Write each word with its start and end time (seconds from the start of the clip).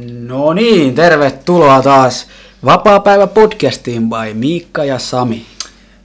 No 0.00 0.52
niin, 0.52 0.94
tervetuloa 0.94 1.82
taas 1.82 2.26
Vapaa-päivä 2.64 3.26
podcastiin 3.26 4.08
by 4.08 4.34
Miikka 4.34 4.84
ja 4.84 4.98
Sami. 4.98 5.46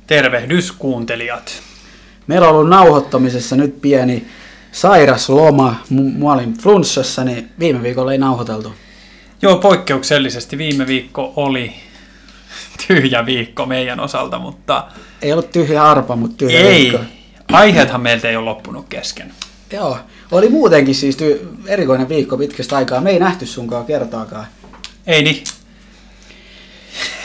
Tervehdys 0.07 0.71
kuuntelijat. 0.71 1.51
Meillä 2.27 2.47
on 2.49 2.55
ollut 2.55 2.69
nauhoittamisessa 2.69 3.55
nyt 3.55 3.81
pieni 3.81 4.27
sairas 4.71 5.29
loma. 5.29 5.75
M- 5.89 6.23
Mä 6.23 6.33
olin 6.33 6.53
flunssassa, 6.57 7.23
niin 7.23 7.49
viime 7.59 7.83
viikolla 7.83 8.11
ei 8.11 8.17
nauhoiteltu. 8.17 8.73
Joo, 9.41 9.57
poikkeuksellisesti 9.57 10.57
viime 10.57 10.87
viikko 10.87 11.33
oli 11.35 11.73
tyhjä 12.87 13.25
viikko 13.25 13.65
meidän 13.65 13.99
osalta, 13.99 14.39
mutta 14.39 14.83
Ei 15.21 15.33
ollut 15.33 15.51
tyhjä 15.51 15.83
arpa, 15.83 16.15
mutta 16.15 16.37
tyhjä 16.37 16.59
ei. 16.59 16.81
viikko. 16.81 16.99
Aiheethan 17.51 18.01
meiltä 18.01 18.29
ei 18.29 18.35
ole 18.35 18.45
loppunut 18.45 18.85
kesken. 18.89 19.31
Joo, 19.73 19.97
oli 20.31 20.49
muutenkin 20.49 20.95
siis 20.95 21.17
ty- 21.17 21.47
erikoinen 21.67 22.09
viikko 22.09 22.37
pitkästä 22.37 22.77
aikaa. 22.77 23.01
Me 23.01 23.09
ei 23.09 23.19
nähty 23.19 23.45
sunkaan 23.45 23.85
kertaakaan. 23.85 24.45
Ei 25.07 25.23
niin. 25.23 25.43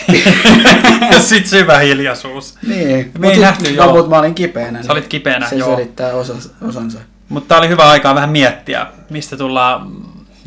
Sitten 1.20 1.50
syvä 1.50 1.78
hiljaisuus. 1.78 2.54
Niin, 2.66 3.12
Me 3.18 3.30
ei 3.30 3.38
nähty, 3.38 3.64
no, 3.70 3.84
joo. 3.84 3.94
mutta 3.94 4.10
mä 4.10 4.18
olin 4.18 4.34
kipeänä. 4.34 4.82
Sä 4.82 4.92
olit 4.92 5.06
kipeänä, 5.06 5.48
se 5.48 5.56
joo. 5.56 5.70
selittää 5.76 6.14
osa, 6.14 6.34
osansa. 6.68 6.98
Mutta 7.28 7.58
oli 7.58 7.68
hyvä 7.68 7.90
aikaa 7.90 8.14
vähän 8.14 8.30
miettiä, 8.30 8.86
mistä 9.10 9.36
tullaan 9.36 9.90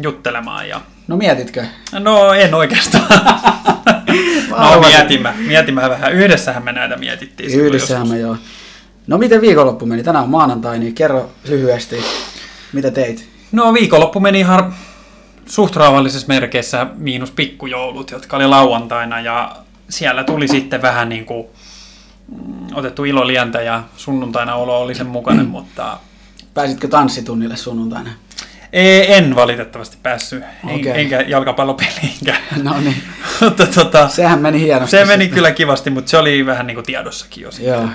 juttelemaan. 0.01 0.69
Ja... 0.69 0.81
No 1.07 1.17
mietitkö? 1.17 1.65
No 1.99 2.33
en 2.33 2.53
oikeastaan. 2.53 3.05
no 4.49 4.79
mietimme, 4.87 5.33
mietimme 5.47 5.89
vähän. 5.89 6.13
Yhdessähän 6.13 6.63
me 6.63 6.71
näitä 6.71 6.97
mietittiin. 6.97 7.59
Yhdessähän 7.59 8.07
me 8.07 8.19
joo. 8.19 8.37
No 9.07 9.17
miten 9.17 9.41
viikonloppu 9.41 9.85
meni? 9.85 10.03
Tänään 10.03 10.23
on 10.23 10.29
maanantai, 10.29 10.79
niin 10.79 10.95
kerro 10.95 11.29
lyhyesti, 11.47 12.03
mitä 12.75 12.91
teit? 12.91 13.29
No 13.51 13.73
viikonloppu 13.73 14.19
meni 14.19 14.39
ihan 14.39 14.73
suht 15.45 15.75
rauhallisessa 15.75 16.27
merkeissä 16.27 16.87
miinus 16.95 17.31
pikkujoulut, 17.31 18.11
jotka 18.11 18.35
oli 18.37 18.47
lauantaina 18.47 19.19
ja 19.19 19.55
siellä 19.89 20.23
tuli 20.23 20.47
sitten 20.47 20.81
vähän 20.81 21.09
niin 21.09 21.25
kuin 21.25 21.47
mm, 22.27 22.67
otettu 22.73 23.05
ilolientä 23.05 23.61
ja 23.61 23.83
sunnuntaina 23.97 24.55
olo 24.55 24.81
oli 24.81 24.95
sen 24.95 25.07
mukainen, 25.07 25.45
mutta 25.57 25.97
Pääsitkö 26.53 26.87
tanssitunnille 26.87 27.57
sunnuntaina? 27.57 28.09
ei, 28.73 29.13
en 29.13 29.35
valitettavasti 29.35 29.97
päässyt, 30.03 30.43
en, 30.67 30.75
Okei. 30.75 31.01
enkä 31.01 31.21
jalkapallopeliinkään. 31.21 32.41
No 32.63 32.79
niin, 32.79 33.03
mutta 33.41 33.67
tota, 33.67 34.09
sehän 34.09 34.41
meni 34.41 34.59
hienosti. 34.59 34.97
se 34.97 35.05
meni 35.05 35.27
kyllä 35.27 35.51
kivasti, 35.51 35.89
mutta 35.89 36.09
se 36.09 36.17
oli 36.17 36.45
vähän 36.45 36.67
niin 36.67 36.75
kuin 36.75 36.85
tiedossakin 36.85 37.43
jo 37.43 37.51
sitten. 37.51 37.73
Joo, 37.73 37.87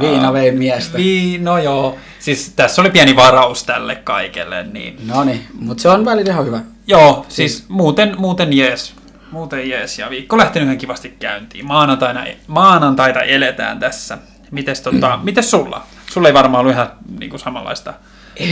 viina 0.00 0.32
vei 0.32 0.52
miestä. 0.52 0.98
Vi, 0.98 1.38
no 1.42 1.58
joo, 1.58 1.98
siis 2.18 2.52
tässä 2.56 2.82
oli 2.82 2.90
pieni 2.90 3.16
varaus 3.16 3.64
tälle 3.64 3.96
kaikelle, 3.96 4.62
niin 4.62 4.98
No 5.06 5.24
niin, 5.24 5.46
mutta 5.60 5.82
se 5.82 5.88
on 5.88 6.04
välillä 6.04 6.32
ihan 6.32 6.46
hyvä. 6.46 6.60
Joo, 6.86 7.26
siis 7.28 7.64
muuten, 7.68 8.14
muuten 8.18 8.52
jees. 8.52 8.94
Muuten 9.30 9.70
jees. 9.70 9.98
Ja 9.98 10.10
viikko 10.10 10.38
lähtenyt 10.38 10.66
ihan 10.66 10.78
kivasti 10.78 11.16
käyntiin. 11.18 11.66
Maanantaina, 11.66 12.24
maanantaita 12.46 13.20
eletään 13.20 13.78
tässä. 13.78 14.18
Mites, 14.50 14.80
tota, 14.80 15.18
mites 15.24 15.50
sulla? 15.50 15.86
Sulla 16.12 16.28
ei 16.28 16.34
varmaan 16.34 16.60
ollut 16.60 16.74
ihan 16.74 16.92
niin 17.18 17.30
kuin 17.30 17.40
samanlaista 17.40 17.94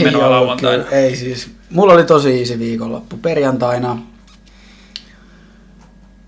menoa 0.03 0.25
ollut 0.25 0.39
lauantaina. 0.39 0.83
kyllä, 0.83 0.97
ei 0.97 1.15
siis. 1.15 1.55
Mulla 1.69 1.93
oli 1.93 2.03
tosi 2.03 2.39
easy 2.39 2.59
viikonloppu. 2.59 3.17
Perjantaina, 3.17 3.97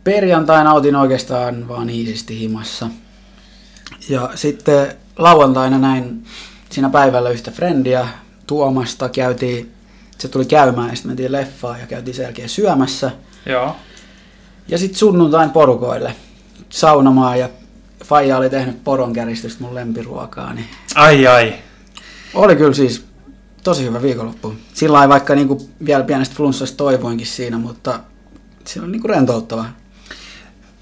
perjantaina 0.04 0.73
otin 0.73 0.95
oikeastaan 0.95 1.68
vaan 1.68 1.90
iisisti 1.90 2.40
himassa. 2.40 2.88
Ja 4.10 4.30
sitten 4.36 4.95
lauantaina 5.18 5.78
näin 5.78 6.26
siinä 6.70 6.90
päivällä 6.90 7.30
yhtä 7.30 7.52
frendiä 7.52 8.08
Tuomasta 8.48 9.10
käytiin, 9.10 9.72
se 10.18 10.28
tuli 10.28 10.46
käymään 10.46 10.90
ja 10.90 10.96
sitten 10.96 11.10
mentiin 11.10 11.32
leffaan 11.32 11.80
ja 11.80 11.88
käytiin 11.88 12.16
sen 12.16 12.23
jälkeen 12.23 12.50
syömässä. 12.50 13.12
Joo. 13.45 13.76
Ja 14.68 14.78
sitten 14.78 15.00
sunnuntain 15.00 15.50
porukoille 15.50 16.16
saunomaan 16.70 17.40
ja 17.40 17.50
Faija 18.04 18.38
oli 18.38 18.50
tehnyt 18.50 18.84
poronkärjistystä 18.84 19.64
mun 19.64 19.76
lempiruokaa, 19.76 20.54
niin 20.54 20.67
Ai 20.95 21.27
ai. 21.27 21.54
oli 22.33 22.56
kyllä 22.56 22.73
siis 22.73 23.06
tosi 23.64 23.83
hyvä 23.83 24.02
viikonloppu. 24.02 24.54
Sillä 24.73 25.10
vaikka 25.10 25.36
niinku 25.36 25.70
vielä 25.86 26.04
pienestä 26.04 26.36
flunssasta 26.36 26.77
toivoinkin 26.77 27.27
siinä, 27.27 27.58
mutta 27.58 28.00
se 28.66 28.82
on 28.82 28.92
niinku 28.92 29.08
rentouttava. 29.08 29.66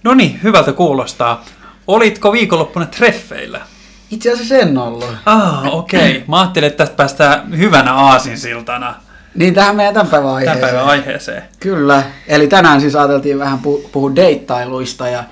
No 0.03 0.13
niin, 0.13 0.39
hyvältä 0.43 0.73
kuulostaa. 0.73 1.45
Olitko 1.87 2.31
viikonloppuna 2.31 2.85
treffeillä? 2.85 3.61
Itse 4.11 4.31
asiassa 4.31 4.55
en 4.55 4.77
ollut. 4.77 5.15
Ah, 5.25 5.73
okei. 5.73 6.11
Okay. 6.11 6.23
Mä 6.27 6.39
ajattelin, 6.39 6.67
että 6.67 6.77
tästä 6.77 6.95
päästään 6.95 7.57
hyvänä 7.57 7.93
aasinsiltana 7.93 8.95
Niin 9.35 9.53
tähän 9.53 9.75
meidän 9.75 9.93
tämän 9.93 10.07
päivän 10.07 10.29
aiheeseen. 10.33 10.59
tämän 10.59 10.73
päivän 10.73 10.89
aiheeseen. 10.91 11.43
Kyllä. 11.59 12.03
Eli 12.27 12.47
tänään 12.47 12.81
siis 12.81 12.95
ajateltiin 12.95 13.39
vähän 13.39 13.59
pu- 13.59 13.87
puhua 13.91 14.15
deittailuista 14.15 15.07
ja 15.07 15.23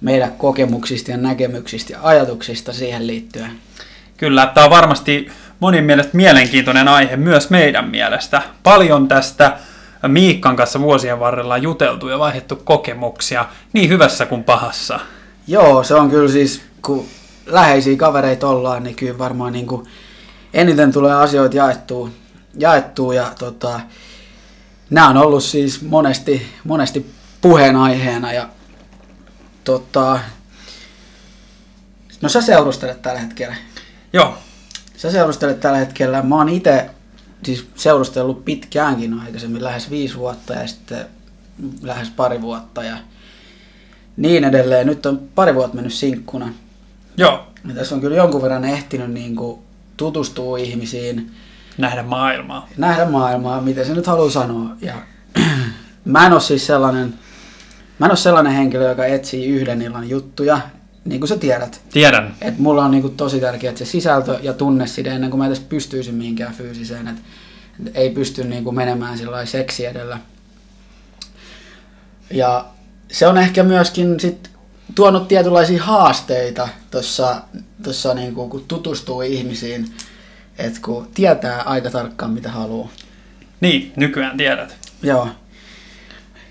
meidän 0.00 0.32
kokemuksista 0.32 1.10
ja 1.10 1.16
näkemyksistä 1.16 1.92
ja 1.92 1.98
ajatuksista 2.02 2.72
siihen 2.72 3.06
liittyen. 3.06 3.50
Kyllä, 4.16 4.50
tämä 4.54 4.64
on 4.64 4.70
varmasti 4.70 5.30
monin 5.60 5.84
mielestä 5.84 6.16
mielenkiintoinen 6.16 6.88
aihe 6.88 7.16
myös 7.16 7.50
meidän 7.50 7.88
mielestä. 7.90 8.42
Paljon 8.62 9.08
tästä 9.08 9.56
Miikkan 10.08 10.56
kanssa 10.56 10.80
vuosien 10.80 11.20
varrella 11.20 11.58
juteltu 11.58 12.08
ja 12.08 12.18
vaihdettu 12.18 12.56
kokemuksia, 12.56 13.46
niin 13.72 13.88
hyvässä 13.88 14.26
kuin 14.26 14.44
pahassa. 14.44 15.00
Joo, 15.46 15.84
se 15.84 15.94
on 15.94 16.10
kyllä 16.10 16.28
siis, 16.30 16.62
kun 16.82 17.06
läheisiä 17.46 17.96
kavereita 17.96 18.48
ollaan, 18.48 18.82
niin 18.82 18.96
kyllä 18.96 19.18
varmaan 19.18 19.52
niin 19.52 19.66
kuin 19.66 19.86
eniten 20.54 20.92
tulee 20.92 21.14
asioita 21.14 21.56
jaettua, 21.56 22.10
jaettua 22.58 23.14
ja 23.14 23.32
tota, 23.38 23.80
nämä 24.90 25.08
on 25.08 25.16
ollut 25.16 25.44
siis 25.44 25.82
monesti, 25.82 26.46
monesti 26.64 27.10
puheenaiheena 27.40 28.32
ja 28.32 28.48
tota, 29.64 30.20
no 32.20 32.28
sä 32.28 32.40
seurustelet 32.40 33.02
tällä 33.02 33.20
hetkellä. 33.20 33.56
Joo, 34.12 34.38
Sä 35.04 35.10
seurustelet 35.10 35.60
tällä 35.60 35.78
hetkellä. 35.78 36.22
Mä 36.22 36.36
oon 36.36 36.48
itse 36.48 36.90
siis 37.44 37.66
seurustellut 37.74 38.44
pitkäänkin 38.44 39.20
aikaisemmin, 39.20 39.64
lähes 39.64 39.90
viisi 39.90 40.16
vuotta 40.16 40.54
ja 40.54 40.66
sitten 40.66 41.06
lähes 41.82 42.10
pari 42.10 42.42
vuotta 42.42 42.82
ja 42.82 42.96
niin 44.16 44.44
edelleen. 44.44 44.86
Nyt 44.86 45.06
on 45.06 45.28
pari 45.34 45.54
vuotta 45.54 45.74
mennyt 45.74 45.92
sinkkuna. 45.92 46.52
Joo, 47.16 47.46
Ja 47.68 47.74
tässä 47.74 47.94
on 47.94 48.00
kyllä 48.00 48.16
jonkun 48.16 48.42
verran 48.42 48.64
ehtinyt 48.64 49.10
niin 49.10 49.36
kuin 49.36 49.60
tutustua 49.96 50.58
ihmisiin, 50.58 51.30
nähdä 51.78 52.02
maailmaa. 52.02 52.68
nähdä 52.76 53.06
maailmaa, 53.06 53.60
mitä 53.60 53.84
se 53.84 53.94
nyt 53.94 54.06
haluaa 54.06 54.30
sanoa. 54.30 54.70
Ja 54.80 54.94
mä 56.04 56.26
en 56.26 56.32
ole 56.32 56.40
siis 56.40 56.66
sellainen, 56.66 57.14
mä 57.98 58.06
en 58.06 58.10
ole 58.10 58.16
sellainen 58.16 58.52
henkilö, 58.52 58.88
joka 58.88 59.06
etsii 59.06 59.46
yhden 59.46 59.82
illan 59.82 60.08
juttuja, 60.08 60.60
niin 61.04 61.20
kuin 61.20 61.28
sä 61.28 61.36
tiedät. 61.36 61.80
Tiedän. 61.92 62.34
Et 62.40 62.58
mulla 62.58 62.84
on 62.84 62.90
niinku 62.90 63.08
tosi 63.08 63.40
tärkeää 63.40 63.76
se 63.76 63.84
sisältö 63.84 64.38
ja 64.42 64.52
tunneside 64.52 65.10
ennen 65.10 65.30
kuin 65.30 65.38
mä 65.38 65.46
edes 65.46 65.60
pystyisin 65.60 66.14
mihinkään 66.14 66.54
fyysiseen. 66.54 67.08
Et, 67.08 67.16
et 67.86 67.96
ei 67.96 68.10
pysty 68.10 68.44
niinku 68.44 68.72
menemään 68.72 69.18
sillä 69.18 69.46
seksi 69.46 69.86
edellä. 69.86 70.18
Ja 72.30 72.66
se 73.12 73.26
on 73.26 73.38
ehkä 73.38 73.62
myöskin 73.62 74.20
sit 74.20 74.50
tuonut 74.94 75.28
tietynlaisia 75.28 75.82
haasteita 75.82 76.68
tuossa, 76.90 77.42
tossa 77.82 78.14
niinku, 78.14 78.48
kun 78.48 78.64
tutustuu 78.68 79.22
ihmisiin, 79.22 79.86
että 80.58 80.80
kun 80.84 81.08
tietää 81.14 81.62
aika 81.62 81.90
tarkkaan 81.90 82.32
mitä 82.32 82.50
haluaa. 82.50 82.88
Niin, 83.60 83.92
nykyään 83.96 84.36
tiedät. 84.36 84.76
Joo. 85.02 85.28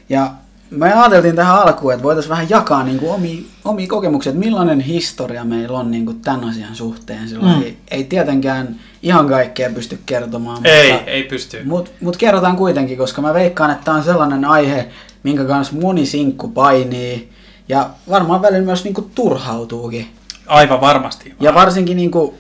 Ja 0.10 0.32
me 0.70 0.94
ajateltiin 0.94 1.36
tähän 1.36 1.56
alkuun, 1.56 1.94
että 1.94 2.04
voitaisiin 2.04 2.30
vähän 2.30 2.50
jakaa 2.50 2.84
niin 2.84 3.00
kuin 3.00 3.12
omia, 3.12 3.42
omia 3.66 3.88
kokemuksia, 3.88 4.30
että 4.30 4.46
millainen 4.46 4.80
historia 4.80 5.44
meillä 5.44 5.80
on 5.80 5.92
niin 5.92 6.06
kuin 6.06 6.22
tämän 6.22 6.44
asian 6.50 6.76
suhteen. 6.76 7.30
Mm. 7.42 7.62
ei, 7.62 7.78
ei 7.92 8.04
tietenkään 8.04 8.80
ihan 9.04 9.28
kaikkea 9.30 9.70
pysty 9.70 10.00
kertomaan, 10.06 10.66
Ei, 10.66 10.92
mutta, 10.94 11.12
ei 11.12 11.24
pysty. 11.24 11.64
mut, 11.64 11.92
mut 12.02 12.18
kerrotaan 12.18 12.56
kuitenkin, 12.58 12.98
koska 12.98 13.22
mä 13.22 13.34
veikkaan, 13.34 13.72
että 13.72 13.86
tämä 13.86 13.98
on 13.98 14.04
sellainen 14.04 14.46
aihe, 14.46 14.88
minkä 15.24 15.46
kanssa 15.46 15.74
moni 15.82 16.06
sinkku 16.06 16.48
painii 16.48 17.33
ja 17.68 17.90
varmaan 18.10 18.42
välillä 18.42 18.66
myös 18.66 18.84
niin 18.84 18.94
kuin 18.94 19.12
turhautuukin. 19.16 20.08
Aivan 20.48 20.82
varmasti. 20.82 21.34
Ja 21.40 21.54
varsinkin 21.54 21.98
niin 21.98 22.12
kuin 22.12 22.36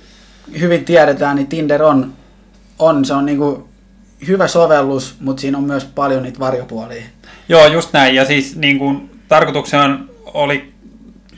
hyvin 0.59 0.85
tiedetään, 0.85 1.35
niin 1.35 1.47
Tinder 1.47 1.83
on, 1.83 2.13
on, 2.79 3.05
se 3.05 3.13
on 3.13 3.25
niin 3.25 3.37
kuin 3.37 3.63
hyvä 4.27 4.47
sovellus, 4.47 5.15
mutta 5.19 5.41
siinä 5.41 5.57
on 5.57 5.63
myös 5.63 5.85
paljon 5.85 6.23
niitä 6.23 6.39
varjopuolia. 6.39 7.03
Joo, 7.49 7.67
just 7.67 7.93
näin. 7.93 8.15
Ja 8.15 8.25
siis 8.25 8.55
niin 8.55 8.79
kuin, 8.79 9.11
tarkoituksena 9.27 9.99
oli 10.25 10.73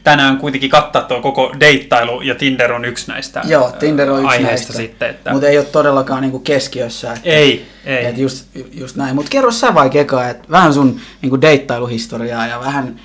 tänään 0.03 0.37
kuitenkin 0.37 0.69
kattaa 0.69 1.01
tuo 1.01 1.21
koko 1.21 1.55
deittailu, 1.59 2.21
ja 2.21 2.35
Tinder 2.35 2.73
on 2.73 2.85
yksi 2.85 3.11
näistä 3.11 3.41
Joo, 3.47 3.71
Tinder 3.71 4.09
on 4.09 4.25
yksi 4.25 4.43
näistä, 4.43 4.73
sitten. 4.73 5.09
Että... 5.09 5.31
mutta 5.31 5.47
ei 5.47 5.57
ole 5.57 5.65
todellakaan 5.65 6.21
niinku 6.21 6.39
keskiössä. 6.39 7.13
Että, 7.13 7.29
Ei, 7.29 7.65
ei. 7.85 8.05
Et 8.05 8.17
just, 8.17 8.45
just 8.73 8.95
näin. 8.95 9.15
Mutta 9.15 9.29
kerro 9.29 9.51
sä 9.51 9.73
vaikka 9.73 9.99
eka, 9.99 10.29
että 10.29 10.47
vähän 10.51 10.73
sun 10.73 10.99
niinku 11.21 11.41
deittailuhistoriaa 11.41 12.47
ja 12.47 12.59
vähän, 12.59 12.99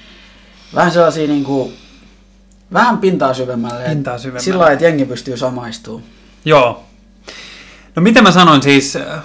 vähän 0.74 0.92
sellaisia 0.92 1.26
niinku, 1.26 1.72
vähän 2.72 2.98
pintaa 2.98 3.34
syvemmälle. 3.34 3.84
Pintaa 3.88 4.18
syvemmälle. 4.18 4.44
Sillä 4.44 4.58
lailla, 4.58 4.72
että 4.72 4.84
jengi 4.84 5.04
pystyy 5.04 5.36
samaistumaan. 5.36 6.02
Joo. 6.44 6.84
No 7.96 8.02
miten 8.02 8.22
mä 8.22 8.30
sanoin 8.30 8.62
siis, 8.62 8.96
äh, 8.96 9.24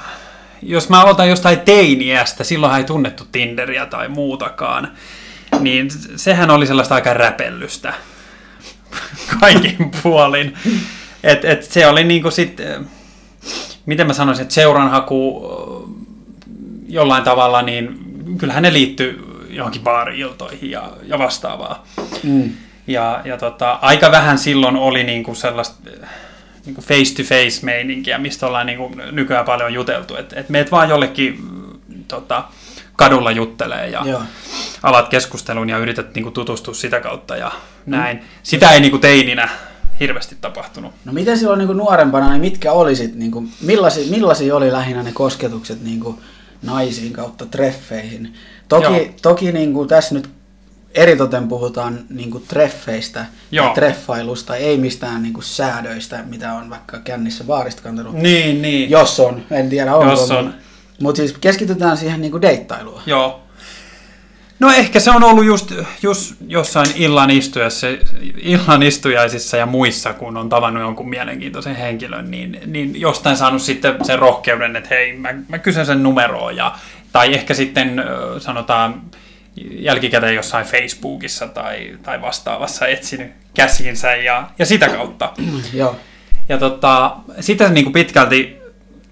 jos 0.61 0.89
mä 0.89 1.01
aloitan 1.01 1.29
jostain 1.29 1.59
teiniästä, 1.59 2.43
silloin 2.43 2.75
ei 2.75 2.83
tunnettu 2.83 3.23
Tinderiä 3.31 3.85
tai 3.85 4.07
muutakaan, 4.07 4.91
niin 5.59 5.89
sehän 6.15 6.49
oli 6.49 6.67
sellaista 6.67 6.95
aika 6.95 7.13
räpellystä 7.13 7.93
kaikin 9.39 9.91
puolin. 10.03 10.53
Et, 11.23 11.45
et 11.45 11.63
se 11.63 11.87
oli 11.87 12.03
niinku 12.03 12.31
sit, 12.31 12.61
miten 13.85 14.07
mä 14.07 14.13
sanoisin, 14.13 14.41
että 14.43 14.53
seuranhaku 14.53 15.43
jollain 16.87 17.23
tavalla, 17.23 17.61
niin 17.61 17.99
kyllähän 18.37 18.63
ne 18.63 18.73
liittyy 18.73 19.34
johonkin 19.55 19.81
baari-iltoihin 19.81 20.71
ja, 20.71 20.89
ja 21.03 21.19
vastaavaa. 21.19 21.83
Mm. 22.23 22.51
Ja, 22.87 23.21
ja 23.25 23.37
tota, 23.37 23.71
aika 23.71 24.11
vähän 24.11 24.37
silloin 24.37 24.75
oli 24.75 25.03
niinku 25.03 25.35
sellaista 25.35 25.89
niinku 26.65 26.81
face-to-face 26.81 27.65
meininkiä, 27.65 28.17
mistä 28.17 28.47
ollaan 28.47 28.65
niinku 28.65 28.91
nykyään 29.11 29.45
paljon 29.45 29.73
juteltu. 29.73 30.15
Että 30.15 30.39
et 30.39 30.49
meet 30.49 30.71
vaan 30.71 30.89
jollekin 30.89 31.39
tota, 32.07 32.43
kadulla 32.95 33.31
juttelee 33.31 33.89
ja 33.89 34.01
Joo. 34.05 34.21
alat 34.83 35.09
keskustelun 35.09 35.69
ja 35.69 35.77
yrität 35.77 36.15
niinku 36.15 36.31
tutustua 36.31 36.73
sitä 36.73 36.99
kautta 36.99 37.37
ja 37.37 37.51
näin. 37.85 38.17
Mm. 38.17 38.23
Sitä 38.43 38.71
ei 38.71 38.79
niinku 38.79 38.97
teininä 38.97 39.49
hirveästi 39.99 40.37
tapahtunut. 40.41 40.93
No 41.05 41.13
miten 41.13 41.37
silloin 41.37 41.57
niinku 41.57 41.73
nuorempana, 41.73 42.29
niin 42.29 42.41
mitkä 42.41 42.71
olisit, 42.71 43.15
niinku, 43.15 43.43
millaisia, 43.61 44.11
millaisia 44.11 44.55
oli 44.55 44.71
lähinnä 44.71 45.03
ne 45.03 45.11
kosketukset 45.11 45.81
niinku 45.81 46.19
naisiin 46.61 47.13
kautta 47.13 47.45
treffeihin? 47.45 48.33
Toki, 48.67 49.15
toki 49.21 49.51
niinku 49.51 49.85
tässä 49.85 50.15
nyt 50.15 50.29
eritoten 50.95 51.47
puhutaan 51.47 51.99
niinku 52.09 52.39
treffeistä 52.39 53.25
Joo. 53.51 53.67
ja 53.67 53.73
treffailusta, 53.73 54.55
ei 54.55 54.77
mistään 54.77 55.23
niinku 55.23 55.41
säädöistä, 55.41 56.23
mitä 56.29 56.53
on 56.53 56.69
vaikka 56.69 56.99
kännissä 56.99 57.43
baarista 57.43 57.81
kantanut. 57.81 58.13
Niin, 58.13 58.61
niin. 58.61 58.89
Jos 58.89 59.19
on, 59.19 59.43
en 59.51 59.69
tiedä 59.69 59.95
onko. 59.95 60.11
Jos 60.11 60.31
on. 60.31 60.53
Mutta 61.01 61.17
siis 61.17 61.33
keskitytään 61.33 61.97
siihen 61.97 62.21
niinku 62.21 62.41
deittailuun. 62.41 63.01
Joo. 63.05 63.45
No 64.59 64.71
ehkä 64.71 64.99
se 64.99 65.11
on 65.11 65.23
ollut 65.23 65.45
just, 65.45 65.73
just 66.01 66.35
jossain 66.47 66.87
illan, 66.95 67.31
istujassa, 67.31 67.87
illan 68.41 68.83
istujaisissa 68.83 69.57
ja 69.57 69.65
muissa, 69.65 70.13
kun 70.13 70.37
on 70.37 70.49
tavannut 70.49 70.83
jonkun 70.83 71.09
mielenkiintoisen 71.09 71.75
henkilön, 71.75 72.31
niin, 72.31 72.59
niin 72.65 73.01
jostain 73.01 73.37
saanut 73.37 73.61
sitten 73.61 74.05
sen 74.05 74.19
rohkeuden, 74.19 74.75
että 74.75 74.89
hei, 74.89 75.13
mä, 75.13 75.33
mä 75.47 75.59
kysyn 75.59 75.85
sen 75.85 76.03
numeroa. 76.03 76.51
Ja, 76.51 76.75
tai 77.15 77.33
ehkä 77.33 77.53
sitten 77.53 78.03
sanotaan 78.39 79.01
jälkikäteen 79.71 80.35
jossain 80.35 80.65
Facebookissa 80.65 81.47
tai, 81.47 81.97
tai 82.03 82.21
vastaavassa 82.21 82.87
etsinyt 82.87 83.31
käsiinsä 83.53 84.15
ja, 84.15 84.49
ja 84.59 84.65
sitä 84.65 84.89
kautta. 84.89 85.33
Joo. 85.73 85.95
Ja 86.49 86.57
tota, 86.57 87.15
sitten 87.39 87.73
niin 87.73 87.85
kuin 87.85 87.93
pitkälti 87.93 88.57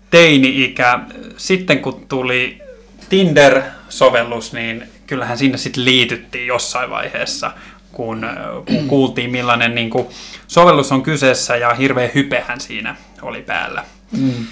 teini-ikä, 0.10 1.00
sitten 1.38 1.80
kun 1.80 2.06
tuli 2.10 2.62
Tinder-sovellus, 3.10 4.54
niin 4.54 4.84
kyllähän 5.08 5.38
sinne 5.38 5.58
sitten 5.58 5.86
liityttiin 5.86 6.48
jossain 6.48 6.90
vaiheessa, 6.90 7.52
kun, 7.92 8.26
kun 8.66 8.88
kuultiin 8.94 9.32
millainen 9.32 9.76
niin 9.76 9.90
kuin, 9.90 10.08
sovellus 10.48 10.92
on 10.92 11.04
kyseessä 11.04 11.56
ja 11.56 11.74
hirveä 11.74 12.10
hypehän 12.16 12.60
siinä 12.60 12.96
oli 13.22 13.42
päällä. 13.42 13.84
Mm. 14.12 14.46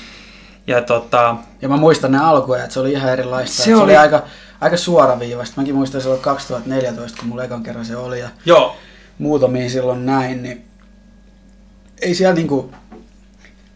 Ja, 0.68 0.82
tota, 0.82 1.36
ja 1.62 1.70
mä 1.70 1.78
muistan 1.78 2.12
ne 2.12 2.18
alkuja, 2.20 2.64
että 2.64 2.74
se 2.74 2.80
oli 2.80 2.92
ihan 2.92 3.14
erilaista. 3.14 3.64
Se, 3.64 3.72
oli... 3.72 3.80
se 3.80 3.84
oli 3.84 3.98
aika, 3.98 4.24
aika 4.62 4.78
suoraviivasta. 4.78 5.62
Mäkin 5.62 5.76
muistan 5.76 6.02
silloin 6.02 6.22
2014, 6.22 7.20
kun 7.20 7.30
mulla 7.30 7.44
ekan 7.44 7.64
kerran 7.64 7.86
se 7.86 7.98
oli. 7.98 8.20
Ja 8.20 8.30
Joo. 8.46 8.76
Muutamia 9.18 9.70
silloin 9.70 10.06
näin, 10.06 10.44
niin 10.44 10.66
ei 12.02 12.16
siellä 12.16 12.36
niinku, 12.36 12.72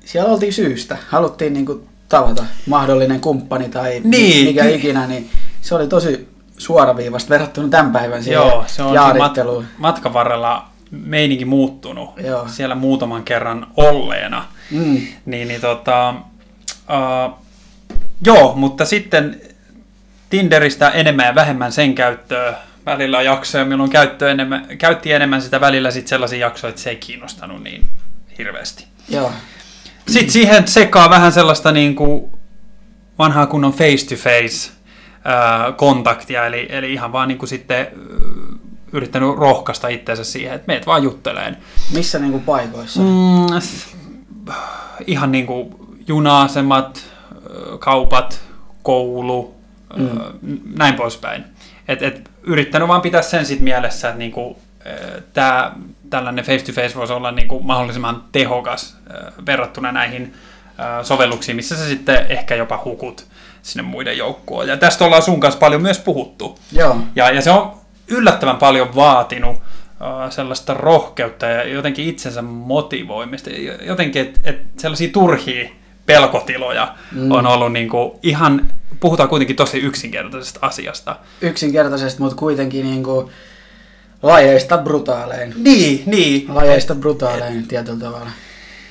siellä 0.06 0.32
oltiin 0.32 0.54
syystä. 0.54 0.98
Haluttiin 1.10 1.54
niinku 1.54 1.88
tavata 2.10 2.44
mahdollinen 2.68 3.22
kumppani 3.22 3.70
tai 3.70 4.02
niin, 4.04 4.46
mikä 4.48 4.64
ky- 4.64 4.76
ikinä, 4.76 5.08
niin 5.08 5.30
se 5.62 5.76
oli 5.76 5.88
tosi 5.88 6.28
suoraviivasta 6.58 7.30
verrattuna 7.30 7.68
tämän 7.68 7.92
päivän 7.92 8.24
siihen 8.24 8.42
Joo, 8.42 8.64
se 8.68 8.84
on 8.84 8.96
mat- 8.96 9.64
matkan 9.78 10.14
varrella 10.14 10.70
meininki 10.92 11.46
muuttunut 11.46 12.10
Joo. 12.18 12.48
siellä 12.48 12.76
muutaman 12.76 13.24
kerran 13.24 13.68
olleena. 13.78 14.46
Mm. 14.72 15.02
Niin, 15.26 15.48
niin 15.48 15.62
tota, 15.62 16.14
uh, 16.90 17.40
joo, 18.26 18.54
mutta 18.56 18.86
sitten 18.86 19.42
Tinderistä 20.30 20.90
enemmän 20.90 21.26
ja 21.26 21.36
vähemmän 21.36 21.72
sen 21.72 21.96
käyttöä. 21.96 22.54
Välillä 22.86 23.18
on 23.18 23.26
jaksoja, 23.26 23.66
milloin 23.66 23.90
käyttö 23.90 24.32
enemmän, 24.32 24.66
käytti 24.78 25.12
enemmän 25.12 25.42
sitä 25.42 25.62
välillä 25.62 25.92
sit 25.92 26.08
sellaisia 26.08 26.40
jaksoja, 26.40 26.70
että 26.70 26.82
se 26.82 26.90
ei 26.90 26.96
kiinnostanut 26.96 27.64
niin 27.64 27.86
hirveästi. 28.38 28.86
Joo. 29.10 29.32
Sitten 30.08 30.32
siihen 30.32 30.68
sekaa 30.68 31.10
vähän 31.10 31.32
sellaista 31.32 31.72
niin 31.72 31.96
kuin 31.96 32.32
vanhaa 33.20 33.46
kunnon 33.46 33.74
face-to-face 33.74 34.72
kontaktia, 35.76 36.46
eli, 36.46 36.68
eli 36.70 36.94
ihan 36.94 37.12
vaan 37.12 37.28
niin 37.28 37.38
kuin 37.38 37.50
sitten 37.50 37.88
yrittänyt 38.92 39.38
rohkaista 39.38 39.88
itseensä 39.88 40.24
siihen, 40.24 40.56
että 40.56 40.68
meet 40.68 40.88
vaan 40.88 41.04
jutteleen. 41.04 41.58
Missä 41.94 42.20
niin 42.20 42.32
kuin 42.32 42.44
paikoissa? 42.44 43.00
Mm, 43.02 43.62
ihan 45.08 45.32
niin 45.32 45.46
kuin 45.46 45.76
juna-asemat, 46.07 47.04
kaupat, 47.80 48.42
koulu, 48.84 49.56
mm. 49.96 50.19
näin 50.78 50.94
poispäin. 50.94 51.44
Et, 51.88 52.02
et, 52.02 52.30
yrittänyt 52.44 52.88
vaan 52.88 53.02
pitää 53.02 53.22
sen 53.22 53.46
sit 53.46 53.60
mielessä, 53.60 54.07
että 54.07 54.19
niinku, 54.19 54.60
tää, 55.34 55.72
tällainen 56.10 56.46
face-to-face 56.46 56.96
voisi 56.96 57.13
olla 57.13 57.31
niinku 57.31 57.60
mahdollisimman 57.60 58.24
tehokas 58.31 58.98
verrattuna 59.46 59.92
näihin 59.92 60.34
sovelluksiin, 61.04 61.56
missä 61.56 61.75
sä 61.75 61.88
sitten 61.88 62.25
ehkä 62.30 62.56
jopa 62.56 62.81
hukut 62.86 63.28
sinne 63.62 63.84
muiden 63.84 64.18
joukkoon. 64.18 64.68
Ja 64.68 64.78
tästä 64.78 65.06
ollaan 65.06 65.22
sun 65.22 65.40
kanssa 65.40 65.60
paljon 65.60 65.81
myös 65.81 66.00
puhuttu. 66.00 66.60
Joo. 66.72 66.98
Ja, 67.16 67.31
ja 67.31 67.42
se 67.42 67.51
on 67.51 67.78
yllättävän 68.08 68.58
paljon 68.58 68.96
vaatinut 68.96 69.58
sellaista 70.30 70.74
rohkeutta 70.74 71.46
ja 71.46 71.63
jotenkin 71.63 72.06
itsensä 72.10 72.42
motivoimista. 72.42 73.50
Jotenkin, 73.81 74.22
että 74.22 74.40
et 74.44 74.62
sellaisia 74.78 75.10
turhia 75.13 75.69
pelkotiloja 76.06 76.96
mm. 77.12 77.31
on 77.31 77.48
ollut 77.48 77.74
niin 77.74 77.90
kuin 77.90 78.12
ihan, 78.24 78.72
puhutaan 79.00 79.30
kuitenkin 79.30 79.56
tosi 79.56 79.78
yksinkertaisesta 79.78 80.60
asiasta. 80.62 81.16
Yksinkertaisesta, 81.42 82.24
mutta 82.24 82.36
kuitenkin 82.36 82.86
niin 82.86 83.04
kuin 83.04 83.30
lajeista 84.24 84.78
brutaalein. 84.78 85.54
Niin, 85.57 86.04
niin. 86.06 86.46
Lajeista 86.56 86.96
brutaalein 86.96 87.60
et, 87.60 87.68
tietyllä 87.68 88.00
tavalla. 88.00 88.31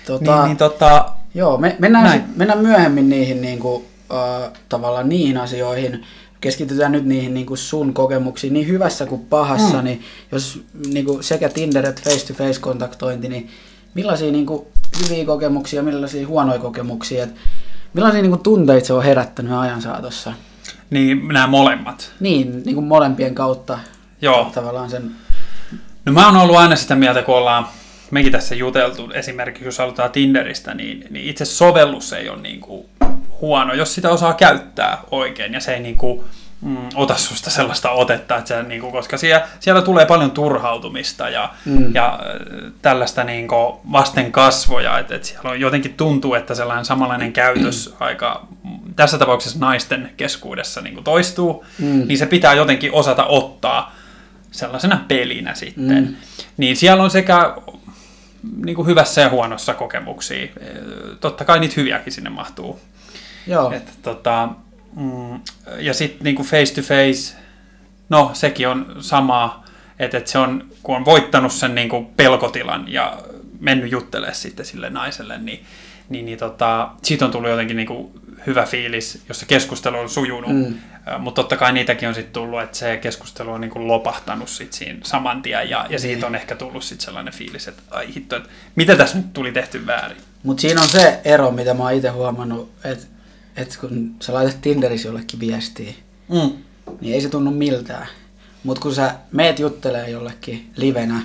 Tota, 0.07 0.37
niin, 0.37 0.45
niin 0.45 0.57
tota, 0.57 1.11
joo, 1.35 1.59
me, 1.59 1.77
mennään, 1.79 2.13
sit, 2.13 2.37
mennään 2.37 2.63
myöhemmin 2.63 3.09
niihin 3.09 3.41
niin 3.41 3.59
kuin, 3.59 3.77
uh, 3.77 4.53
tavallaan 4.69 5.09
niihin 5.09 5.39
asioihin, 5.39 6.05
keskitytään 6.41 6.93
nyt 6.93 7.05
niihin 7.05 7.35
niin 7.35 7.47
kuin 7.47 7.59
sun 7.59 7.95
kokemuksiin, 7.95 8.53
niin 8.53 8.69
hyvässä 8.69 9.07
kuin 9.07 9.21
pahassa, 9.21 9.77
mm. 9.77 9.85
niin 9.85 10.03
jos 10.33 10.63
niin 10.93 11.05
kuin 11.05 11.25
sekä 11.25 11.49
Tinder 11.49 11.87
että 11.87 12.03
face-to-face 12.11 12.61
kontaktointi, 12.61 13.29
niin 13.29 13.51
millaisia 13.95 14.33
niin 14.33 14.47
kuin, 14.47 14.67
hyviä 15.03 15.25
kokemuksia, 15.25 15.83
millaisia 15.83 16.27
huonoja 16.27 16.59
kokemuksia, 16.59 17.25
että 17.25 17.41
millaisia 17.95 18.23
niin 18.23 18.31
kuin, 18.31 18.43
tunteita 18.43 18.87
se 18.87 18.93
on 18.93 19.05
herättänyt 19.05 19.53
ajan 19.53 19.83
saatossa? 19.83 20.33
Niin, 20.91 21.29
nämä 21.29 21.47
molemmat. 21.47 22.13
Niin, 22.21 22.63
niin 22.65 22.75
kuin 22.75 22.87
molempien 22.87 23.35
kautta. 23.35 23.79
Joo. 24.23 24.51
Tavallaan 24.55 24.91
sen... 24.91 25.11
No 26.05 26.13
mä 26.13 26.27
oon 26.27 26.37
ollut 26.37 26.57
aina 26.57 26.77
sitä 26.77 26.95
mieltä, 26.95 27.23
kun 27.23 27.35
ollaan 27.35 27.67
mekin 28.11 28.33
tässä 28.33 28.55
juteltu, 28.55 29.11
esimerkiksi 29.15 29.65
jos 29.65 29.81
aloitetaan 29.81 30.11
Tinderistä, 30.11 30.75
niin, 30.75 31.07
niin 31.11 31.29
itse 31.29 31.45
sovellus 31.45 32.13
ei 32.13 32.29
ole 32.29 32.41
niin 32.41 32.61
kuin 32.61 32.87
huono, 33.41 33.75
jos 33.75 33.95
sitä 33.95 34.11
osaa 34.11 34.35
käyttää 34.35 34.99
oikein 35.11 35.53
ja 35.53 35.61
se 35.61 35.75
ei 35.75 35.81
niin 35.81 35.97
kuin, 35.97 36.25
mm, 36.65 36.89
ota 36.95 37.17
susta 37.17 37.51
sellaista 37.51 37.91
otetta, 37.91 38.37
että 38.37 38.49
se, 38.49 38.63
niin 38.63 38.81
kuin, 38.81 38.93
koska 38.93 39.17
siellä, 39.17 39.49
siellä 39.61 39.83
tulee 39.83 40.07
paljon 40.07 40.31
turhautumista 40.31 41.29
ja, 41.29 41.51
mm. 41.65 41.95
ja 41.95 42.21
äh, 42.23 42.73
tällaista 42.83 43.25
niin 43.25 43.49
kuin, 43.49 43.77
vasten 43.93 44.33
kasvoja, 44.33 44.99
että, 44.99 45.15
että 45.15 45.29
siellä 45.29 45.51
on 45.51 45.61
jotenkin 45.61 45.95
tuntuu, 45.95 46.35
että 46.35 46.55
sellainen 46.55 46.85
samanlainen 46.85 47.33
käytös 47.43 47.95
aika 48.01 48.47
tässä 48.97 49.19
tapauksessa 49.19 49.59
naisten 49.59 50.11
keskuudessa 50.17 50.81
niin 50.81 50.95
kuin 50.95 51.05
toistuu, 51.05 51.65
mm. 51.79 52.03
niin 52.07 52.19
se 52.19 52.27
pitää 52.27 52.55
jotenkin 52.55 52.93
osata 52.93 53.25
ottaa 53.25 53.95
sellaisena 54.51 55.05
pelinä 55.09 55.55
sitten. 55.55 56.05
Mm. 56.05 56.17
Niin 56.57 56.77
siellä 56.77 57.03
on 57.03 57.11
sekä 57.11 57.57
niin 58.65 58.77
kuin 58.77 58.87
hyvässä 58.87 59.21
ja 59.21 59.29
huonossa 59.29 59.75
kokemuksia. 59.75 60.49
Totta 61.21 61.45
kai 61.45 61.61
niitä 61.61 61.75
hyviäkin 61.77 62.13
sinne 62.13 62.31
mahtuu. 62.31 62.81
Joo. 63.47 63.73
Että, 63.73 63.93
tota, 64.03 64.49
mm, 64.97 65.41
ja 65.79 65.95
sitten 65.95 66.25
niin 66.25 66.37
face 66.37 66.75
to 66.75 66.83
face, 66.83 67.37
no 68.09 68.31
sekin 68.33 68.69
on 68.69 68.97
sama, 69.01 69.65
että, 69.99 70.19
että 70.19 70.31
se 70.31 70.39
on, 70.39 70.67
kun 70.83 70.97
on 70.97 71.05
voittanut 71.05 71.53
sen 71.53 71.75
niin 71.75 71.89
kuin 71.89 72.07
pelkotilan 72.07 72.85
ja 72.89 73.19
mennyt 73.61 73.93
juttelemaan 73.93 74.35
sitten 74.35 74.67
sille 74.67 74.91
naiselle, 74.91 75.39
niin, 75.39 75.65
niin, 76.09 76.27
niin 76.27 76.39
tota, 76.39 76.91
siitä 77.03 77.25
on 77.25 77.31
tullut 77.31 77.51
jotenkin 77.51 77.77
niin 77.77 77.87
kuin 77.87 78.13
hyvä 78.47 78.65
fiilis, 78.65 79.23
jos 79.29 79.41
se 79.41 79.47
keskustelu 79.47 79.99
on 79.99 80.09
sujunut. 80.09 80.51
Mm. 80.53 80.75
Mutta 81.19 81.43
totta 81.43 81.57
kai 81.57 81.73
niitäkin 81.73 82.09
on 82.09 82.15
sitten 82.15 82.33
tullut, 82.33 82.63
että 82.63 82.77
se 82.77 82.97
keskustelu 82.97 83.53
on 83.53 83.61
niin 83.61 83.71
kuin 83.71 83.89
lopahtanut 83.89 84.49
sit 84.49 84.73
siinä 84.73 84.99
saman 85.03 85.43
tien 85.43 85.71
ja, 85.71 85.87
ja 85.91 85.99
siitä 85.99 86.17
niin. 86.17 86.25
on 86.25 86.35
ehkä 86.35 86.57
tullut 86.57 86.85
sitten 86.85 87.05
sellainen 87.05 87.33
fiilis, 87.33 87.69
että 87.69 87.83
ai 87.91 88.15
hitto, 88.15 88.37
että 88.37 88.49
mitä 88.77 88.97
tässä 88.97 89.17
nyt 89.17 89.33
tuli 89.33 89.53
tehty 89.53 89.87
väärin. 89.87 90.17
Mutta 90.43 90.61
siinä 90.61 90.83
on 90.83 90.89
se 90.89 91.21
ero, 91.25 91.51
mitä 91.51 91.75
mä 91.75 91.83
oon 91.83 91.93
itse 91.93 92.09
huomannut, 92.09 92.73
että 92.85 93.07
että 93.57 93.79
kun 93.81 94.15
sä 94.21 94.35
laitat 94.35 94.61
Tinderissä 94.61 95.09
jollekin 95.09 95.41
viestiä, 95.41 95.93
Mm. 96.29 96.53
niin 97.01 97.15
ei 97.15 97.21
se 97.21 97.29
tunnu 97.29 97.51
miltään. 97.51 98.07
Mutta 98.65 98.81
kun 98.83 98.95
sä 98.95 99.15
meet 99.33 99.59
juttelee 99.59 100.11
jollekin 100.11 100.71
livenä, 100.77 101.21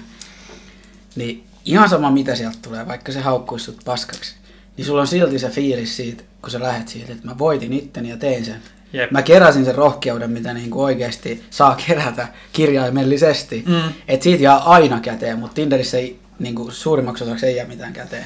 niin 1.16 1.44
ihan 1.66 1.90
sama 1.90 2.12
mitä 2.12 2.36
sieltä 2.36 2.58
tulee, 2.62 2.88
vaikka 2.88 3.12
se 3.12 3.20
haukkuisi 3.20 3.66
sut 3.66 3.80
paskaksi, 3.86 4.36
niin 4.78 4.86
sulla 4.86 5.02
on 5.02 5.08
silti 5.08 5.40
se 5.40 5.50
fiilis 5.50 5.96
siitä, 5.96 6.24
kun 6.42 6.52
sä 6.52 6.60
lähet 6.60 6.88
siitä, 6.88 7.12
että 7.14 7.28
mä 7.28 7.38
voitin 7.38 7.74
itteni 7.74 8.10
ja 8.10 8.18
tein 8.18 8.46
sen. 8.46 8.62
Jep. 8.94 9.12
Mä 9.12 9.22
keräsin 9.22 9.66
sen 9.66 9.76
rohkeuden, 9.76 10.32
mitä 10.32 10.54
niinku 10.54 10.84
oikeasti 10.84 11.44
saa 11.50 11.78
kerätä 11.88 12.28
kirjaimellisesti. 12.54 13.64
Mm. 13.68 13.94
Et 14.08 14.22
siitä 14.22 14.44
jää 14.44 14.58
aina 14.58 15.00
käteen, 15.00 15.40
mutta 15.40 15.56
Tinderissä 15.56 15.98
ei, 15.98 16.20
niinku, 16.40 16.72
suurimmaksi 16.72 17.24
osaksi 17.24 17.46
ei 17.46 17.56
jää 17.56 17.68
mitään 17.68 17.94
käteen. 17.94 18.26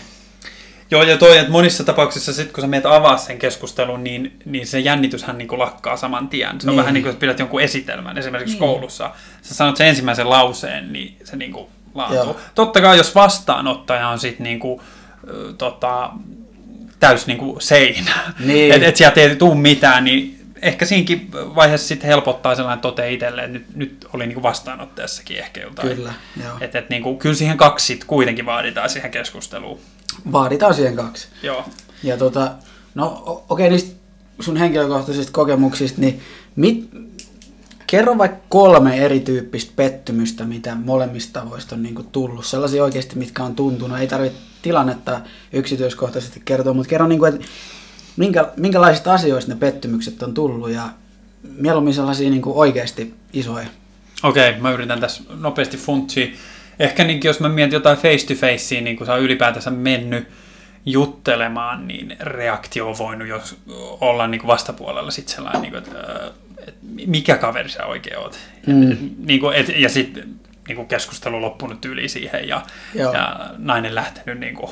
Joo, 0.92 1.04
ja 1.04 1.18
toi, 1.18 1.38
että 1.38 1.52
monissa 1.52 1.84
tapauksissa 1.84 2.34
sit, 2.34 2.52
kun 2.52 2.62
sä 2.62 2.68
meet 2.68 2.86
avaa 2.86 3.18
sen 3.18 3.40
keskustelun, 3.40 4.04
niin, 4.04 4.40
niin 4.46 4.68
se 4.68 4.80
jännityshän 4.80 5.38
niin 5.38 5.48
kuin 5.48 5.60
lakkaa 5.60 5.98
saman 5.98 6.28
tien. 6.28 6.62
Se 6.62 6.68
on 6.70 6.72
Niin. 6.75 6.78
vähän 6.82 6.94
niin 6.94 7.04
kuin, 7.04 7.12
että 7.12 7.20
pidät 7.20 7.40
jonkun 7.40 7.62
esitelmän, 7.62 8.18
esimerkiksi 8.18 8.54
Niin. 8.54 8.60
koulussa. 8.60 9.12
Sä 9.42 9.56
sanot 9.56 9.78
sen 9.78 9.88
ensimmäisen 9.88 10.30
lauseen, 10.30 10.94
niin 10.94 11.18
se 11.24 11.36
niin 11.36 11.52
kuin 11.54 11.68
laantuu. 11.94 12.18
Joo. 12.24 12.38
Totta 12.56 12.82
kai, 12.82 12.98
jos 12.98 13.16
vastaanottaja 13.16 14.08
on 14.10 14.20
sitten 14.20 14.44
niin 14.44 14.60
kuin, 14.60 14.82
tota, 15.58 16.10
täys 17.00 17.28
niin 17.28 17.38
kuin 17.38 17.62
seinä, 17.62 18.12
Niin. 18.40 18.74
että 18.74 18.88
et 18.88 18.96
sieltä 18.96 19.22
ei 19.22 19.36
tule 19.36 19.56
mitään, 19.56 20.04
niin 20.04 20.40
ehkä 20.62 20.86
siinäkin 20.86 21.32
vaiheessa 21.32 21.88
sitten 21.88 22.08
helpottaa 22.08 22.56
sellainen 22.56 22.82
tote 22.82 23.12
itselle, 23.12 23.42
että 23.42 23.54
nyt, 23.54 23.75
nyt 23.75 24.08
oli 24.13 24.25
niin 24.25 24.34
kuin 24.34 24.44
vastaanottajassakin 24.44 25.38
ehkä 25.38 25.62
jotain. 25.62 25.96
Kyllä, 25.96 26.13
joo. 26.44 26.58
Et, 26.62 26.75
et, 26.75 26.90
niin 26.90 27.04
kuin, 27.04 27.18
kyllä 27.20 27.36
siihen 27.36 27.58
kaksi 27.58 28.00
kuitenkin 28.08 28.46
vaaditaan 28.46 28.90
siihen 28.90 29.12
keskusteluun. 29.12 29.80
Vaaditaan 30.32 30.74
siihen 30.74 30.96
kaksi. 30.96 31.27
Joo. 31.43 31.65
Ja 32.03 32.17
tota, 32.17 32.51
no 32.96 33.24
okei, 33.50 33.70
niistä 33.70 33.96
sun 34.39 34.58
henkilökohtaisista 34.58 35.32
kokemuksista, 35.32 36.01
niin 36.01 36.22
mit, 36.55 36.89
kerro 37.88 38.17
vaikka 38.17 38.38
kolme 38.50 38.98
erityyppistä 38.98 39.74
pettymystä, 39.75 40.46
mitä 40.46 40.75
molemmista 40.75 41.41
tavoista 41.41 41.75
on 41.75 41.84
niinku 41.84 42.03
tullut. 42.03 42.46
Sellaisia 42.46 42.84
oikeasti, 42.84 43.17
mitkä 43.17 43.43
on 43.43 43.55
tuntunut. 43.55 44.00
Ei 44.00 44.08
tarvitse 44.08 44.38
tilannetta 44.62 45.22
yksityiskohtaisesti 45.53 46.41
kertoa, 46.46 46.74
mutta 46.74 46.89
kerro, 46.89 47.08
niinku, 47.08 47.25
että 47.25 47.46
minkä, 48.17 48.51
minkälaisista 48.58 49.13
asioista 49.13 49.51
ne 49.51 49.58
pettymykset 49.60 50.24
on 50.24 50.34
tullut 50.34 50.70
ja 50.70 50.89
mieluummin 51.58 51.93
sellaisia 51.93 52.29
niinku 52.29 52.60
oikeasti 52.60 53.13
isoja. 53.34 53.67
Okei, 54.24 54.60
mä 54.60 54.72
yritän 54.72 55.00
tässä 55.00 55.24
nopeasti 55.39 55.77
funtsia. 55.77 56.27
Ehkä 56.80 57.03
niin, 57.03 57.20
jos 57.24 57.39
mä 57.39 57.50
mietin 57.50 57.74
jotain 57.74 57.98
face 57.98 58.27
to 58.27 58.34
facea, 58.34 58.82
niin 58.82 58.98
kun 58.98 59.06
sä 59.06 59.13
oot 59.13 59.22
ylipäätänsä 59.22 59.72
mennyt 59.72 60.27
juttelemaan, 60.86 61.88
niin 61.88 62.18
reaktio 62.20 62.89
on 62.89 62.98
voinut 62.98 63.27
jos 63.27 63.58
olla 64.01 64.27
niin 64.27 64.42
kuin 64.42 64.48
vastapuolella 64.48 65.12
sit 65.12 65.27
sellainen, 65.27 65.62
niin 65.62 65.72
kuin, 65.72 65.84
että, 65.84 66.00
äh, 66.00 66.32
että 66.68 66.80
mikä 67.08 67.38
kaveri 67.38 67.70
sä 67.70 67.86
oikein 67.86 68.18
oot. 68.18 68.39
Mm. 68.68 68.98
Niin 69.18 69.39
kuin, 69.39 69.56
et, 69.56 69.70
ja 69.75 69.89
sitten 69.89 70.30
niin 70.68 70.75
kuin 70.75 70.88
keskustelu 70.88 71.42
loppunut 71.42 71.86
yli 71.86 72.10
siihen 72.10 72.48
ja, 72.48 72.62
Joo. 72.94 73.13
ja 73.13 73.50
nainen 73.58 73.96
lähtenyt 73.96 74.39
niin 74.39 74.56
kuin 74.56 74.72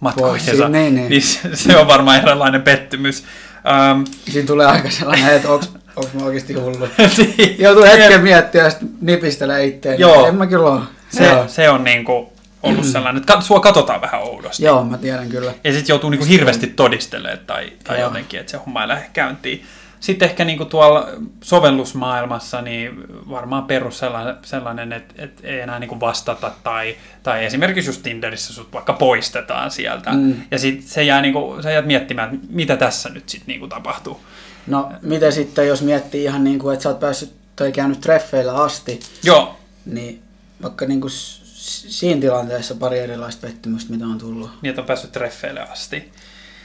matkoihinsa. 0.00 0.68
niin, 0.68 0.94
niin. 0.94 1.08
niin 1.08 1.22
se, 1.22 1.56
se 1.56 1.76
on 1.76 1.86
varmaan 1.86 2.18
eräänlainen 2.18 2.62
pettymys. 2.62 3.24
Ähm, 3.66 4.02
Siinä 4.28 4.46
tulee 4.46 4.66
aika 4.66 4.90
sellainen, 4.90 5.34
että 5.34 5.48
onks, 5.48 5.72
onks 5.96 6.14
mä 6.14 6.24
oikeasti 6.24 6.54
hullu. 6.54 6.88
niin. 7.38 7.56
Joutuu 7.58 7.84
hetken 7.84 8.22
miettiä 8.22 8.64
ja 8.64 8.70
sitten 8.70 8.88
nipistelee 9.00 9.64
itteen. 9.64 10.00
Joo. 10.00 10.26
En 10.26 10.34
mä 10.34 10.46
kyllä 10.46 10.66
ole. 10.66 10.80
Se, 11.14 11.26
Joo. 11.26 11.48
se 11.48 11.70
on 11.70 11.84
niinku 11.84 12.32
ollut 12.62 12.84
sellainen, 12.84 13.20
että 13.20 13.40
sua 13.40 13.60
katsotaan 13.60 14.00
vähän 14.00 14.22
oudosti. 14.22 14.64
Joo, 14.64 14.84
mä 14.84 14.98
tiedän 14.98 15.28
kyllä. 15.28 15.52
Ja 15.64 15.72
sitten 15.72 15.92
joutuu 15.92 16.10
niinku 16.10 16.26
hirveästi 16.26 16.66
todistelemaan 16.66 17.46
tai, 17.46 17.72
tai 17.84 18.00
Joo. 18.00 18.08
jotenkin, 18.08 18.40
että 18.40 18.50
se 18.50 18.58
homma 18.58 18.82
ei 18.82 18.88
lähde 18.88 19.06
käyntiin. 19.12 19.64
Sitten 20.00 20.28
ehkä 20.28 20.44
niinku 20.44 20.64
tuolla 20.64 21.08
sovellusmaailmassa 21.40 22.62
niin 22.62 23.04
varmaan 23.30 23.64
perus 23.64 23.98
sellainen, 23.98 24.34
sellainen 24.42 24.92
että, 24.92 25.14
että 25.18 25.48
ei 25.48 25.60
enää 25.60 25.78
niinku 25.78 26.00
vastata 26.00 26.52
tai, 26.62 26.96
tai 27.22 27.44
esimerkiksi 27.44 27.88
just 27.88 28.02
Tinderissä 28.02 28.52
sut 28.52 28.72
vaikka 28.72 28.92
poistetaan 28.92 29.70
sieltä. 29.70 30.12
Mm. 30.12 30.34
Ja 30.50 30.58
sitten 30.58 30.88
se 30.88 31.02
jää 31.02 31.20
niinku, 31.20 31.56
sä 31.62 31.70
jäät 31.70 31.86
miettimään, 31.86 32.34
että 32.34 32.46
mitä 32.50 32.76
tässä 32.76 33.08
nyt 33.08 33.28
sitten 33.28 33.46
niinku 33.46 33.68
tapahtuu. 33.68 34.20
No, 34.66 34.92
miten 35.02 35.32
sitten, 35.32 35.68
jos 35.68 35.82
miettii 35.82 36.24
ihan 36.24 36.44
niin 36.44 36.58
kuin, 36.58 36.72
että 36.72 36.82
sä 36.82 36.88
oot 36.88 37.00
päässyt 37.00 37.32
tai 37.56 37.72
käynyt 37.72 38.00
treffeillä 38.00 38.54
asti, 38.54 39.00
Joo, 39.22 39.56
niin 39.86 40.23
vaikka 40.64 40.86
niin 40.86 41.00
kuin 41.00 41.10
siinä 41.10 42.20
tilanteessa 42.20 42.74
pari 42.74 42.98
erilaista 42.98 43.46
pettymystä, 43.46 43.92
mitä 43.92 44.04
on 44.04 44.18
tullut. 44.18 44.50
niin 44.62 44.70
että 44.70 44.80
on 44.80 44.86
päässyt 44.86 45.12
treffeille 45.12 45.60
asti. 45.60 46.12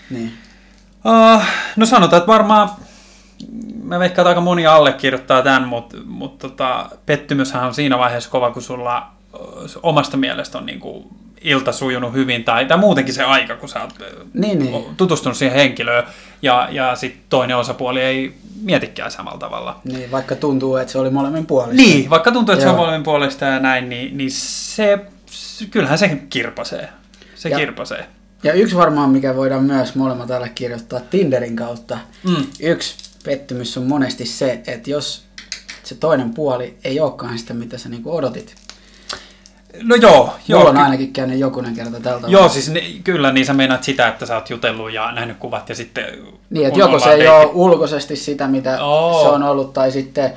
Niin. 0.10 0.34
Uh, 1.06 1.44
no 1.75 1.86
sanotaan, 1.86 2.18
että 2.18 2.32
varmaan 2.32 2.70
mä 3.84 4.00
veikkaan, 4.00 4.24
että 4.24 4.29
aika 4.29 4.41
moni 4.41 4.68
allekirjoittaa 4.68 5.41
tämän, 5.41 5.68
mutta 5.68 5.98
mut 6.06 6.38
tota, 6.38 6.89
pettymyshän 7.06 7.65
on 7.65 7.74
siinä 7.74 7.98
vaiheessa 7.98 8.29
kova, 8.29 8.51
kun 8.51 8.62
sulla 8.62 9.12
omasta 9.84 10.18
mielestä 10.18 10.58
on 10.58 10.65
niinku 10.65 11.08
ilta 11.41 11.72
sujunut 11.72 12.13
hyvin, 12.13 12.43
tai, 12.43 12.65
tai 12.65 12.77
muutenkin 12.77 13.13
se 13.13 13.24
aika, 13.24 13.55
kun 13.55 13.69
sä 13.69 13.81
oot 13.81 13.93
Niin, 14.34 14.60
niin. 14.60 14.86
tutustunut 14.98 15.38
siihen 15.38 15.55
henkilöön, 15.58 16.03
ja, 16.41 16.67
ja 16.72 16.96
sitten 16.96 17.22
toinen 17.29 17.58
osapuoli 17.58 18.01
ei 18.01 18.34
mietikään 18.62 19.12
samalla 19.12 19.38
tavalla. 19.39 19.79
niin. 19.84 20.12
Vaikka 20.12 20.36
tuntuu, 20.36 20.75
että 20.75 20.91
se 20.91 20.98
oli 21.00 21.10
molemmin 21.10 21.46
puolista. 21.46 21.75
Niin, 21.81 22.10
vaikka 22.10 22.31
tuntuu, 22.31 22.53
että 22.53 22.63
se 22.63 22.69
on 22.69 22.75
Joo. 22.75 22.81
molemmin 22.86 23.03
puolesta 23.03 23.46
ja 23.46 23.60
näin, 23.60 23.89
niin, 23.89 24.17
niin 24.17 24.31
se, 24.31 25.00
se, 25.25 25.65
kyllähän 25.65 25.98
se 25.98 26.17
kirpasee. 26.29 26.89
Se 27.36 27.50
Ja- 27.50 27.58
kirpasee. 27.58 28.05
Ja 28.43 28.53
yksi 28.53 28.75
varmaan, 28.75 29.10
mikä 29.10 29.36
voidaan 29.36 29.63
myös 29.63 29.96
molemmat 29.96 30.31
allekirjoittaa 30.31 31.00
Tinderin 31.00 31.55
kautta. 31.55 31.98
Mm. 32.24 32.36
Yksi 32.60 32.96
pettymys 33.25 33.77
on 33.77 33.84
monesti 33.88 34.25
se, 34.25 34.62
että 34.67 34.89
jos 34.89 35.24
se 35.84 35.96
toinen 35.96 36.34
puoli 36.34 36.77
ei 36.84 37.00
olekaan 37.00 37.39
sitä, 37.39 37.53
mitä 37.53 37.77
sä 37.77 37.89
niinku 37.89 38.15
odotit. 38.15 38.55
No 39.83 39.95
joo, 39.95 40.33
joo. 40.47 40.59
Mulla 40.59 40.69
on 40.71 40.77
ainakin 40.77 41.13
käynyt 41.13 41.39
jokunen 41.39 41.75
kerta 41.75 41.99
tältä 41.99 42.27
Joo, 42.27 42.49
siis 42.49 42.69
ne, 42.69 42.81
kyllä, 43.03 43.31
niin 43.31 43.45
sä 43.45 43.53
meinaat 43.53 43.83
sitä, 43.83 44.07
että 44.07 44.25
sä 44.25 44.35
oot 44.35 44.49
jutellut 44.49 44.91
ja 44.93 45.11
nähnyt 45.11 45.38
kuvat 45.38 45.69
ja 45.69 45.75
sitten... 45.75 46.05
Niin, 46.49 46.67
että 46.67 46.79
joko 46.79 46.99
se 46.99 47.11
ei 47.13 47.27
ole 47.27 47.45
ulkoisesti 47.53 48.15
sitä, 48.15 48.47
mitä 48.47 48.83
Oo. 48.83 49.23
se 49.23 49.29
on 49.29 49.43
ollut, 49.43 49.73
tai 49.73 49.91
sitten 49.91 50.33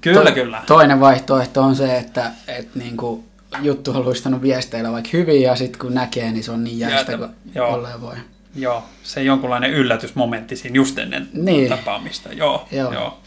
Kyllä, 0.00 0.24
to- 0.30 0.32
kyllä. 0.34 0.62
toinen 0.66 1.00
vaihtoehto 1.00 1.62
on 1.62 1.76
se, 1.76 1.96
että 1.96 2.30
et 2.48 2.74
niinku 2.74 3.24
juttu 3.62 3.90
on 3.90 4.04
luistanut 4.04 4.42
viesteillä 4.42 4.92
vaikka 4.92 5.10
hyvin, 5.12 5.42
ja 5.42 5.56
sitten 5.56 5.80
kun 5.80 5.94
näkee, 5.94 6.32
niin 6.32 6.44
se 6.44 6.52
on 6.52 6.64
niin 6.64 6.78
jäistä 6.78 7.12
Ja- 7.12 7.18
kuin 7.18 7.30
joo. 7.54 7.74
olleen 7.74 8.00
voi. 8.00 8.14
Joo, 8.54 8.82
se 9.02 9.22
jonkunlainen 9.22 9.70
yllätysmomentti 9.70 10.56
siinä 10.56 10.74
just 10.76 10.98
ennen 10.98 11.28
Niin. 11.32 11.68
tapaamista. 11.68 12.32
Joo, 12.32 12.68
joo. 12.72 12.92
Joo. 12.92 13.18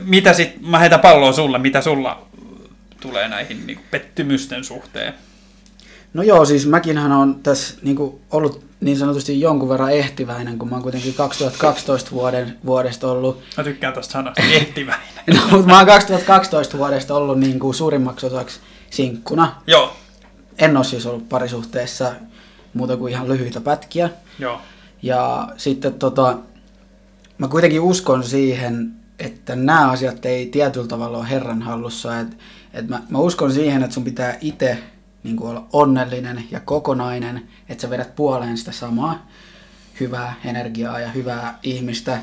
Mitä 0.00 0.32
sit, 0.32 0.56
mä 0.60 0.78
heitän 0.78 1.00
palloa 1.00 1.32
sulle, 1.32 1.58
mitä 1.58 1.80
sulla 1.80 2.22
tulee 3.06 3.28
näihin 3.28 3.66
niin 3.66 3.80
pettymysten 3.90 4.64
suhteen? 4.64 5.14
No 6.14 6.22
joo, 6.22 6.44
siis 6.44 6.66
mäkinhän 6.66 7.12
on 7.12 7.40
tässä 7.42 7.74
niinku 7.82 8.20
ollut 8.30 8.64
niin 8.80 8.98
sanotusti 8.98 9.40
jonkun 9.40 9.68
verran 9.68 9.92
ehtiväinen, 9.92 10.58
kun 10.58 10.68
mä 10.68 10.74
oon 10.74 10.82
kuitenkin 10.82 11.14
2012 11.14 12.10
vuoden, 12.10 12.58
vuodesta 12.66 13.10
ollut 13.10 13.42
Mä 13.56 13.64
tykkään 13.64 13.94
tästä 13.94 14.12
sanasta, 14.12 14.42
ehtiväinen. 14.52 15.06
No, 15.34 15.40
mutta 15.50 15.66
mä 15.66 15.76
oon 15.76 15.86
2012 15.86 16.78
vuodesta 16.78 17.14
ollut 17.14 17.40
niin 17.40 17.58
kuin 17.58 17.74
suurimmaksi 17.74 18.26
osaksi 18.26 18.60
sinkkuna. 18.90 19.62
joo, 19.66 19.96
En 20.58 20.76
ole 20.76 20.84
siis 20.84 21.06
ollut 21.06 21.28
parisuhteessa 21.28 22.12
muuta 22.74 22.96
kuin 22.96 23.12
ihan 23.12 23.28
lyhyitä 23.28 23.60
pätkiä. 23.60 24.10
joo. 24.38 24.60
Ja 25.02 25.48
sitten 25.56 25.94
tota, 25.94 26.38
mä 27.38 27.48
kuitenkin 27.48 27.80
uskon 27.80 28.24
siihen, 28.24 28.92
että 29.18 29.56
nämä 29.56 29.90
asiat 29.90 30.26
ei 30.26 30.46
tietyllä 30.46 30.86
tavalla 30.86 31.18
ole 31.18 31.30
Herran 31.30 31.62
hallussa. 31.62 32.20
Et, 32.20 32.28
et 32.76 32.88
mä, 32.88 33.02
mä 33.08 33.18
uskon 33.18 33.52
siihen, 33.52 33.82
että 33.82 33.94
sun 33.94 34.04
pitää 34.04 34.38
itse 34.40 34.78
niin 35.22 35.42
olla 35.42 35.66
onnellinen 35.72 36.44
ja 36.50 36.60
kokonainen, 36.60 37.48
että 37.68 37.82
sä 37.82 37.90
vedät 37.90 38.16
puoleen 38.16 38.58
sitä 38.58 38.72
samaa 38.72 39.26
hyvää 40.00 40.34
energiaa 40.44 41.00
ja 41.00 41.08
hyvää 41.08 41.58
ihmistä. 41.62 42.18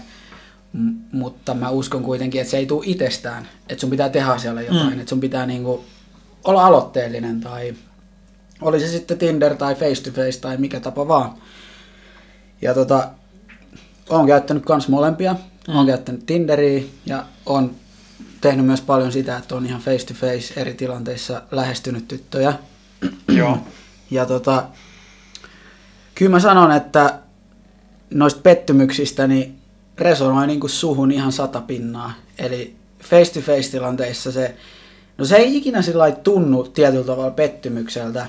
M- 0.73 0.91
mutta 1.11 1.53
mä 1.53 1.69
uskon 1.69 2.03
kuitenkin, 2.03 2.41
että 2.41 2.51
se 2.51 2.57
ei 2.57 2.65
tule 2.65 2.83
itsestään. 2.85 3.47
Että 3.69 3.81
sun 3.81 3.89
pitää 3.89 4.09
tehdä 4.09 4.37
siellä 4.37 4.61
jotain. 4.61 4.87
Mm. 4.87 4.93
Mm. 4.93 4.99
Että 4.99 5.09
sun 5.09 5.19
pitää 5.19 5.45
niinku 5.45 5.85
olla 6.43 6.65
aloitteellinen 6.65 7.41
tai 7.41 7.75
oli 8.61 8.79
se 8.79 8.87
sitten 8.87 9.17
Tinder 9.17 9.55
tai 9.55 9.75
face 9.75 10.03
to 10.03 10.11
face 10.11 10.39
tai 10.39 10.57
mikä 10.57 10.79
tapa 10.79 11.07
vaan. 11.07 11.33
Ja 12.61 12.73
tota, 12.73 13.09
oon 14.09 14.27
käyttänyt 14.27 14.65
kans 14.65 14.87
molempia. 14.87 15.35
Mm. 15.67 15.75
Oon 15.75 15.87
käyttänyt 15.87 16.25
Tinderiä 16.25 16.83
ja 17.05 17.25
on 17.45 17.75
tehnyt 18.43 18.65
myös 18.65 18.81
paljon 18.81 19.11
sitä, 19.11 19.37
että 19.37 19.55
on 19.55 19.65
ihan 19.65 19.81
face 19.81 20.05
to 20.05 20.13
face 20.13 20.61
eri 20.61 20.73
tilanteissa 20.73 21.41
lähestynyt 21.51 22.07
tyttöjä. 22.07 22.53
joo. 23.27 23.57
Ja 24.11 24.25
tota, 24.25 24.63
kyllä 26.15 26.31
mä 26.31 26.39
sanon, 26.39 26.71
että 26.71 27.19
noista 28.09 28.41
pettymyksistä 28.41 29.27
niin 29.27 29.59
resonoi 29.97 30.47
niin 30.47 30.59
kuin 30.59 30.69
suhun 30.69 31.11
ihan 31.11 31.31
sata 31.31 31.61
pinnaa. 31.61 32.13
Eli 32.37 32.75
face 33.03 33.33
to 33.33 33.39
face 33.39 33.71
tilanteissa 33.71 34.31
se, 34.31 34.55
no 35.17 35.25
se 35.25 35.35
ei 35.35 35.57
ikinä 35.57 35.81
sillä 35.81 36.11
tunnu 36.11 36.63
tietyllä 36.63 37.05
tavalla 37.05 37.31
pettymykseltä, 37.31 38.25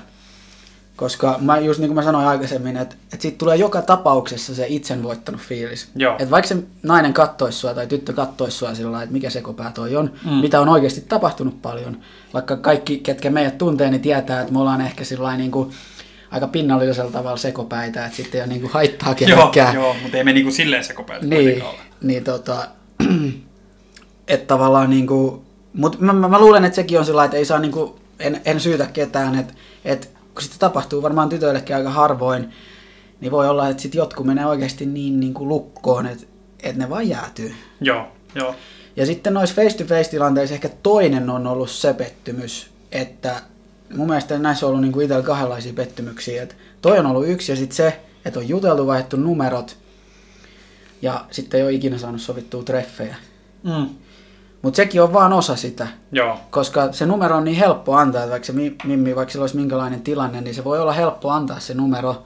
Koska 0.95 1.37
mä, 1.41 1.59
just 1.59 1.79
niin 1.79 1.89
kuin 1.89 1.95
mä 1.95 2.03
sanoin 2.03 2.27
aikaisemmin, 2.27 2.77
että, 2.77 2.95
että 3.03 3.21
siitä 3.21 3.37
tulee 3.37 3.55
joka 3.55 3.81
tapauksessa 3.81 4.55
se 4.55 4.65
itsen 4.69 5.03
voittanut 5.03 5.41
fiilis. 5.41 5.89
Joo. 5.95 6.13
Että 6.13 6.31
vaikka 6.31 6.47
se 6.47 6.57
nainen 6.83 7.13
kattoisi 7.13 7.57
sua 7.57 7.73
tai 7.73 7.87
tyttö 7.87 8.13
kattoisi 8.13 8.57
sua 8.57 8.75
sillä 8.75 9.03
että 9.03 9.13
mikä 9.13 9.29
sekopää 9.29 9.71
toi 9.71 9.95
on, 9.95 10.11
mm. 10.25 10.31
mitä 10.31 10.61
on 10.61 10.69
oikeasti 10.69 11.01
tapahtunut 11.01 11.61
paljon. 11.61 11.97
Vaikka 12.33 12.57
kaikki, 12.57 12.97
ketkä 12.97 13.29
meidät 13.29 13.57
tuntee, 13.57 13.89
niin 13.89 14.01
tietää, 14.01 14.41
että 14.41 14.53
me 14.53 14.59
ollaan 14.59 14.81
ehkä 14.81 15.03
sillä 15.03 15.37
niin 15.37 15.51
kuin 15.51 15.71
aika 16.31 16.47
pinnallisella 16.47 17.11
tavalla 17.11 17.37
sekopäitä, 17.37 18.05
että 18.05 18.17
sitten 18.17 18.39
ei 18.39 18.43
ole 18.43 18.49
niin 18.49 18.61
kuin 18.61 18.71
haittaa 18.71 19.09
Joo, 19.09 19.15
kenellekään. 19.15 19.75
joo, 19.75 19.95
mutta 20.01 20.17
ei 20.17 20.23
me 20.23 20.33
niinku 20.33 20.51
silleen 20.51 20.83
sekopäitä 20.83 21.25
Niin, 21.25 21.63
niin 22.01 22.23
tota, 22.23 22.67
että 24.27 24.47
tavallaan 24.47 24.89
niinku, 24.89 25.45
mutta 25.73 25.97
mä, 26.01 26.13
mä, 26.13 26.27
mä, 26.27 26.39
luulen, 26.39 26.65
että 26.65 26.75
sekin 26.75 26.99
on 26.99 27.05
sillä 27.05 27.25
että 27.25 27.37
ei 27.37 27.45
saa 27.45 27.59
niinku, 27.59 27.99
en, 28.19 28.41
en 28.45 28.59
syytä 28.59 28.85
ketään, 28.85 29.39
että, 29.39 29.53
että 29.85 30.07
kun 30.35 30.43
sitä 30.43 30.55
tapahtuu 30.59 31.01
varmaan 31.01 31.29
tytöillekin 31.29 31.75
aika 31.75 31.89
harvoin, 31.89 32.53
niin 33.21 33.31
voi 33.31 33.49
olla, 33.49 33.69
että 33.69 33.81
sitten 33.81 33.99
jotkut 33.99 34.25
menee 34.25 34.45
oikeasti 34.45 34.85
niin, 34.85 35.19
niin 35.19 35.33
kuin 35.33 35.49
lukkoon, 35.49 36.05
että, 36.05 36.25
että 36.63 36.83
ne 36.83 36.89
vaan 36.89 37.09
jäätyy. 37.09 37.53
Joo, 37.81 38.07
joo. 38.35 38.55
Ja 38.95 39.05
sitten 39.05 39.33
noissa 39.33 39.55
face-to-face-tilanteissa 39.55 40.55
ehkä 40.55 40.69
toinen 40.69 41.29
on 41.29 41.47
ollut 41.47 41.69
se 41.69 41.93
pettymys, 41.93 42.69
että 42.91 43.41
mun 43.95 44.07
mielestä 44.07 44.37
näissä 44.37 44.65
on 44.65 44.69
ollut 44.69 44.81
niin 44.81 45.01
itsellä 45.01 45.23
kahdenlaisia 45.23 45.73
pettymyksiä. 45.73 46.43
Että 46.43 46.55
toi 46.81 46.99
on 46.99 47.05
ollut 47.05 47.27
yksi 47.27 47.51
ja 47.51 47.55
sitten 47.55 47.75
se, 47.75 47.99
että 48.25 48.39
on 48.39 48.49
juteltu, 48.49 48.87
vaihdettu 48.87 49.17
numerot 49.17 49.77
ja 51.01 51.25
sitten 51.31 51.57
ei 51.57 51.63
ole 51.63 51.73
ikinä 51.73 51.97
saanut 51.97 52.21
sovittua 52.21 52.63
treffejä. 52.63 53.15
Mm. 53.63 53.89
Mutta 54.65 54.77
sekin 54.77 55.01
on 55.01 55.13
vaan 55.13 55.33
osa 55.33 55.55
sitä, 55.55 55.87
Joo, 56.11 56.37
koska 56.49 56.91
se 56.91 57.05
numero 57.05 57.35
on 57.35 57.43
niin 57.43 57.57
helppo 57.57 57.95
antaa, 57.95 58.21
että 58.21 58.31
vaikka 58.31 58.45
se 58.45 58.53
mi- 58.53 58.75
Mimmi, 58.85 59.15
vaikka 59.15 59.31
sillä 59.31 59.43
olisi 59.43 59.55
minkälainen 59.55 60.01
tilanne, 60.01 60.41
niin 60.41 60.55
se 60.55 60.63
voi 60.63 60.79
olla 60.79 60.93
helppo 60.93 61.29
antaa 61.29 61.59
se 61.59 61.73
numero 61.73 62.23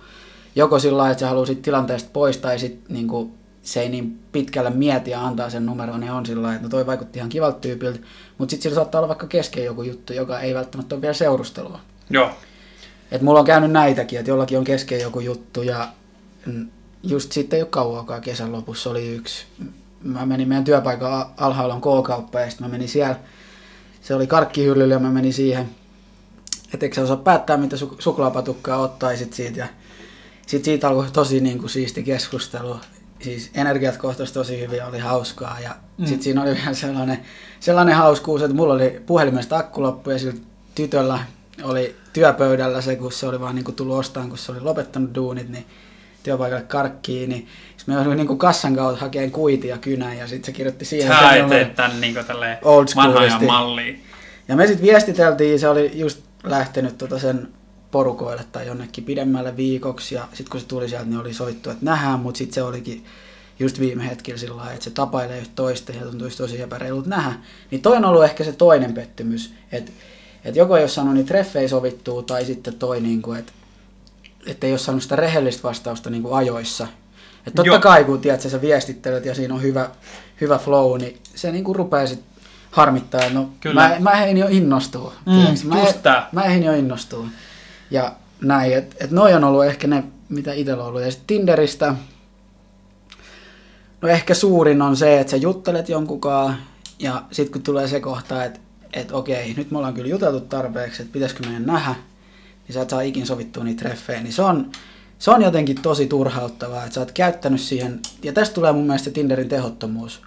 joko 0.55 0.79
sillä 0.79 0.97
lailla, 0.97 1.11
että 1.11 1.19
se 1.19 1.25
haluaa 1.25 1.45
sit 1.45 1.61
tilanteesta 1.61 2.09
pois, 2.13 2.37
tai 2.37 2.59
sitten 2.59 2.93
niinku, 2.93 3.31
se 3.61 3.81
ei 3.81 3.89
niin 3.89 4.19
pitkälle 4.31 4.69
mieti 4.69 5.11
ja 5.11 5.25
antaa 5.25 5.49
sen 5.49 5.65
numeron, 5.65 5.99
niin 5.99 6.11
on 6.11 6.25
sillä 6.25 6.41
lailla, 6.41 6.55
että 6.55 6.65
no 6.67 6.69
toi 6.69 6.85
vaikutti 6.85 7.19
ihan 7.19 7.29
kivalta 7.29 7.59
tyypiltä, 7.59 7.99
mutta 8.37 8.51
sitten 8.51 8.63
sillä 8.63 8.75
saattaa 8.75 8.99
olla 8.99 9.07
vaikka 9.07 9.27
kesken 9.27 9.65
joku 9.65 9.83
juttu, 9.83 10.13
joka 10.13 10.39
ei 10.39 10.53
välttämättä 10.53 10.95
ole 10.95 11.01
vielä 11.01 11.13
seurustelua. 11.13 11.79
joo. 12.09 12.29
Et 13.11 13.21
mulla 13.21 13.39
on 13.39 13.45
käynyt 13.45 13.71
näitäkin, 13.71 14.19
että 14.19 14.31
jollakin 14.31 14.57
on 14.57 14.63
kesken 14.63 15.01
joku 15.01 15.19
juttu 15.19 15.61
ja 15.61 15.87
just 17.03 17.31
sitten 17.31 17.57
ei 17.57 17.63
ole 17.63 17.69
kauankaan 17.71 18.21
kesän 18.21 18.51
lopussa 18.51 18.89
oli 18.89 19.07
yksi. 19.09 19.45
Mä 20.03 20.25
menin 20.25 20.47
meidän 20.47 20.63
työpaikan 20.63 21.25
alhaalla 21.37 21.73
on 21.73 21.81
K-kauppa 21.81 22.39
ja 22.39 22.49
sitten 22.49 22.67
mä 22.67 22.71
menin 22.71 22.87
siellä. 22.89 23.15
Se 24.01 24.15
oli 24.15 24.27
karkkihyllyllä 24.27 24.93
ja 24.93 24.99
mä 24.99 25.11
menin 25.11 25.33
siihen. 25.33 25.69
Että 26.73 26.85
eikö 26.85 26.95
sä 26.95 27.01
osaa 27.01 27.17
päättää, 27.17 27.57
mitä 27.57 27.75
su- 27.75 27.95
suklaapatukkaa 27.99 28.77
ottaisit 28.77 29.33
siitä. 29.33 29.59
Ja 29.59 29.67
sitten 30.47 30.65
siitä 30.65 30.87
alkoi 30.87 31.11
tosi 31.13 31.41
niin 31.41 31.57
kuin, 31.59 31.69
siisti 31.69 32.03
keskustelu. 32.03 32.75
Siis 33.21 33.51
energiat 33.53 33.97
kohtasi 33.97 34.33
tosi 34.33 34.59
hyvin, 34.59 34.85
oli 34.85 34.99
hauskaa. 34.99 35.59
Ja 35.59 35.75
Mm. 35.97 36.05
sitten 36.05 36.23
siinä 36.23 36.41
oli 36.41 36.55
vielä 36.61 36.73
sellainen, 36.73 37.19
sellainen 37.59 37.95
hauskuus, 37.95 38.41
että 38.41 38.55
mulla 38.55 38.73
oli 38.73 39.01
puhelimesta 39.05 39.57
akku 39.57 39.81
loppu 39.81 40.09
ja 40.09 40.19
sillä 40.19 40.33
tytöllä 40.75 41.19
oli 41.63 41.95
työpöydällä 42.13 42.81
se, 42.81 42.95
kun 42.95 43.11
se 43.11 43.27
oli 43.27 43.39
vaan 43.39 43.55
niin 43.55 43.65
kuin 43.65 43.75
tullut 43.75 43.97
ostamaan, 43.97 44.29
kun 44.29 44.37
se 44.37 44.51
oli 44.51 44.61
lopettanut 44.61 45.15
duunit, 45.15 45.49
niin 45.49 45.65
työpaikalle 46.23 46.63
karkkiin, 46.63 47.29
niin 47.29 47.47
sit 47.79 47.87
me 47.87 47.93
jouduin 47.93 48.17
niin 48.17 48.37
kassan 48.37 48.75
kautta 48.75 49.01
hakemaan 49.01 49.31
kuitia 49.31 49.77
kynän 49.77 50.17
ja 50.17 50.27
sitten 50.27 50.45
se 50.45 50.51
kirjoitti 50.51 50.85
siihen. 50.85 51.15
Sä 51.19 51.35
et 51.35 51.75
tee 51.75 51.87
niinku 51.99 52.23
tälleen 52.23 52.57
Old 52.61 52.87
vanhan 52.95 53.45
malliin. 53.45 54.03
Ja 54.47 54.55
me 54.55 54.67
sitten 54.67 54.85
viestiteltiin, 54.85 55.59
se 55.59 55.69
oli 55.69 55.91
just 55.93 56.19
lähtenyt 56.43 56.97
tota 56.97 57.19
sen 57.19 57.47
porukoille 57.91 58.45
tai 58.51 58.67
jonnekin 58.67 59.03
pidemmälle 59.03 59.57
viikoksi 59.57 60.15
ja 60.15 60.27
sitten 60.33 60.51
kun 60.51 60.59
se 60.59 60.65
tuli 60.65 60.89
sieltä, 60.89 61.05
niin 61.05 61.19
oli 61.19 61.33
soittu, 61.33 61.69
että 61.69 61.85
nähdään, 61.85 62.19
mutta 62.19 62.37
sitten 62.37 62.53
se 62.55 62.63
olikin 62.63 63.05
just 63.59 63.79
viime 63.79 64.07
hetkellä 64.07 64.39
sillä 64.39 64.57
lailla, 64.57 64.73
että 64.73 64.83
se 64.83 64.89
tapailee 64.89 65.39
yhtä 65.39 65.53
toista 65.55 65.91
ja 65.91 66.01
tuntuisi 66.01 66.37
tosi 66.37 66.61
epäreilut 66.61 67.05
nähdä. 67.05 67.33
Niin 67.71 67.81
toi 67.81 67.97
on 67.97 68.05
ollut 68.05 68.23
ehkä 68.23 68.43
se 68.43 68.51
toinen 68.51 68.93
pettymys, 68.93 69.53
että 69.71 69.91
et 70.45 70.55
joko 70.55 70.77
ei 70.77 70.83
ole 70.83 70.89
saanut 70.89 71.13
niitä 71.13 71.27
treffejä 71.27 71.67
sovittua 71.67 72.21
tai 72.21 72.45
sitten 72.45 72.75
toi, 72.75 73.01
niinku, 73.01 73.33
että 73.33 73.51
et 74.47 74.63
ei 74.63 74.71
ole 74.71 74.79
saanut 74.79 75.03
sitä 75.03 75.15
rehellistä 75.15 75.63
vastausta 75.63 76.09
niinku 76.09 76.33
ajoissa. 76.33 76.87
Et 77.47 77.53
totta 77.55 77.67
Joo. 77.67 77.79
kai 77.79 78.03
kun 78.03 78.19
tiedät, 78.19 78.41
sä 78.41 78.61
viestittelet 78.61 79.25
ja 79.25 79.35
siinä 79.35 79.53
on 79.53 79.61
hyvä, 79.61 79.89
hyvä 80.41 80.57
flow, 80.57 80.97
niin 80.97 81.19
se 81.35 81.51
niinku 81.51 81.73
rupeaa 81.73 82.07
sit 82.07 82.23
harmittaa, 82.71 83.29
no 83.29 83.49
Kyllä. 83.59 83.89
mä, 83.89 83.95
mä 83.99 84.23
ehdin 84.23 84.37
jo 84.37 84.47
innostua. 84.49 85.13
Mm, 85.25 85.33
tiedätkö? 85.33 85.67
mä, 85.67 85.79
just 85.79 86.03
tää. 86.03 86.29
mä 86.31 86.43
ehdin 86.43 86.63
jo 86.63 86.73
innostua. 86.73 87.27
Ja 87.91 88.15
näin, 88.41 88.73
että 88.73 88.95
et 88.99 89.11
noi 89.11 89.33
on 89.33 89.43
ollut 89.43 89.65
ehkä 89.65 89.87
ne, 89.87 90.03
mitä 90.29 90.53
itsellä 90.53 90.83
on 90.83 90.89
ollut. 90.89 91.01
Ja 91.01 91.11
sitten 91.11 91.27
Tinderistä, 91.27 91.95
no 94.01 94.09
ehkä 94.09 94.33
suurin 94.33 94.81
on 94.81 94.97
se, 94.97 95.19
että 95.19 95.31
sä 95.31 95.37
juttelet 95.37 95.89
jonkunkaan 95.89 96.57
ja 96.99 97.23
sitten 97.31 97.53
kun 97.53 97.61
tulee 97.61 97.87
se 97.87 97.99
kohta, 97.99 98.43
että 98.43 98.59
et 98.93 99.11
okei, 99.11 99.53
nyt 99.53 99.71
me 99.71 99.77
ollaan 99.77 99.93
kyllä 99.93 100.09
juteltu 100.09 100.39
tarpeeksi, 100.39 101.01
että 101.01 101.13
pitäisikö 101.13 101.43
meidän 101.43 101.65
nähdä, 101.65 101.95
niin 102.67 102.73
sä 102.73 102.81
et 102.81 102.89
saa 102.89 103.01
ikin 103.01 103.27
sovittua 103.27 103.63
niitä 103.63 103.79
treffejä, 103.79 104.21
niin 104.21 104.33
se 104.33 104.41
on, 104.41 104.71
se 105.19 105.31
on 105.31 105.41
jotenkin 105.41 105.81
tosi 105.81 106.07
turhauttavaa, 106.07 106.83
että 106.83 106.93
sä 106.93 106.99
oot 107.01 107.11
käyttänyt 107.11 107.61
siihen, 107.61 107.99
ja 108.23 108.33
tästä 108.33 108.55
tulee 108.55 108.71
mun 108.71 108.85
mielestä 108.85 109.11
Tinderin 109.11 109.49
tehottomuus, 109.49 110.21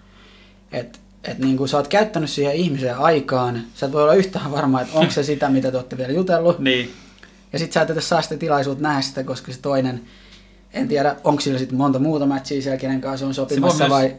että 0.72 0.98
et 1.24 1.38
niin 1.38 1.56
kun 1.56 1.68
sä 1.68 1.76
oot 1.76 1.88
käyttänyt 1.88 2.30
siihen 2.30 2.54
ihmiseen 2.54 2.98
aikaan, 2.98 3.62
sä 3.74 3.86
et 3.86 3.92
voi 3.92 4.02
olla 4.02 4.14
yhtään 4.14 4.52
varma, 4.52 4.80
että 4.80 4.98
onko 4.98 5.12
se 5.12 5.22
sitä, 5.22 5.48
mitä 5.48 5.70
te 5.70 5.76
olette 5.76 5.98
vielä 5.98 6.12
jutellut, 6.12 6.58
Niin, 6.58 6.92
ja 7.52 7.58
sit 7.58 7.72
sä 7.72 7.82
et 7.82 7.90
edes 7.90 8.08
saa 8.08 8.22
sitä 8.22 8.36
tilaisuutta 8.36 8.82
nähdä 8.82 9.00
sitä, 9.00 9.24
koska 9.24 9.52
se 9.52 9.60
toinen, 9.60 10.02
en 10.72 10.88
tiedä, 10.88 11.16
onko 11.24 11.40
sillä 11.40 11.58
sitten 11.58 11.78
monta 11.78 11.98
muuta 11.98 12.26
matchia 12.26 12.62
siellä, 12.62 12.78
kenen 12.78 13.00
kanssa 13.00 13.26
on 13.26 13.34
se 13.34 13.36
sopimassa 13.36 13.88
myös, 13.88 13.90
vai... 13.90 14.16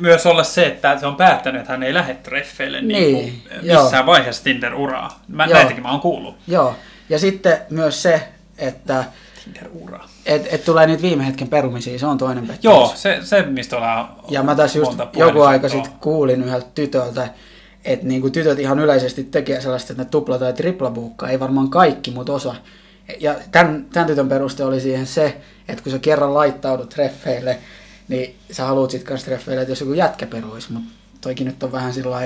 myös 0.00 0.26
olla 0.26 0.44
se, 0.44 0.66
että 0.66 0.98
se 0.98 1.06
on 1.06 1.16
päättänyt, 1.16 1.60
että 1.60 1.72
hän 1.72 1.82
ei 1.82 1.94
lähde 1.94 2.14
treffeille 2.14 2.80
Niin, 2.80 3.14
niin, 3.14 3.42
joo. 3.62 3.82
missään 3.82 4.06
vaiheessa 4.06 4.44
Tinder-uraa. 4.44 5.24
Mä, 5.28 5.44
Joo. 5.44 5.54
näitäkin 5.54 5.82
mä 5.82 5.90
oon 5.90 6.00
kuullut. 6.00 6.36
Joo, 6.46 6.76
ja 7.08 7.18
sitten 7.18 7.58
myös 7.70 8.02
se, 8.02 8.28
että 8.58 9.04
Tinder-ura. 9.46 10.04
et, 10.26 10.46
et 10.50 10.64
tulee 10.64 10.86
niitä 10.86 11.02
viime 11.02 11.26
hetken 11.26 11.48
perumisia, 11.48 11.98
se 11.98 12.06
on 12.06 12.18
toinen 12.18 12.46
pettymys. 12.46 12.64
Joo, 12.64 12.92
se, 12.94 13.18
se 13.22 13.42
mistä 13.42 13.76
ollaan 13.76 14.08
Ja 14.28 14.42
mä 14.42 14.54
tässä 14.54 14.78
just 14.78 14.98
joku 15.16 15.40
aika 15.40 15.68
sitten 15.68 15.92
kuulin 16.00 16.42
yhdeltä 16.42 16.66
tytöltä, 16.74 17.28
että 17.84 18.06
niinku 18.06 18.30
tytöt 18.30 18.58
ihan 18.58 18.78
yleisesti 18.78 19.24
tekee 19.24 19.60
sellaista, 19.60 19.92
että 19.92 20.02
ne 20.02 20.08
tupla- 20.10 20.38
tai 20.38 20.52
triplabuukkaa, 20.52 21.30
ei 21.30 21.40
varmaan 21.40 21.70
kaikki, 21.70 22.10
mutta 22.10 22.32
osa. 22.32 22.54
Ja 23.20 23.34
tämän, 23.52 23.86
tämän 23.92 24.06
tytön 24.06 24.28
peruste 24.28 24.64
oli 24.64 24.80
siihen 24.80 25.06
se, 25.06 25.36
että 25.68 25.82
kun 25.82 25.92
sä 25.92 25.98
kerran 25.98 26.34
laittaudut 26.34 26.88
treffeille, 26.88 27.58
niin 28.08 28.36
sä 28.50 28.64
haluut 28.64 28.90
sit 28.90 29.02
kanssa 29.02 29.26
treffeille, 29.26 29.62
että 29.62 29.72
jos 29.72 29.80
joku 29.80 29.92
jätkä 29.92 30.26
peruisi, 30.26 30.72
mutta 30.72 30.90
toikin 31.20 31.46
nyt 31.46 31.62
on 31.62 31.72
vähän 31.72 31.94
sillä 31.94 32.16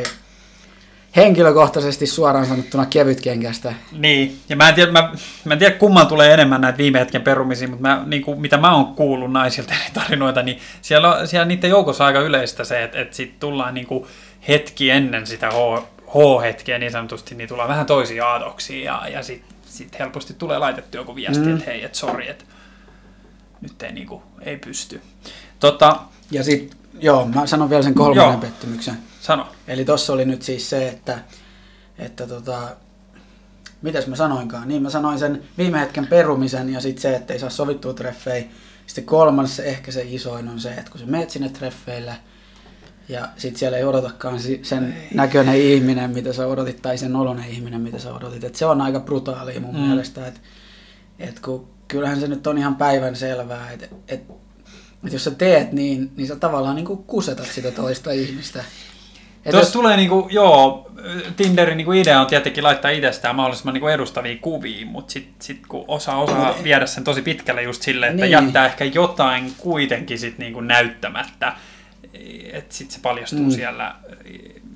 henkilökohtaisesti 1.17 2.07
suoraan 2.07 2.47
sanottuna 2.47 2.87
kevytkenkästä. 2.87 3.75
Niin, 3.93 4.39
ja 4.49 4.57
mä 4.57 4.69
en, 4.69 4.75
tiedä, 4.75 4.93
mä, 4.93 5.13
mä 5.45 5.53
en 5.53 5.59
tiedä 5.59 5.75
kumman 5.77 6.07
tulee 6.07 6.35
enemmän 6.35 6.61
näitä 6.61 6.79
viime 6.79 7.01
hetken 7.01 7.23
perumisia, 7.23 7.69
mutta 7.69 7.83
mä, 7.89 8.03
niin 8.07 8.23
kuin, 8.23 8.41
mitä 8.41 8.57
mä 8.57 8.75
oon 8.75 8.95
kuullut 8.95 9.33
naisilta 9.33 9.75
eri 9.75 9.91
tarinoita, 9.95 10.43
niin 10.43 10.59
siellä, 10.83 11.15
on, 11.15 11.29
siellä 11.29 11.45
niiden 11.45 11.71
joukossa 11.71 12.07
aika 12.07 12.21
yleistä 12.21 12.65
se, 12.65 12.83
että, 12.85 13.01
että 13.01 13.17
sit 13.17 13.41
tullaan 13.41 13.75
niin 13.75 13.87
kuin 13.87 14.07
hetki 14.49 14.91
ennen 14.91 15.27
sitä 15.27 15.51
H, 15.51 15.83
H-hetkeä 16.07 16.79
niin 16.79 16.93
sanotusti, 16.93 17.35
niin 17.35 17.49
tullaan 17.49 17.69
vähän 17.69 17.87
toisia 17.87 18.27
aatoksia 18.27 18.85
ja, 18.85 19.09
ja 19.09 19.23
sitten 19.23 19.57
sit 19.67 19.99
helposti 19.99 20.35
tulee 20.35 20.59
laitettu 20.59 20.97
joku 20.97 21.15
viesti, 21.15 21.45
Mm. 21.45 21.49
mm. 21.49 21.57
että 21.57 21.71
hei, 21.71 21.85
että 21.85 21.99
sori, 21.99 22.29
että 22.29 22.45
nyt 23.61 23.83
ei, 23.83 23.93
niin 23.93 24.07
kuin, 24.07 24.23
ei 24.43 24.57
pysty. 24.57 25.01
Tota, 25.61 25.97
Ja 26.31 26.45
sitten, 26.45 26.79
joo, 27.01 27.27
mä 27.27 27.47
sanon 27.47 27.71
vielä 27.71 27.83
sen 27.83 27.95
kolmannen 27.95 28.33
Joo. 28.33 28.41
pettymyksen. 28.41 28.95
Sano. 29.21 29.47
Eli 29.69 29.85
tossa 29.85 30.13
oli 30.13 30.25
nyt 30.25 30.43
siis 30.43 30.71
se, 30.71 30.89
että, 30.89 31.19
että 31.99 32.27
tota, 32.27 32.59
mitäs 33.83 34.07
mä 34.07 34.17
sanoinkaan? 34.17 34.69
Niin 34.69 34.83
mä 34.83 34.91
sanoin 34.91 35.19
sen 35.19 35.43
viime 35.59 35.81
hetken 35.81 36.07
perumisen 36.07 36.73
ja 36.73 36.81
sitten 36.81 37.03
se, 37.03 37.17
että 37.17 37.33
ei 37.33 37.39
saa 37.39 37.51
sovittua 37.51 37.95
treffejä. 37.95 38.45
Sitten 38.87 39.05
kolmas, 39.05 39.61
ehkä 39.61 39.93
se 39.93 40.03
isoin 40.09 40.49
on 40.49 40.61
se, 40.61 40.71
että 40.71 40.91
kun 40.91 41.01
sä 41.01 41.07
meet 41.07 41.31
sinne 41.31 41.49
treffeille 41.49 42.15
ja 43.09 43.29
sitten 43.37 43.59
siellä 43.59 43.79
ei 43.79 43.85
odotakaan 43.85 44.41
sen 44.63 44.97
näköinen 45.15 45.57
ihminen, 45.57 46.11
mitä 46.11 46.33
sä 46.33 46.47
odotit, 46.47 46.83
tai 46.83 46.99
sen 46.99 47.17
oloinen 47.17 47.49
ihminen, 47.49 47.81
mitä 47.81 47.99
sä 47.99 48.15
odotit. 48.15 48.45
Et 48.45 48.55
se 48.55 48.67
on 48.67 48.81
aika 48.81 49.01
brutaalia 49.01 49.61
mun 49.61 49.75
Mm. 49.75 49.81
mm. 49.81 49.87
mielestä, 49.87 50.27
että 50.27 50.41
et 51.19 51.41
kun 51.41 51.69
kyllähän 51.89 52.21
se 52.21 52.29
nyt 52.29 52.47
on 52.47 52.59
ihan 52.59 52.77
päivän 52.77 53.17
selvää, 53.17 53.71
että 53.71 53.87
et, 54.09 54.23
et 55.07 55.13
jos 55.13 55.25
sä 55.25 55.31
teet 55.31 55.73
niin, 55.73 56.13
niin 56.17 56.29
sä 56.29 56.37
tavallaan 56.37 56.77
niin 56.77 56.87
kusetat 56.87 57.47
sitä 57.47 57.71
toista 57.71 58.11
ihmistä. 58.11 58.65
Et 59.45 59.51
Tuossa 59.51 59.59
jos- 59.59 59.73
tulee 59.73 59.97
niinku, 59.97 60.29
joo, 60.31 60.91
Tinderin 61.37 61.77
niinku 61.77 61.93
idea 61.93 62.21
on 62.21 62.27
tietenkin 62.27 62.65
laittaa 62.65 62.91
itsestään 62.91 63.37
mahdollisimman 63.37 63.75
niinku 63.75 63.87
edustavia 63.89 64.37
kuvia, 64.41 64.87
mutta 64.87 65.13
sitten 65.13 65.35
sit 65.39 65.61
kun 65.69 65.85
osa 65.89 66.17
osaa 66.17 66.55
viedä 66.63 66.87
sen 66.87 67.05
tosi 67.05 67.23
pitkälle 67.23 67.63
just 67.63 67.83
silleen, 67.83 68.11
että 68.13 68.23
Niin. 68.25 68.33
jättää 68.33 68.67
ehkä 68.67 68.85
jotain 68.85 69.53
kuitenkin 69.59 70.19
sit 70.19 70.39
niinku 70.39 70.61
näyttämättä, 70.61 71.53
että 72.53 72.75
sitten 72.75 72.95
se 72.95 73.01
paljastuu 73.03 73.39
Mm. 73.45 73.51
siellä 73.51 73.95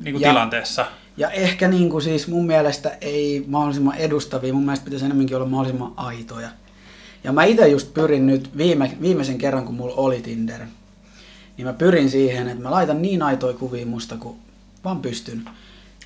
niinku 0.04 0.20
Ja- 0.20 0.28
tilanteessa. 0.28 0.86
Ja 1.16 1.30
ehkä 1.30 1.68
niin 1.68 1.90
kuin 1.90 2.02
siis 2.02 2.28
mun 2.28 2.46
mielestä 2.46 2.96
ei 3.00 3.44
mahdollisimman 3.46 3.96
edustavia, 3.96 4.52
mun 4.52 4.64
mielestä 4.64 4.84
pitäisi 4.84 5.04
enemmänkin 5.04 5.36
olla 5.36 5.46
mahdollisimman 5.46 5.92
aitoja. 5.96 6.48
Ja 7.24 7.32
mä 7.32 7.44
itse 7.44 7.68
just 7.68 7.94
pyrin 7.94 8.26
nyt 8.26 8.56
viime, 8.56 8.90
viimeisen 9.02 9.38
kerran, 9.38 9.64
kun 9.64 9.74
mulla 9.74 9.94
oli 9.96 10.20
Tinder, 10.20 10.60
niin 11.56 11.66
mä 11.66 11.72
pyrin 11.72 12.10
siihen, 12.10 12.48
että 12.48 12.62
mä 12.62 12.70
laitan 12.70 13.02
niin 13.02 13.22
aitoja 13.22 13.56
kuvia 13.56 13.86
musta, 13.86 14.16
kun 14.16 14.36
vaan 14.84 15.02
pystyn. 15.02 15.48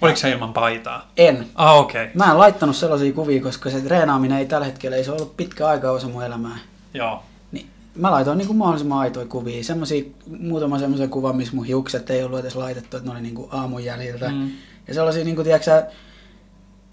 Oliko 0.00 0.16
se 0.16 0.30
ilman 0.30 0.52
paitaa? 0.52 1.10
En. 1.16 1.46
Ah, 1.54 1.78
okei. 1.78 2.02
Okay. 2.02 2.14
Mä 2.14 2.30
en 2.30 2.38
laittanut 2.38 2.76
sellaisia 2.76 3.12
kuvia, 3.12 3.42
koska 3.42 3.70
se 3.70 3.80
treenaaminen 3.80 4.38
ei 4.38 4.46
tällä 4.46 4.66
hetkellä, 4.66 4.96
ei 4.96 5.04
se 5.04 5.12
ollut 5.12 5.36
pitkä 5.36 5.66
aika 5.66 5.90
osa 5.90 6.08
mun 6.08 6.24
elämää. 6.24 6.58
Joo. 6.94 7.22
Niin 7.52 7.66
mä 7.94 8.10
laitoin 8.10 8.38
niin 8.38 8.46
kuin 8.46 8.56
mahdollisimman 8.56 8.98
aitoja 8.98 9.26
kuvia. 9.26 9.64
Semmosia, 9.64 10.04
muutama 10.40 10.78
semmoisen 10.78 11.10
kuvan, 11.10 11.36
missä 11.36 11.56
mun 11.56 11.64
hiukset 11.64 12.10
ei 12.10 12.22
ollut 12.22 12.38
edes 12.38 12.56
laitettu, 12.56 12.96
että 12.96 13.08
ne 13.08 13.12
oli 13.12 13.22
niin 13.22 13.34
kuin 13.34 13.48
aamun 13.52 13.84
jäljiltä. 13.84 14.28
Mm. 14.28 14.50
Ja 14.88 14.94
sellaisia, 14.94 15.24
niin 15.24 15.36
kuin, 15.36 15.44
tiedätkö, 15.44 15.82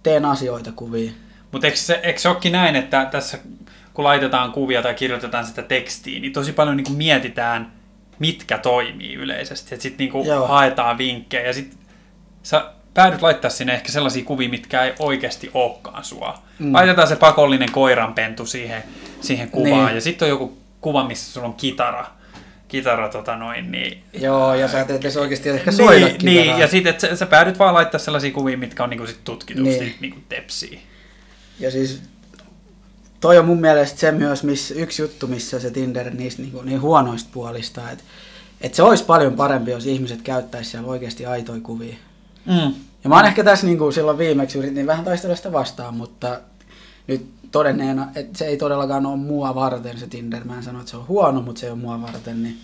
teen 0.04 0.26
asioita 0.26 0.71
kuvia. 0.71 1.12
Mutta 1.52 1.67
eikö 1.67 1.80
se, 1.80 2.00
eikö 2.04 2.19
se 2.19 2.30
olekin 2.30 2.52
näin, 2.52 2.76
että 2.76 3.06
tässä 3.12 3.38
kun 3.93 4.04
laitetaan 4.06 4.52
kuvia 4.52 4.82
tai 4.82 4.93
kirjoitetaan 4.93 5.45
sitä 5.45 5.62
tekstiä, 5.62 6.19
niin 6.19 6.34
tosi 6.34 6.52
paljon 6.52 6.78
niin 6.78 6.86
kuin 6.86 6.98
mietitään, 6.98 7.71
mitkä 8.19 8.58
toimii 8.58 9.13
yleisesti. 9.13 9.75
Että 9.75 9.84
sitten 9.84 10.08
niin 10.08 10.47
haetaan 10.47 10.97
vinkkejä 10.97 11.47
ja 11.47 11.54
sitten 11.54 11.80
sä 12.43 12.71
päädyt 12.93 13.21
laittaa 13.21 13.51
sinne 13.51 13.73
ehkä 13.73 13.91
sellaisia 13.91 14.23
kuvia, 14.23 14.49
mitkä 14.49 14.84
ei 14.84 14.93
oikeasti 14.99 15.51
olekaan 15.54 16.04
sua. 16.04 16.43
Mm. 16.60 16.73
Laitetaan 16.73 17.08
se 17.08 17.15
pakollinen 17.15 17.71
koiranpentu 17.71 18.45
siihen, 18.45 18.84
siihen 19.21 19.49
kuvaan 19.49 19.86
niin. 19.86 19.95
ja 19.95 20.01
sitten 20.01 20.25
on 20.25 20.30
joku 20.30 20.58
kuva, 20.82 21.08
missä 21.08 21.34
sulla 21.34 21.47
on 21.47 21.54
kitara 21.54 22.15
kitara 22.67 23.10
tota 23.10 23.36
noin, 23.36 23.71
niin... 23.71 24.04
Joo, 24.13 24.56
ja 24.56 24.67
sä 24.67 24.82
et 24.82 24.89
edes 24.89 25.17
oikeasti 25.17 25.49
ehkä 25.49 25.71
niin, 25.71 25.78
soida 25.78 26.06
niin, 26.06 26.25
niin, 26.25 26.60
ja 26.60 26.67
sitten 26.67 26.99
sä, 26.99 27.15
sä 27.15 27.25
päädyt 27.25 27.60
vaan 27.60 27.73
laittaa 27.73 27.99
sellaisia 27.99 28.32
kuvia, 28.32 28.58
mitkä 28.58 28.84
on 28.84 28.89
niinku 28.89 29.08
sit 29.08 29.23
tutkitusti 29.23 29.80
niin. 29.80 29.95
niinku 29.99 30.19
tepsiä. 30.30 30.80
Ja 31.60 31.71
siis 31.71 32.01
toi 33.26 33.38
on 33.38 33.46
mun 33.46 33.62
mielestä 33.62 34.00
se 34.00 34.12
myös 34.12 34.44
miss, 34.44 34.72
yksi 34.72 35.02
juttu, 35.02 35.28
missä 35.28 35.60
se 35.60 35.72
Tinder 35.72 36.14
niistä 36.14 36.42
niinku, 36.42 36.62
niin 36.62 36.82
huonoista 36.82 37.30
puolista, 37.34 37.92
että 37.92 38.04
et 38.62 38.74
se 38.74 38.84
olisi 38.84 39.04
paljon 39.04 39.34
parempi, 39.34 39.72
jos 39.72 39.86
ihmiset 39.86 40.22
käyttäisi 40.22 40.70
siellä 40.70 40.88
oikeasti 40.88 41.26
aitoja 41.26 41.62
kuvia. 41.62 41.96
Mm. 42.46 42.74
Ja 43.04 43.10
mä 43.10 43.16
oon 43.16 43.26
ehkä 43.26 43.44
tässä 43.44 43.66
niin 43.66 43.78
kuin 43.78 43.94
silloin 43.94 44.18
viimeksi 44.18 44.58
yritin 44.58 44.88
vähän 44.88 45.06
taistella 45.06 45.36
sitä 45.36 45.52
vastaan, 45.52 45.94
mutta 45.94 46.40
nyt 47.08 47.26
todenneena, 47.52 48.08
että 48.16 48.38
se 48.38 48.46
ei 48.46 48.58
todellakaan 48.58 49.06
ole 49.06 49.18
mua 49.18 49.56
varten 49.56 50.00
se 50.00 50.08
Tinder. 50.08 50.44
Mä 50.44 50.58
en 50.58 50.64
sano, 50.64 50.80
että 50.80 50.92
se 50.92 50.98
on 50.98 51.08
huono, 51.08 51.42
mutta 51.42 51.60
se 51.60 51.66
ei 51.66 51.72
ole 51.72 51.80
mua 51.80 52.02
varten, 52.02 52.44
niin, 52.44 52.58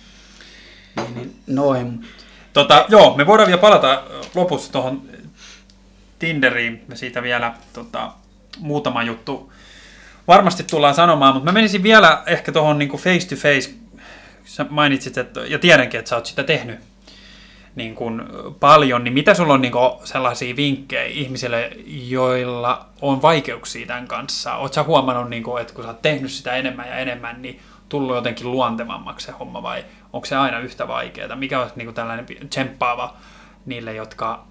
niin, 0.96 1.16
niin 1.16 1.36
noin. 1.48 2.06
Tota, 2.54 2.86
joo, 2.90 3.18
me 3.18 3.28
voidaan 3.28 3.48
vielä 3.48 3.62
palata 3.62 4.04
lopussa 4.36 4.72
tuohon 4.72 5.02
Tinderiin. 6.20 6.82
Me 6.88 6.96
siitä 6.96 7.24
vielä 7.24 7.54
tota, 7.74 8.12
muutama 8.60 9.04
juttu 9.04 9.52
varmasti 10.28 10.64
tullaan 10.64 10.96
sanomaan, 10.96 11.34
mutta 11.34 11.46
mä 11.46 11.54
menisin 11.54 11.84
vielä 11.84 12.24
ehkä 12.26 12.52
tuohon 12.52 12.80
niin 12.80 12.90
face 12.90 13.28
to 13.28 13.36
face. 13.36 13.74
Sä 14.46 14.66
mainitsit, 14.70 15.18
että, 15.18 15.40
ja 15.40 15.60
tiedänkin, 15.60 16.00
että 16.00 16.10
sä 16.10 16.16
oot 16.16 16.26
sitä 16.26 16.44
tehnyt 16.44 16.80
niin 17.76 17.96
kuin 17.96 18.22
paljon, 18.60 19.04
niin 19.04 19.14
mitä 19.14 19.34
sulla 19.34 19.54
on 19.54 19.62
niin 19.62 19.72
kuin 19.72 19.92
sellaisia 20.04 20.56
vinkkejä 20.56 21.04
ihmisille, 21.04 21.72
joilla 21.86 22.86
on 23.02 23.22
vaikeuksia 23.22 23.88
tämän 23.88 24.08
kanssa? 24.08 24.56
Oletko 24.56 24.84
huomannut, 24.84 25.30
niin 25.30 25.44
kuin, 25.44 25.62
että 25.62 25.74
kun 25.74 25.84
sä 25.84 25.90
oot 25.90 26.02
tehnyt 26.02 26.32
sitä 26.32 26.54
enemmän 26.54 26.88
ja 26.88 26.96
enemmän, 26.96 27.42
niin 27.42 27.60
tullut 27.90 28.16
jotenkin 28.16 28.52
luontevammaksi 28.52 29.26
se 29.26 29.32
homma 29.32 29.64
vai 29.64 29.86
onko 30.14 30.26
se 30.26 30.36
aina 30.36 30.60
yhtä 30.60 30.88
vaikeaa? 30.88 31.36
Mikä 31.36 31.62
olisi 31.62 31.76
niin 31.76 31.86
kuin 31.86 31.96
tällainen 31.96 32.26
tsemppaava 32.50 33.16
niille, 33.66 33.94
jotka 33.94 34.46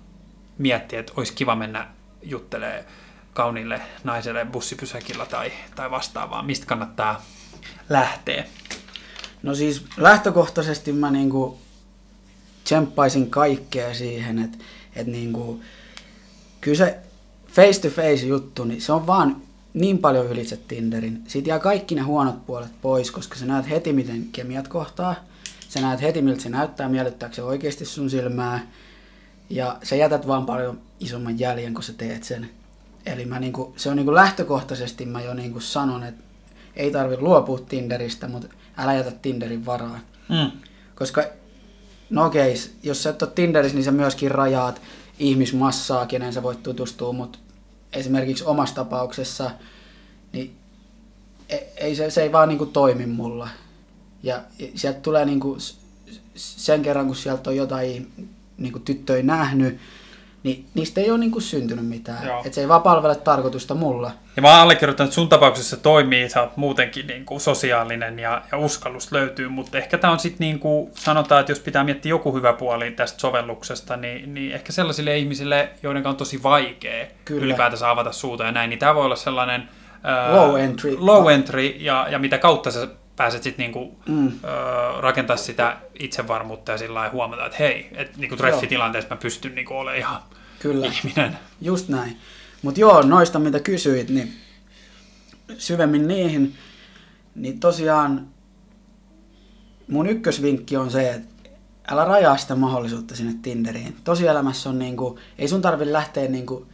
miettii, 0.59 0.98
että 0.98 1.12
olisi 1.16 1.35
kiva 1.35 1.56
mennä 1.56 1.87
juttelee 2.22 2.85
kauniille 3.33 3.81
naiselle 4.05 4.45
bussipysäkillä 4.45 5.27
tai, 5.27 5.53
tai 5.75 5.90
vastaavaa? 5.90 6.43
Mistä 6.43 6.66
kannattaa 6.66 7.23
lähteä? 7.88 8.45
No 9.43 9.55
siis 9.55 9.85
lähtökohtaisesti 9.97 10.93
mä 10.93 11.11
niinku 11.11 11.59
tsemppaisin 12.64 13.31
kaikkea 13.31 13.95
siihen, 13.95 14.38
että 14.38 14.59
et 14.97 15.07
niinku, 15.07 15.61
kyllä 16.61 16.77
se 16.77 16.99
face 17.49 17.81
to 17.81 17.88
face 17.88 18.27
juttu, 18.27 18.64
niin 18.64 18.83
se 18.83 18.93
on 18.93 19.07
vaan 19.07 19.43
niin 19.75 19.99
paljon 19.99 20.27
ylitse 20.27 20.57
Tinderin. 20.57 21.23
Siitä 21.27 21.49
jää 21.49 21.59
kaikki 21.59 21.95
ne 21.95 22.01
huonot 22.01 22.47
puolet 22.47 22.81
pois, 22.83 23.11
koska 23.11 23.37
sä 23.37 23.47
näet 23.47 23.71
heti, 23.71 23.93
miten 23.93 24.29
kemiat 24.33 24.69
kohtaa. 24.69 25.14
Sä 25.69 25.81
näet 25.81 26.01
heti, 26.01 26.23
miltä 26.23 26.43
se 26.43 26.49
näyttää, 26.49 26.88
miellyttääkö 26.88 27.35
se 27.35 27.43
oikeasti 27.43 27.85
sun 27.85 28.11
silmää. 28.11 28.66
Ja 29.51 29.79
sä 29.83 29.97
jätät 29.97 30.27
vaan 30.27 30.47
paljon 30.47 30.81
isomman 31.01 31.38
jäljen, 31.38 31.75
kun 31.75 31.83
sä 31.83 31.93
teet 31.93 32.25
sen. 32.25 32.51
Eli 33.06 33.24
mä 33.24 33.38
niinku, 33.38 33.74
se 33.76 33.90
on 33.90 33.96
niinku 33.96 34.14
lähtökohtaisesti 34.14 35.06
mä 35.06 35.22
jo 35.22 35.34
niinku 35.34 35.60
sanon, 35.60 36.02
että 36.02 36.24
ei 36.76 36.90
tarvi 36.90 37.16
luopua 37.16 37.58
Tinderistä, 37.58 38.28
mutta 38.28 38.48
älä 38.76 38.94
jätä 38.94 39.10
Tinderin 39.10 39.66
varaan. 39.66 40.00
Mm. 40.28 40.50
Koska 40.94 41.24
no 42.10 42.26
okei, 42.26 42.54
jos 42.82 43.02
sä 43.02 43.10
et 43.10 43.22
ole 43.22 43.30
Tinderissä, 43.34 43.74
niin 43.74 43.84
sä 43.84 43.90
myöskin 43.90 44.30
rajaat 44.30 44.82
ihmismassaa, 45.18 46.06
kenen 46.06 46.32
sä 46.32 46.42
voit 46.42 46.62
tutustua, 46.62 47.12
mutta 47.12 47.38
esimerkiksi 47.92 48.44
omassa 48.44 48.74
tapauksessa, 48.74 49.50
niin 50.32 50.56
e, 51.48 51.56
ei, 51.76 51.96
se, 51.96 52.10
se 52.10 52.22
ei 52.22 52.32
vaan 52.32 52.48
niinku 52.48 52.66
toimi 52.66 53.06
mulla. 53.06 53.48
Ja 54.22 54.42
sieltä 54.74 55.00
tulee 55.00 55.24
niinku, 55.24 55.56
sen 56.34 56.82
kerran, 56.82 57.06
kun 57.06 57.16
sieltä 57.16 57.50
on 57.50 57.56
jotain 57.56 58.12
niinku 58.58 58.78
tyttöjä 58.78 59.22
nähnyt, 59.22 59.78
niin 60.42 60.66
niistä 60.74 61.00
ei 61.00 61.11
ole 61.11 61.18
niinku 61.18 61.40
syntynyt 61.40 61.87
mitään. 61.87 62.29
Et 62.44 62.55
se 62.55 62.61
ei 62.61 62.68
vaan 62.68 62.83
palvele 62.83 63.16
tarkoitusta 63.16 63.74
mulla. 63.74 64.11
Ja 64.37 64.42
mä 64.42 64.50
oon 64.50 64.61
allekirjoittanut, 64.61 65.09
että 65.09 65.14
sun 65.14 65.29
tapauksessa 65.29 65.76
toimii, 65.76 66.29
sä 66.29 66.40
oot 66.40 66.57
muutenkin 66.57 67.07
niinku 67.07 67.38
sosiaalinen 67.38 68.18
ja, 68.18 68.42
ja 68.53 68.59
uskallus 68.59 69.12
löytyy, 69.12 69.48
mutta 69.48 69.79
ehkä 69.79 69.98
tämä 69.98 70.12
on 70.12 70.18
sitten 70.18 70.44
niin 70.44 70.59
kuin 70.59 70.90
sanotaan, 70.94 71.40
että 71.40 71.53
jos 71.53 71.61
pitää 71.61 71.85
miettiä 71.85 72.11
joku 72.11 72.35
hyvä 72.35 72.53
puoli 72.53 72.90
tästä 72.90 73.20
sovelluksesta, 73.20 73.96
niin, 73.96 74.35
niin 74.35 74.53
ehkä 74.53 74.72
sellaisille 74.72 75.18
ihmisille, 75.18 75.70
joiden 75.83 76.07
on 76.07 76.16
tosi 76.16 76.42
vaikea 76.42 77.07
Kyllä. 77.24 77.44
ylipäätänsä 77.44 77.90
avata 77.90 78.12
suuta 78.12 78.44
ja 78.44 78.53
näin, 78.53 78.70
niin 78.70 78.79
tämä 78.79 78.94
voi 78.94 79.05
olla 79.05 79.16
sellainen 79.16 79.68
low 80.33 80.61
entry, 80.61 80.96
low 80.98 81.31
entry 81.31 81.66
ja, 81.66 82.07
ja 82.11 82.18
mitä 82.18 82.38
kautta 82.38 82.70
sä 82.70 82.88
pääset 83.20 83.42
sitten 83.42 83.62
niinku, 83.62 83.96
mm. 84.09 84.33
rakentaa 85.00 85.37
sitä 85.37 85.76
itsevarmuutta 85.98 86.72
ja 86.72 86.78
sillä 86.78 87.11
huomata, 87.11 87.46
että 87.46 87.59
hei, 87.59 87.88
että 87.94 88.18
niinku 88.18 88.37
treffitilanteessa 88.37 89.14
mä 89.14 89.20
pystyn 89.20 89.54
niinku 89.54 89.74
olemaan 89.74 89.98
ihan 89.98 90.22
Kyllä. 90.59 90.87
ihminen. 90.87 91.38
Just 91.61 91.88
näin. 91.88 92.16
Mutta 92.62 92.80
joo, 92.80 93.02
noista 93.02 93.38
mitä 93.38 93.61
kysyit, 93.61 94.09
niin 94.09 94.33
syvemmin 95.59 96.09
niihin, 96.09 96.54
niin 97.35 97.61
tosiaan 97.61 98.26
mun 99.88 100.06
ykkösvinkki 100.06 100.76
on 100.76 100.90
se, 100.90 101.11
että 101.11 101.50
älä 101.90 102.04
rajaa 102.04 102.37
sitä 102.37 102.56
mahdollisuutta 102.56 103.16
sinne 103.16 103.35
Tinderiin. 103.42 103.96
Tosielämässä 104.04 104.70
on 104.70 104.78
niinku, 104.78 105.18
ei 105.38 105.48
sun 105.48 105.62
tarvi 105.62 105.92
lähteä 105.92 106.28
niinku 106.28 106.66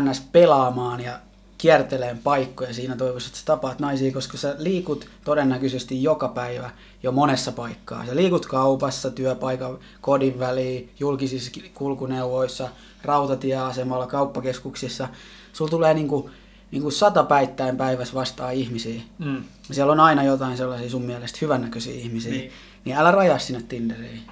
ns. 0.00 0.20
pelaamaan 0.20 1.00
ja 1.00 1.18
kierteleen 1.62 2.18
paikkoja 2.18 2.74
siinä 2.74 2.96
toivossa, 2.96 3.28
että 3.28 3.38
sä 3.38 3.44
tapaat 3.44 3.78
naisia, 3.78 4.12
koska 4.12 4.36
sä 4.36 4.54
liikut 4.58 5.06
todennäköisesti 5.24 6.02
joka 6.02 6.28
päivä 6.28 6.70
jo 7.02 7.12
monessa 7.12 7.52
paikkaa. 7.52 8.06
Sä 8.06 8.16
liikut 8.16 8.46
kaupassa, 8.46 9.10
työpaikan, 9.10 9.78
kodin 10.00 10.38
väliin, 10.38 10.90
julkisissa 11.00 11.60
kulkuneuvoissa, 11.74 12.68
rautatieasemalla, 13.04 14.06
kauppakeskuksissa. 14.06 15.08
Sulla 15.52 15.70
tulee 15.70 15.94
niinku, 15.94 16.30
niinku 16.70 16.90
sata 16.90 17.24
päittäin 17.24 17.76
päivässä 17.76 18.14
vastaa 18.14 18.50
ihmisiä. 18.50 19.00
Mm. 19.18 19.44
Siellä 19.70 19.92
on 19.92 20.00
aina 20.00 20.22
jotain 20.22 20.56
sellaisia 20.56 20.90
sun 20.90 21.02
mielestä 21.02 21.38
hyvännäköisiä 21.42 21.94
ihmisiä. 21.94 22.32
Niin, 22.32 22.52
niin 22.84 22.96
älä 22.96 23.10
rajaa 23.10 23.38
sinne 23.38 23.62
Tinderiin. 23.68 24.22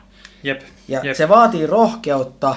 Jep, 0.42 0.60
ja 0.88 1.00
jep. 1.04 1.16
se 1.16 1.28
vaatii 1.28 1.66
rohkeutta, 1.66 2.54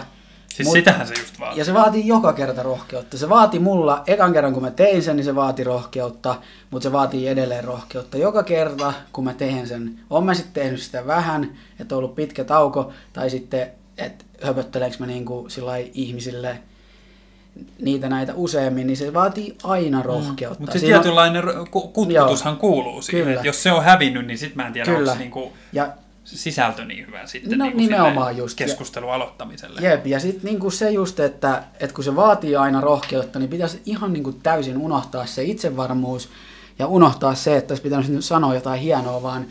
Siis 0.54 0.68
Mut, 0.68 0.74
sitähän 0.74 1.08
se 1.08 1.14
just 1.20 1.40
vaatii. 1.40 1.60
Ja 1.60 1.66
se 1.66 1.74
vaatii 1.74 2.08
joka 2.08 2.34
kerta 2.34 2.64
rohkeutta. 2.64 3.18
Se 3.18 3.30
vaati 3.30 3.60
mulla, 3.60 4.04
ekan 4.08 4.34
kerran 4.34 4.54
kun 4.54 4.64
mä 4.64 4.72
tein 4.72 5.04
sen, 5.04 5.16
niin 5.16 5.26
se 5.26 5.36
vaati 5.36 5.64
rohkeutta, 5.64 6.36
mutta 6.72 6.84
se 6.84 6.92
vaatii 6.92 7.28
edelleen 7.28 7.64
rohkeutta. 7.64 8.18
Joka 8.18 8.44
kerta, 8.44 8.94
kun 9.14 9.24
mä 9.24 9.34
teen 9.34 9.68
sen, 9.68 10.00
on 10.10 10.26
mä 10.26 10.34
sitten 10.34 10.64
tehnyt 10.64 10.82
sitä 10.82 11.08
vähän, 11.08 11.58
että 11.80 11.96
on 11.96 12.00
ollut 12.00 12.16
pitkä 12.16 12.44
tauko, 12.44 12.92
tai 13.14 13.30
sitten, 13.30 13.72
että 13.98 14.26
höpötteleekö 14.42 14.96
mä 15.00 15.06
niinku 15.06 15.48
ihmisille 15.94 16.60
niitä 17.82 18.10
näitä 18.10 18.34
useammin, 18.36 18.88
niin 18.88 18.98
se 18.98 19.14
vaatii 19.14 19.58
aina 19.64 20.00
mm. 20.00 20.06
rohkeutta. 20.06 20.60
Mm, 20.60 20.64
mutta 20.64 20.80
se 20.80 20.86
tietynlainen 20.86 21.60
on... 21.60 21.68
kutkutushan 21.70 22.58
kuuluu 22.58 23.02
siihen. 23.02 23.28
Kyllä. 23.28 23.42
Jos 23.44 23.64
se 23.64 23.72
on 23.72 23.84
hävinnyt, 23.84 24.28
niin 24.28 24.38
sitten 24.38 24.58
mä 24.58 24.68
en 24.68 24.74
tiedä, 24.74 24.86
Kyllä. 24.86 25.00
onko 25.00 25.14
se 25.14 25.20
niinku... 25.20 25.54
Ja 25.74 25.88
sisältö 26.24 26.86
niin 26.86 27.08
hyvä 27.08 27.28
sitten 27.28 27.58
no, 27.60 27.66
niin 27.66 27.78
nimenomaan 27.78 28.38
just. 28.38 28.58
keskustelun 28.58 29.14
aloittamiselle. 29.14 29.82
Jep, 29.82 30.08
ja 30.08 30.20
sitten 30.20 30.44
niin 30.44 30.72
se 30.72 30.92
just, 30.92 31.20
että, 31.20 31.64
että 31.80 31.96
kun 31.96 32.04
se 32.04 32.16
vaatii 32.16 32.56
aina 32.56 32.82
rohkeutta, 32.82 33.40
niin 33.40 33.50
pitäisi 33.50 33.82
ihan 33.86 34.14
niin 34.14 34.24
kuin 34.24 34.42
täysin 34.42 34.78
unohtaa 34.78 35.26
se 35.26 35.44
itsevarmuus 35.44 36.30
ja 36.80 36.88
unohtaa 36.88 37.36
se, 37.36 37.58
että 37.58 37.72
olisi 37.72 37.84
pitänyt 37.84 38.26
sanoa 38.26 38.56
jotain 38.56 38.82
hienoa, 38.82 39.24
vaan 39.24 39.46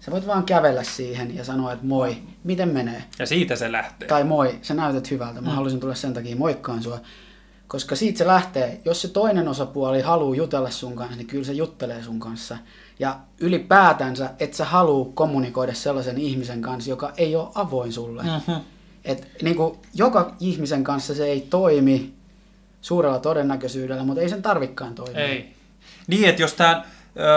sä 0.00 0.10
voit 0.10 0.26
vaan 0.26 0.44
kävellä 0.44 0.82
siihen 0.82 1.36
ja 1.36 1.44
sanoa, 1.44 1.72
että 1.72 1.86
moi, 1.86 2.16
miten 2.44 2.68
menee? 2.68 3.04
Ja 3.18 3.26
siitä 3.26 3.56
se 3.56 3.72
lähtee. 3.72 4.08
Tai 4.08 4.24
moi, 4.24 4.58
sä 4.62 4.74
näytät 4.74 5.10
hyvältä, 5.10 5.40
mä 5.40 5.48
mm. 5.48 5.54
haluaisin 5.54 5.80
tulla 5.80 5.94
sen 5.94 6.14
takia 6.14 6.36
moikkaan 6.36 6.82
sua. 6.82 7.00
Koska 7.68 7.96
siitä 7.96 8.18
se 8.18 8.26
lähtee, 8.26 8.80
jos 8.84 9.02
se 9.02 9.08
toinen 9.08 9.48
osapuoli 9.48 10.00
haluaa 10.00 10.36
jutella 10.36 10.70
sun 10.70 10.96
kanssa, 10.96 11.16
niin 11.16 11.26
kyllä 11.26 11.44
se 11.44 11.52
juttelee 11.52 12.02
sun 12.02 12.20
kanssa. 12.20 12.58
Ja 13.00 13.16
ylipäätänsä, 13.40 14.30
että 14.38 14.56
sä 14.56 14.64
haluu 14.64 15.12
kommunikoida 15.12 15.74
sellaisen 15.74 16.18
ihmisen 16.18 16.62
kanssa, 16.62 16.90
joka 16.90 17.12
ei 17.16 17.36
ole 17.36 17.48
avoin 17.54 17.92
sulle. 17.92 18.22
Mm-hmm. 18.22 18.64
Et, 19.04 19.28
niin 19.42 19.56
kuin, 19.56 19.78
joka 19.94 20.34
ihmisen 20.40 20.84
kanssa 20.84 21.14
se 21.14 21.24
ei 21.24 21.40
toimi 21.40 22.12
suurella 22.80 23.18
todennäköisyydellä, 23.18 24.04
mutta 24.04 24.22
ei 24.22 24.28
sen 24.28 24.42
tarvikkaan 24.42 24.94
toimia. 24.94 25.20
Ei. 25.20 25.54
Niin, 26.06 26.28
että 26.28 26.42
jos 26.42 26.54
tämä 26.54 26.84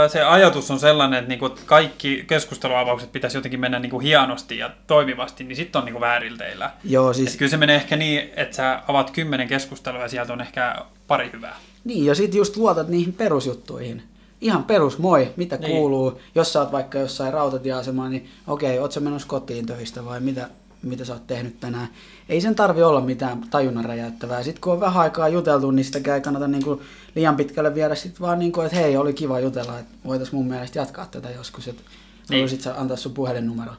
se 0.08 0.24
ajatus 0.24 0.72
on 0.72 0.80
sellainen, 0.80 1.20
että 1.20 1.30
niinku 1.30 1.50
kaikki 1.66 2.24
keskusteluavaukset 2.28 3.12
pitäisi 3.12 3.38
jotenkin 3.38 3.60
mennä 3.60 3.80
niinku 3.80 4.00
hienosti 4.00 4.58
ja 4.58 4.70
toimivasti, 4.88 5.44
niin 5.44 5.56
sitten 5.56 5.80
on 5.80 5.86
niinku 5.86 6.02
väärilteillä. 6.02 6.72
Joo, 6.84 7.14
siis... 7.14 7.32
Et 7.32 7.38
kyllä 7.38 7.50
se 7.50 7.58
menee 7.58 7.76
ehkä 7.76 7.96
niin, 7.96 8.30
että 8.36 8.56
sä 8.56 8.82
avaat 8.88 9.12
kymmenen 9.12 9.48
keskustelua 9.48 10.02
ja 10.02 10.08
sieltä 10.08 10.34
on 10.34 10.42
ehkä 10.42 10.76
pari 11.08 11.30
hyvää. 11.34 11.56
Niin, 11.84 12.06
ja 12.06 12.16
sitten 12.16 12.38
just 12.38 12.58
luotat 12.58 12.88
niihin 12.88 13.14
perusjuttuihin. 13.14 14.04
Ihan 14.44 14.64
perus, 14.64 14.98
moi, 14.98 15.34
mitä 15.38 15.58
Niin. 15.58 15.72
kuuluu. 15.72 16.20
Jos 16.36 16.54
sä 16.54 16.60
oot 16.60 16.72
vaikka 16.72 16.98
jossain 17.00 17.34
rautatieasemalla, 17.34 18.10
niin 18.10 18.30
okei, 18.48 18.80
oot 18.80 18.92
sä 18.92 19.00
menossa 19.00 19.28
kotiin 19.28 19.66
töistä 19.66 20.06
vai 20.06 20.20
mitä, 20.20 20.50
mitä 20.82 21.06
sä 21.06 21.14
oot 21.14 21.28
tehnyt 21.28 21.60
tänään. 21.60 21.88
Ei 22.30 22.42
sen 22.42 22.56
tarvi 22.56 22.84
olla 22.84 23.02
mitään 23.02 23.42
tajunnan 23.50 23.86
räjäyttävää. 23.86 24.44
Sitten 24.44 24.62
kun 24.62 24.74
on 24.74 24.80
vähän 24.80 25.02
aikaa 25.02 25.28
juteltu, 25.30 25.72
niin 25.72 25.86
sitäkään 25.86 26.16
ei 26.16 26.22
kannata 26.22 26.48
niinku 26.48 26.82
liian 27.16 27.36
pitkälle 27.36 27.76
viedä. 27.76 27.96
Sitten 27.96 28.22
vaan 28.22 28.40
niinku, 28.40 28.62
että 28.62 28.78
hei, 28.78 28.98
oli 28.98 29.14
kiva 29.14 29.40
jutella, 29.40 29.80
että 29.80 29.96
voitais 30.06 30.32
mun 30.32 30.48
mielestä 30.48 30.80
jatkaa 30.80 31.06
tätä 31.12 31.30
joskus. 31.30 31.68
Että 31.68 31.82
Niin. 31.84 32.38
haluaisit 32.38 32.62
sä 32.62 32.76
antaa 32.78 32.98
sun 32.98 33.14
puhelinnumero. 33.14 33.72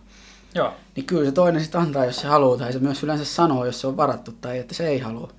Joo. 0.55 0.73
Niin 0.97 1.07
kyllä 1.07 1.25
se 1.25 1.33
toinen 1.33 1.63
sitten 1.63 1.81
antaa, 1.81 2.05
jos 2.05 2.17
se 2.17 2.27
haluaa, 2.29 2.59
tai 2.59 2.73
se 2.73 2.79
myös 2.79 3.03
yleensä 3.03 3.25
sanoo, 3.25 3.65
jos 3.67 3.81
se 3.81 3.87
on 3.87 3.97
varattu, 3.97 4.33
tai 4.41 4.59
että 4.59 4.75
se 4.75 4.87
ei 4.89 4.99
halua. 4.99 5.31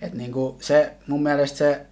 Et 0.00 0.14
niinku 0.14 0.56
se, 0.60 0.92
mun 1.06 1.22
mielestä 1.22 1.58
se, 1.58 1.86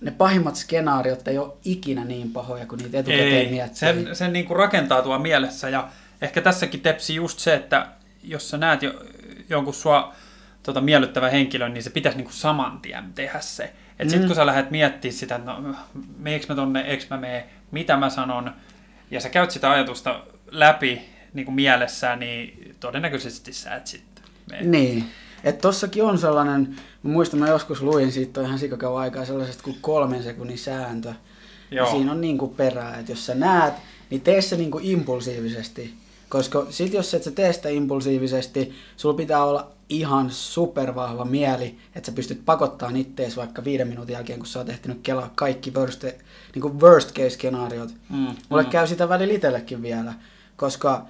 ne 0.00 0.10
pahimmat 0.10 0.56
skenaariot 0.56 1.28
ei 1.28 1.38
ole 1.38 1.52
ikinä 1.64 2.04
niin 2.04 2.30
pahoja, 2.30 2.66
kuin 2.66 2.78
niitä 2.82 2.98
etukäteen 2.98 3.32
Ei, 3.32 3.50
miettii. 3.50 3.78
sen, 3.78 4.16
sen 4.16 4.32
niin 4.32 4.44
kuin 4.44 4.56
rakentaa 4.56 5.02
tuo 5.02 5.18
mielessä 5.18 5.68
ja 5.68 5.88
ehkä 6.22 6.40
tässäkin 6.40 6.80
tepsi 6.80 7.14
just 7.14 7.38
se, 7.38 7.54
että 7.54 7.86
jos 8.22 8.50
sä 8.50 8.56
näet 8.58 8.82
jo, 8.82 8.94
jonkun 9.48 9.74
sua 9.74 10.14
tota, 10.62 10.80
miellyttävän 10.80 11.30
henkilön, 11.30 11.74
niin 11.74 11.82
se 11.82 11.90
pitäisi 11.90 12.18
niin 12.18 12.24
kuin 12.24 12.34
saman 12.34 12.80
tien 12.80 13.12
tehdä 13.14 13.40
se. 13.40 13.72
Et 13.98 14.10
sit 14.10 14.20
Mm. 14.20 14.26
kun 14.26 14.36
sä 14.36 14.46
lähdet 14.46 14.70
miettimään 14.70 15.16
sitä, 15.18 15.34
että 15.34 15.50
no, 15.52 15.74
meekö 16.18 16.46
mä 16.48 16.54
tonne, 16.54 16.80
eikö 16.80 17.04
mä 17.10 17.16
mene, 17.16 17.44
mitä 17.70 17.96
mä 17.96 18.10
sanon, 18.10 18.54
ja 19.10 19.20
sä 19.20 19.28
käyt 19.28 19.50
sitä 19.50 19.70
ajatusta 19.70 20.20
läpi 20.50 21.02
niin 21.34 21.44
kuin 21.44 21.54
mielessään, 21.54 22.20
niin 22.20 22.74
todennäköisesti 22.80 23.52
sä 23.52 23.74
et 23.74 23.86
sitten. 23.86 24.24
Niin. 24.62 25.04
Että 25.44 25.62
tossakin 25.62 26.04
on 26.04 26.18
sellainen, 26.18 26.76
mä 27.02 27.10
muistan 27.10 27.40
mä 27.40 27.48
joskus 27.48 27.82
luin 27.82 28.12
siitä 28.12 28.40
on 28.40 28.46
ihan 28.46 28.58
sikakauan 28.58 29.02
aikaa 29.02 29.24
sellaisesta 29.24 29.62
kuin 29.62 29.76
kolmen 29.80 30.22
sekunnin 30.22 30.58
sääntö. 30.58 31.08
Ja 31.08 31.76
Joo. 31.76 31.90
siinä 31.90 32.12
on 32.12 32.20
niinku 32.20 32.48
perää, 32.48 32.98
että 32.98 33.12
jos 33.12 33.26
sä 33.26 33.34
näet, 33.34 33.74
niin 34.10 34.20
tee 34.20 34.42
se 34.42 34.56
niinku 34.56 34.80
impulsiivisesti. 34.82 35.94
Koska 36.28 36.66
sit 36.70 36.92
jos 36.92 37.14
et 37.14 37.22
sä 37.22 37.30
tee 37.30 37.52
sitä 37.52 37.68
impulsiivisesti, 37.68 38.72
sulla 38.96 39.16
pitää 39.16 39.44
olla 39.44 39.70
ihan 39.88 40.30
supervahva 40.30 41.24
mieli, 41.24 41.78
että 41.94 42.06
sä 42.06 42.12
pystyt 42.12 42.44
pakottamaan 42.44 42.96
ittees 42.96 43.36
vaikka 43.36 43.64
viiden 43.64 43.88
minuutin 43.88 44.12
jälkeen, 44.12 44.38
kun 44.38 44.46
sä 44.46 44.58
oot 44.58 44.68
ehtinyt 44.68 45.00
kelaa 45.02 45.32
kaikki 45.34 45.74
worst, 45.74 46.04
niinku 46.54 46.80
worst 46.80 47.12
case 47.12 47.30
skenaariot. 47.30 47.90
Mm, 48.10 48.26
Mulle 48.48 48.62
mm. 48.62 48.68
käy 48.68 48.86
sitä 48.86 49.08
välillä 49.08 49.34
itsellekin 49.34 49.82
vielä, 49.82 50.14
koska 50.56 51.06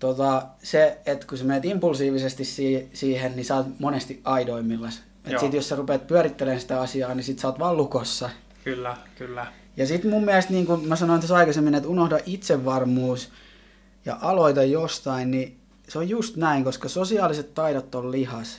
tota, 0.00 0.46
se, 0.62 0.98
että 1.06 1.26
kun 1.26 1.38
sä 1.38 1.44
menet 1.44 1.64
impulsiivisesti 1.64 2.44
si- 2.44 2.88
siihen, 2.92 3.36
niin 3.36 3.44
sä 3.44 3.56
oot 3.56 3.66
monesti 3.78 4.20
aidoimmillas. 4.24 5.02
Et 5.24 5.38
sit 5.38 5.52
jos 5.52 5.68
sä 5.68 5.76
rupeat 5.76 6.06
pyörittelemään 6.06 6.60
sitä 6.60 6.80
asiaa, 6.80 7.14
niin 7.14 7.24
sit 7.24 7.38
sä 7.38 7.48
oot 7.48 7.58
vaan 7.58 7.76
lukossa. 7.76 8.30
Kyllä, 8.64 8.96
kyllä. 9.18 9.46
Ja 9.76 9.86
sitten 9.86 10.10
mun 10.10 10.24
mielestä, 10.24 10.52
niin 10.52 10.66
kuin 10.66 10.88
mä 10.88 10.96
sanoin 10.96 11.20
tässä 11.20 11.36
aikaisemmin, 11.36 11.74
että 11.74 11.88
unohda 11.88 12.18
itsevarmuus 12.26 13.30
ja 14.04 14.18
aloita 14.20 14.62
jostain, 14.62 15.30
niin 15.30 15.60
se 15.88 15.98
on 15.98 16.08
just 16.08 16.36
näin, 16.36 16.64
koska 16.64 16.88
sosiaaliset 16.88 17.54
taidot 17.54 17.94
on 17.94 18.12
lihas. 18.12 18.58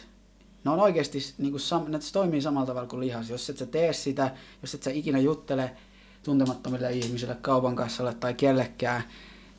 Ne 0.63 0.71
on 0.71 0.79
oikeasti, 0.79 1.19
niin 1.37 1.51
kuin, 1.51 1.61
sam- 1.61 1.89
ne 1.89 1.99
toimii 2.13 2.41
samalla 2.41 2.67
tavalla 2.67 2.87
kuin 2.87 2.99
lihas. 2.99 3.29
Jos 3.29 3.49
et 3.49 3.57
sä 3.57 3.65
tee 3.65 3.93
sitä, 3.93 4.31
jos 4.61 4.73
et 4.73 4.83
sä 4.83 4.91
ikinä 4.91 5.19
juttele 5.19 5.71
tuntemattomille 6.23 6.91
ihmisille, 6.91 7.37
kaupan 7.41 7.75
kassalle 7.75 8.13
tai 8.13 8.33
kellekään, 8.33 9.03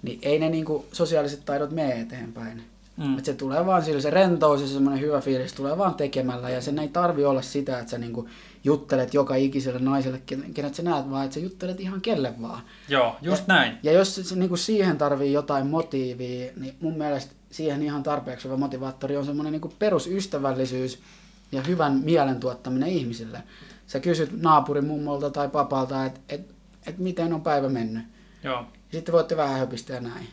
niin 0.02 0.18
ei 0.22 0.38
ne 0.38 0.48
niin 0.48 0.64
kuin, 0.64 0.84
sosiaaliset 0.92 1.44
taidot 1.44 1.70
mene 1.70 2.00
eteenpäin. 2.00 2.62
Mm. 2.96 3.18
Et 3.18 3.24
se 3.24 3.34
tulee 3.34 3.66
vaan 3.66 3.84
sillä, 3.84 4.00
se 4.00 4.10
rentous 4.10 4.60
ja 4.60 4.66
se 4.66 4.72
semmoinen 4.72 5.02
hyvä 5.02 5.20
fiilis 5.20 5.52
tulee 5.52 5.78
vaan 5.78 5.94
tekemällä 5.94 6.50
ja 6.50 6.60
sen 6.60 6.78
ei 6.78 6.88
tarvi 6.88 7.24
olla 7.24 7.42
sitä, 7.42 7.78
että 7.78 7.90
sä 7.90 7.98
niinku 7.98 8.28
juttelet 8.64 9.14
joka 9.14 9.34
ikiselle 9.34 9.78
naiselle, 9.78 10.20
ken- 10.32 10.52
kenet 10.54 10.74
sä 10.74 10.82
näet, 10.82 11.10
vaan 11.10 11.24
että 11.24 11.34
sä 11.34 11.40
juttelet 11.40 11.80
ihan 11.80 12.00
kelle 12.00 12.34
vaan. 12.42 12.62
Joo, 12.88 13.16
just 13.22 13.46
näin. 13.46 13.78
Ja 13.82 13.92
jos 13.92 14.14
se, 14.14 14.36
niinku 14.36 14.56
siihen 14.56 14.98
tarvii 14.98 15.32
jotain 15.32 15.66
motiivia, 15.66 16.52
niin 16.56 16.74
mun 16.80 16.98
mielestä 16.98 17.34
siihen 17.50 17.82
ihan 17.82 18.02
tarpeeksi 18.02 18.44
hyvä 18.44 18.56
motivaattori 18.56 19.16
on 19.16 19.24
semmoinen 19.24 19.52
niinku 19.52 19.72
perusystävällisyys 19.78 20.98
ja 21.52 21.62
hyvän 21.62 22.00
mielen 22.04 22.40
tuottaminen 22.40 22.88
ihmisille. 22.88 23.42
Sä 23.86 24.00
kysyt 24.00 24.42
naapurin 24.42 24.86
mummolta 24.86 25.30
tai 25.30 25.48
papalta, 25.48 26.04
että 26.04 26.20
et, 26.28 26.40
et 26.86 26.98
miten 26.98 27.32
on 27.32 27.42
päivä 27.42 27.68
mennyt. 27.68 28.04
Joo. 28.42 28.66
Ja 28.92 28.98
sitten 28.98 29.12
voitte 29.12 29.36
vähän 29.36 29.58
höpistä 29.58 29.92
ja 29.92 30.00
näin. 30.00 30.28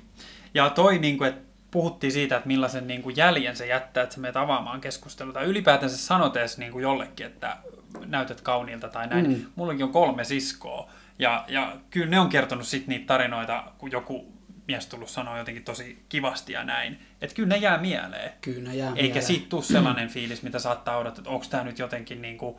Ja 0.53 0.69
toi, 0.69 0.99
niin 0.99 1.17
kuin, 1.17 1.29
että 1.29 1.49
puhuttiin 1.71 2.13
siitä, 2.13 2.35
että 2.35 2.47
millaisen 2.47 2.87
niin 2.87 3.01
kuin 3.01 3.17
jäljen 3.17 3.55
se 3.55 3.67
jättää, 3.67 4.03
että 4.03 4.15
sä 4.15 4.21
menet 4.21 4.37
avaamaan 4.37 4.81
keskustelua. 4.81 5.33
Tai 5.33 5.45
ylipäätään 5.45 5.89
se 5.89 5.97
sanot 5.97 6.37
edes 6.37 6.57
niin 6.57 6.71
kuin 6.71 6.83
jollekin, 6.83 7.25
että 7.25 7.57
näytät 8.05 8.41
kauniilta 8.41 8.87
tai 8.87 9.07
näin. 9.07 9.27
Mm. 9.27 9.45
Mullakin 9.55 9.83
on 9.83 9.91
kolme 9.91 10.23
siskoa. 10.23 10.89
Ja, 11.19 11.45
ja 11.47 11.75
kyllä 11.89 12.07
ne 12.07 12.19
on 12.19 12.29
kertonut 12.29 12.67
sit 12.67 12.87
niitä 12.87 13.05
tarinoita, 13.07 13.63
kun 13.77 13.91
joku 13.91 14.33
mies 14.67 14.87
tullut 14.87 15.09
sanoa 15.09 15.37
jotenkin 15.37 15.63
tosi 15.63 16.03
kivasti 16.09 16.53
ja 16.53 16.63
näin. 16.63 16.99
Että 17.21 17.35
kyllä 17.35 17.49
ne 17.49 17.57
jää 17.57 17.77
mieleen. 17.77 18.31
Kyllä 18.41 18.73
jää 18.73 18.89
Eikä 18.89 19.01
mieleen. 19.01 19.23
siitä 19.23 19.49
tule 19.49 19.63
sellainen 19.63 20.09
fiilis, 20.09 20.43
mitä 20.43 20.59
saattaa 20.59 20.97
odottaa, 20.97 21.21
että 21.21 21.29
onko 21.29 21.45
tämä 21.49 21.63
nyt 21.63 21.79
jotenkin 21.79 22.21
niin 22.21 22.37
kuin 22.37 22.55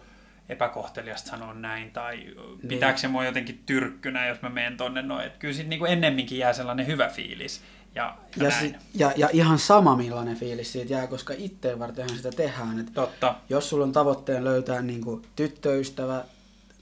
epäkohteliasta 0.50 1.30
sanoa 1.30 1.54
näin, 1.54 1.90
tai 1.90 2.26
pitääkö 2.68 2.98
se 2.98 3.08
mua 3.08 3.24
jotenkin 3.24 3.62
tyrkkynä, 3.66 4.26
jos 4.26 4.42
mä 4.42 4.48
menen 4.48 4.76
tonne 4.76 5.02
noin. 5.02 5.26
Että 5.26 5.38
kyllä 5.38 5.54
siitä 5.54 5.70
niin 5.70 5.78
kuin 5.78 5.92
ennemminkin 5.92 6.38
jää 6.38 6.52
sellainen 6.52 6.86
hyvä 6.86 7.08
fiilis. 7.08 7.60
Ja, 7.94 8.16
ja, 8.36 8.44
Ja, 8.44 8.50
si- 8.50 8.74
ja, 8.94 9.12
ja 9.16 9.28
ihan 9.32 9.58
sama 9.58 9.96
millainen 9.96 10.36
fiilis 10.36 10.72
siitä 10.72 10.92
jää, 10.92 11.06
koska 11.06 11.34
itteen 11.36 11.78
vartenhan 11.78 12.16
sitä 12.16 12.30
tehdään. 12.30 12.80
Et 12.80 12.94
Totta. 12.94 13.34
jos 13.48 13.70
sulla 13.70 13.84
on 13.84 13.92
tavoitteen 13.92 14.44
löytää 14.44 14.82
niin 14.82 15.00
kuin 15.04 15.22
tyttöystävä, 15.36 16.24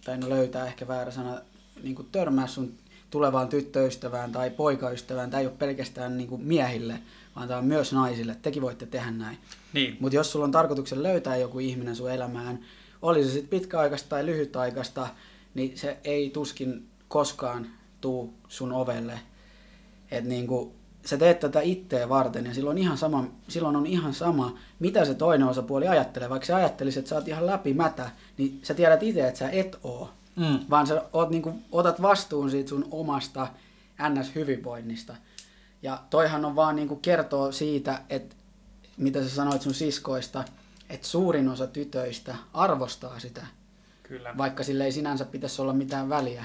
tai 0.04 0.18
no 0.18 0.28
löytää 0.28 0.66
ehkä 0.66 0.88
väärä 0.88 1.10
sana, 1.10 1.40
niin 1.82 1.94
kuin 1.94 2.08
törmää 2.12 2.46
sun 2.46 2.72
tulevaan 3.10 3.48
tyttöystävään 3.48 4.32
tai 4.32 4.50
poikaystävään, 4.50 5.30
tämä 5.30 5.40
ei 5.40 5.46
ole 5.46 5.54
pelkästään 5.58 6.16
niin 6.18 6.28
kuin 6.28 6.42
miehille, 6.42 6.98
vaan 7.36 7.48
tämä 7.48 7.58
on 7.58 7.64
myös 7.66 7.92
naisille. 7.92 8.36
Tekin 8.42 8.62
voitte 8.62 8.86
tehdä 8.86 9.10
näin. 9.10 9.38
Niin. 9.72 9.96
Mutta 10.00 10.16
jos 10.16 10.32
sulla 10.32 10.44
on 10.44 10.52
tarkoituksen 10.52 11.02
löytää 11.02 11.36
joku 11.36 11.58
ihminen 11.58 11.96
sun 11.96 12.12
elämään, 12.12 12.58
oli 13.02 13.24
se 13.24 13.30
sitten 13.30 13.60
pitkäaikaista 13.60 14.08
tai 14.08 14.26
lyhytaikaista, 14.26 15.08
niin 15.54 15.78
se 15.78 15.98
ei 16.04 16.30
tuskin 16.30 16.88
koskaan 17.08 17.66
tuu 18.00 18.34
sun 18.48 18.72
ovelle. 18.72 19.20
Et 20.10 20.24
niinku, 20.24 20.72
sä 21.06 21.16
teet 21.16 21.40
tätä 21.40 21.60
itteen 21.60 22.08
varten 22.08 22.46
ja 22.46 22.54
silloin, 22.54 22.78
ihan 22.78 22.98
sama, 22.98 23.24
silloin 23.48 23.76
on 23.76 23.86
ihan 23.86 24.14
sama, 24.14 24.58
mitä 24.78 25.04
se 25.04 25.14
toinen 25.14 25.48
osapuoli 25.48 25.88
ajattelee. 25.88 26.30
Vaikka 26.30 26.46
sä 26.46 26.56
ajattelisit, 26.56 26.98
että 26.98 27.08
sä 27.08 27.14
oot 27.14 27.28
ihan 27.28 27.46
läpimätä, 27.46 28.10
niin 28.36 28.60
sä 28.62 28.74
tiedät 28.74 29.02
itse, 29.02 29.28
että 29.28 29.38
sä 29.38 29.50
et 29.50 29.78
oo. 29.82 30.10
Mm. 30.36 30.58
Vaan 30.70 30.86
sä 30.86 31.02
oot 31.12 31.30
niinku, 31.30 31.54
otat 31.72 32.02
vastuun 32.02 32.50
siitä 32.50 32.68
sun 32.68 32.88
omasta 32.90 33.48
NS-hyvinvoinnista. 34.08 35.16
Ja 35.82 36.02
toihan 36.10 36.44
on 36.44 36.56
vaan 36.56 36.76
niinku 36.76 36.96
kertoo 36.96 37.52
siitä, 37.52 38.02
että 38.10 38.36
mitä 38.96 39.22
sä 39.22 39.30
sanoit 39.30 39.62
sun 39.62 39.74
siskoista, 39.74 40.44
että 40.90 41.06
suurin 41.06 41.48
osa 41.48 41.66
tytöistä 41.66 42.34
arvostaa 42.54 43.18
sitä, 43.18 43.46
Kyllä. 44.02 44.34
vaikka 44.38 44.62
sille 44.62 44.84
ei 44.84 44.92
sinänsä 44.92 45.24
pitäisi 45.24 45.62
olla 45.62 45.72
mitään 45.72 46.08
väliä. 46.08 46.44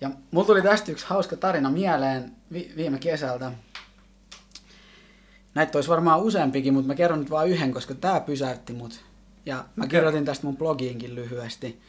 Ja 0.00 0.10
mulla 0.30 0.46
tuli 0.46 0.62
tästä 0.62 0.92
yksi 0.92 1.06
hauska 1.08 1.36
tarina 1.36 1.70
mieleen 1.70 2.32
vi- 2.52 2.72
viime 2.76 2.98
kesältä. 2.98 3.52
Näitä 5.54 5.78
olisi 5.78 5.90
varmaan 5.90 6.20
useampikin, 6.20 6.74
mutta 6.74 6.86
mä 6.86 6.94
kerron 6.94 7.20
nyt 7.20 7.30
vain 7.30 7.50
yhden, 7.50 7.72
koska 7.72 7.94
tämä 7.94 8.20
pysäytti 8.20 8.72
mut. 8.72 9.00
Ja 9.46 9.64
mä 9.76 9.86
kirjoitin 9.86 10.24
tästä 10.24 10.46
mun 10.46 10.56
blogiinkin 10.56 11.14
lyhyesti. 11.14 11.80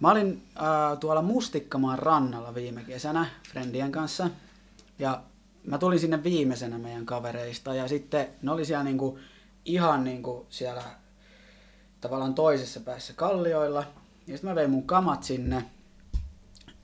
Mä 0.00 0.10
olin 0.10 0.42
äh, 0.56 0.98
tuolla 0.98 1.22
Mustikkamaan 1.22 1.98
rannalla 1.98 2.54
viime 2.54 2.84
kesänä 2.84 3.26
friendien 3.48 3.92
kanssa. 3.92 4.30
Ja 4.98 5.22
mä 5.64 5.78
tulin 5.78 5.98
sinne 5.98 6.22
viimeisenä 6.22 6.78
meidän 6.78 7.06
kavereista. 7.06 7.74
Ja 7.74 7.88
sitten 7.88 8.26
ne 8.42 8.50
oli 8.50 8.64
siellä 8.64 8.84
niinku, 8.84 9.18
ihan 9.64 10.04
niinku 10.04 10.46
siellä 10.50 10.82
tavallaan 12.00 12.34
toisessa 12.34 12.80
päässä 12.80 13.12
kallioilla. 13.12 13.84
Ja 14.26 14.36
sitten 14.36 14.50
mä 14.50 14.54
vein 14.54 14.70
mun 14.70 14.86
kamat 14.86 15.22
sinne. 15.22 15.64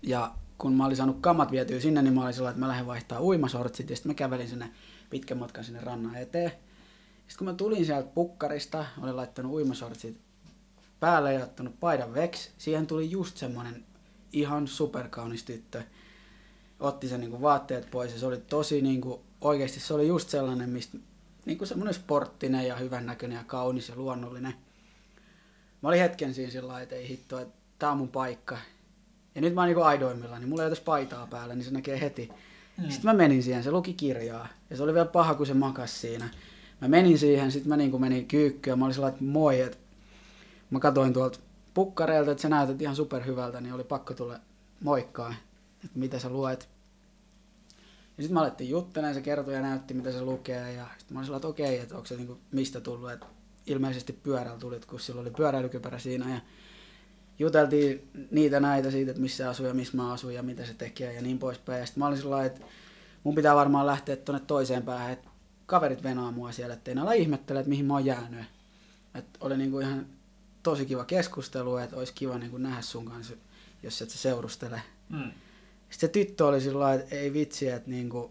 Ja 0.02 0.34
kun 0.58 0.72
mä 0.72 0.86
olin 0.86 0.96
saanut 0.96 1.20
kamat 1.20 1.50
vietyä 1.50 1.80
sinne, 1.80 2.02
niin 2.02 2.14
mä 2.14 2.22
olin 2.22 2.34
sellainen, 2.34 2.54
että 2.54 2.66
mä 2.66 2.68
lähden 2.68 2.86
vaihtaa 2.86 3.20
uimasortsit. 3.20 3.90
Ja 3.90 3.96
sitten 3.96 4.10
mä 4.10 4.14
kävelin 4.14 4.48
sinne 4.48 4.70
pitkän 5.10 5.38
matkan 5.38 5.64
sinne 5.64 5.80
rannan 5.80 6.16
eteen. 6.16 6.50
Sitten 6.50 7.38
kun 7.38 7.46
mä 7.46 7.54
tulin 7.54 7.86
sieltä 7.86 8.08
pukkarista, 8.14 8.84
olin 9.02 9.16
laittanut 9.16 9.52
uimasortsit 9.52 10.20
päälle 11.00 11.32
ja 11.32 11.44
ottanut 11.44 11.80
paidan 11.80 12.14
veks. 12.14 12.50
Siihen 12.58 12.86
tuli 12.86 13.10
just 13.10 13.36
semmonen 13.36 13.84
ihan 14.32 14.68
superkaunis 14.68 15.44
tyttö. 15.44 15.82
Otti 16.80 17.08
sen 17.08 17.20
niinku 17.20 17.42
vaatteet 17.42 17.90
pois 17.90 18.12
ja 18.12 18.18
se 18.18 18.26
oli 18.26 18.36
tosi 18.36 18.82
niinku, 18.82 19.22
oikeasti 19.40 19.80
se 19.80 19.94
oli 19.94 20.08
just 20.08 20.28
sellainen, 20.28 20.70
mistä 20.70 20.98
niinku 21.48 21.66
semmoinen 21.66 21.94
sporttinen 21.94 22.66
ja 22.66 22.76
hyvännäköinen 22.76 23.36
ja 23.36 23.44
kaunis 23.46 23.88
ja 23.88 23.96
luonnollinen. 23.96 24.54
Mä 25.82 25.88
olin 25.88 26.00
hetken 26.00 26.34
siinä 26.34 26.52
sillä 26.52 26.68
lailla, 26.68 26.82
että 26.82 26.94
ei 26.94 27.08
hitto, 27.08 27.38
että 27.38 27.54
tää 27.78 27.90
on 27.90 27.98
mun 27.98 28.08
paikka. 28.08 28.58
Ja 29.34 29.40
nyt 29.40 29.54
mä 29.54 29.60
oon 29.60 29.68
niinku 29.68 29.82
aidoimmilla, 29.82 30.38
niin 30.38 30.48
mulla 30.48 30.62
ei 30.62 30.68
ole 30.68 30.76
paitaa 30.84 31.26
päällä, 31.26 31.54
niin 31.54 31.64
se 31.64 31.70
näkee 31.70 32.00
heti. 32.00 32.28
Mm. 32.78 32.90
Sitten 32.90 33.10
mä 33.10 33.14
menin 33.14 33.42
siihen, 33.42 33.62
se 33.62 33.70
luki 33.70 33.94
kirjaa. 33.94 34.48
Ja 34.70 34.76
se 34.76 34.82
oli 34.82 34.94
vielä 34.94 35.06
paha, 35.06 35.34
kun 35.34 35.46
se 35.46 35.54
makas 35.54 36.00
siinä. 36.00 36.28
Mä 36.80 36.88
menin 36.88 37.18
siihen, 37.18 37.52
sitten 37.52 37.68
mä 37.68 37.76
niinku 37.76 37.98
menin 37.98 38.28
kyykkyyn. 38.28 38.78
Mä 38.78 38.84
olin 38.84 38.94
sellainen, 38.94 39.14
että 39.14 39.32
moi, 39.32 39.60
että 39.60 39.78
mä 40.70 40.80
katsoin 40.80 41.12
tuolta 41.12 41.38
pukkareilta, 41.74 42.30
että 42.30 42.42
sä 42.42 42.48
näytät 42.48 42.82
ihan 42.82 42.96
superhyvältä, 42.96 43.60
niin 43.60 43.74
oli 43.74 43.84
pakko 43.84 44.14
tulla 44.14 44.38
moikkaa, 44.80 45.34
että 45.84 45.98
mitä 45.98 46.18
sä 46.18 46.28
luet. 46.28 46.68
Ja 48.18 48.22
sitten 48.22 48.34
mä 48.34 48.40
alettiin 48.40 48.70
juttelemaan, 48.70 49.14
se 49.14 49.20
kertoi 49.20 49.54
ja 49.54 49.60
näytti, 49.60 49.94
mitä 49.94 50.12
se 50.12 50.22
lukee. 50.22 50.72
Ja 50.72 50.86
sitten 50.98 51.14
mä 51.14 51.18
olin 51.18 51.26
sellainen, 51.26 51.36
että 51.36 51.48
okei, 51.48 51.78
että 51.78 51.94
onko 51.94 52.06
se 52.06 52.16
niinku 52.16 52.38
mistä 52.52 52.80
tullut. 52.80 53.10
Että 53.10 53.26
ilmeisesti 53.66 54.12
pyörällä 54.12 54.58
tulit, 54.58 54.84
kun 54.84 55.00
sillä 55.00 55.20
oli 55.20 55.30
pyöräilykypärä 55.30 55.98
siinä. 55.98 56.34
Ja 56.34 56.40
juteltiin 57.38 58.10
niitä 58.30 58.60
näitä 58.60 58.90
siitä, 58.90 59.10
että 59.10 59.22
missä 59.22 59.50
asuu 59.50 59.66
ja 59.66 59.74
missä 59.74 59.96
mä 59.96 60.12
asun 60.12 60.34
ja 60.34 60.42
mitä 60.42 60.66
se 60.66 60.74
tekee 60.74 61.12
ja 61.12 61.22
niin 61.22 61.38
poispäin. 61.38 61.80
Ja 61.80 61.86
sitten 61.86 62.00
mä 62.00 62.06
olin 62.06 62.18
sellainen, 62.18 62.46
että 62.46 62.66
mun 63.24 63.34
pitää 63.34 63.54
varmaan 63.54 63.86
lähteä 63.86 64.16
tuonne 64.16 64.44
toiseen 64.46 64.82
päähän, 64.82 65.12
että 65.12 65.28
kaverit 65.66 66.02
venaa 66.02 66.32
mua 66.32 66.52
siellä, 66.52 66.74
ettei 66.74 66.94
ne 66.94 67.00
ala 67.00 67.12
ihmettele, 67.12 67.60
että 67.60 67.70
mihin 67.70 67.84
mä 67.84 67.94
oon 67.94 68.04
jäänyt. 68.04 68.44
Että 69.14 69.38
oli 69.40 69.56
niinku 69.56 69.80
ihan 69.80 70.06
tosi 70.62 70.86
kiva 70.86 71.04
keskustelu, 71.04 71.76
että 71.76 71.96
olisi 71.96 72.12
kiva 72.12 72.38
niinku 72.38 72.58
nähdä 72.58 72.82
sun 72.82 73.04
kanssa, 73.04 73.34
jos 73.82 74.02
et 74.02 74.10
sä 74.10 74.18
seurustele. 74.18 74.82
Mm. 75.08 75.32
Sitten 75.90 76.08
se 76.08 76.08
tyttö 76.08 76.46
oli 76.46 76.60
sillä 76.60 76.94
että 76.94 77.14
ei 77.14 77.32
vitsi, 77.32 77.68
että 77.68 77.90
niinku, 77.90 78.30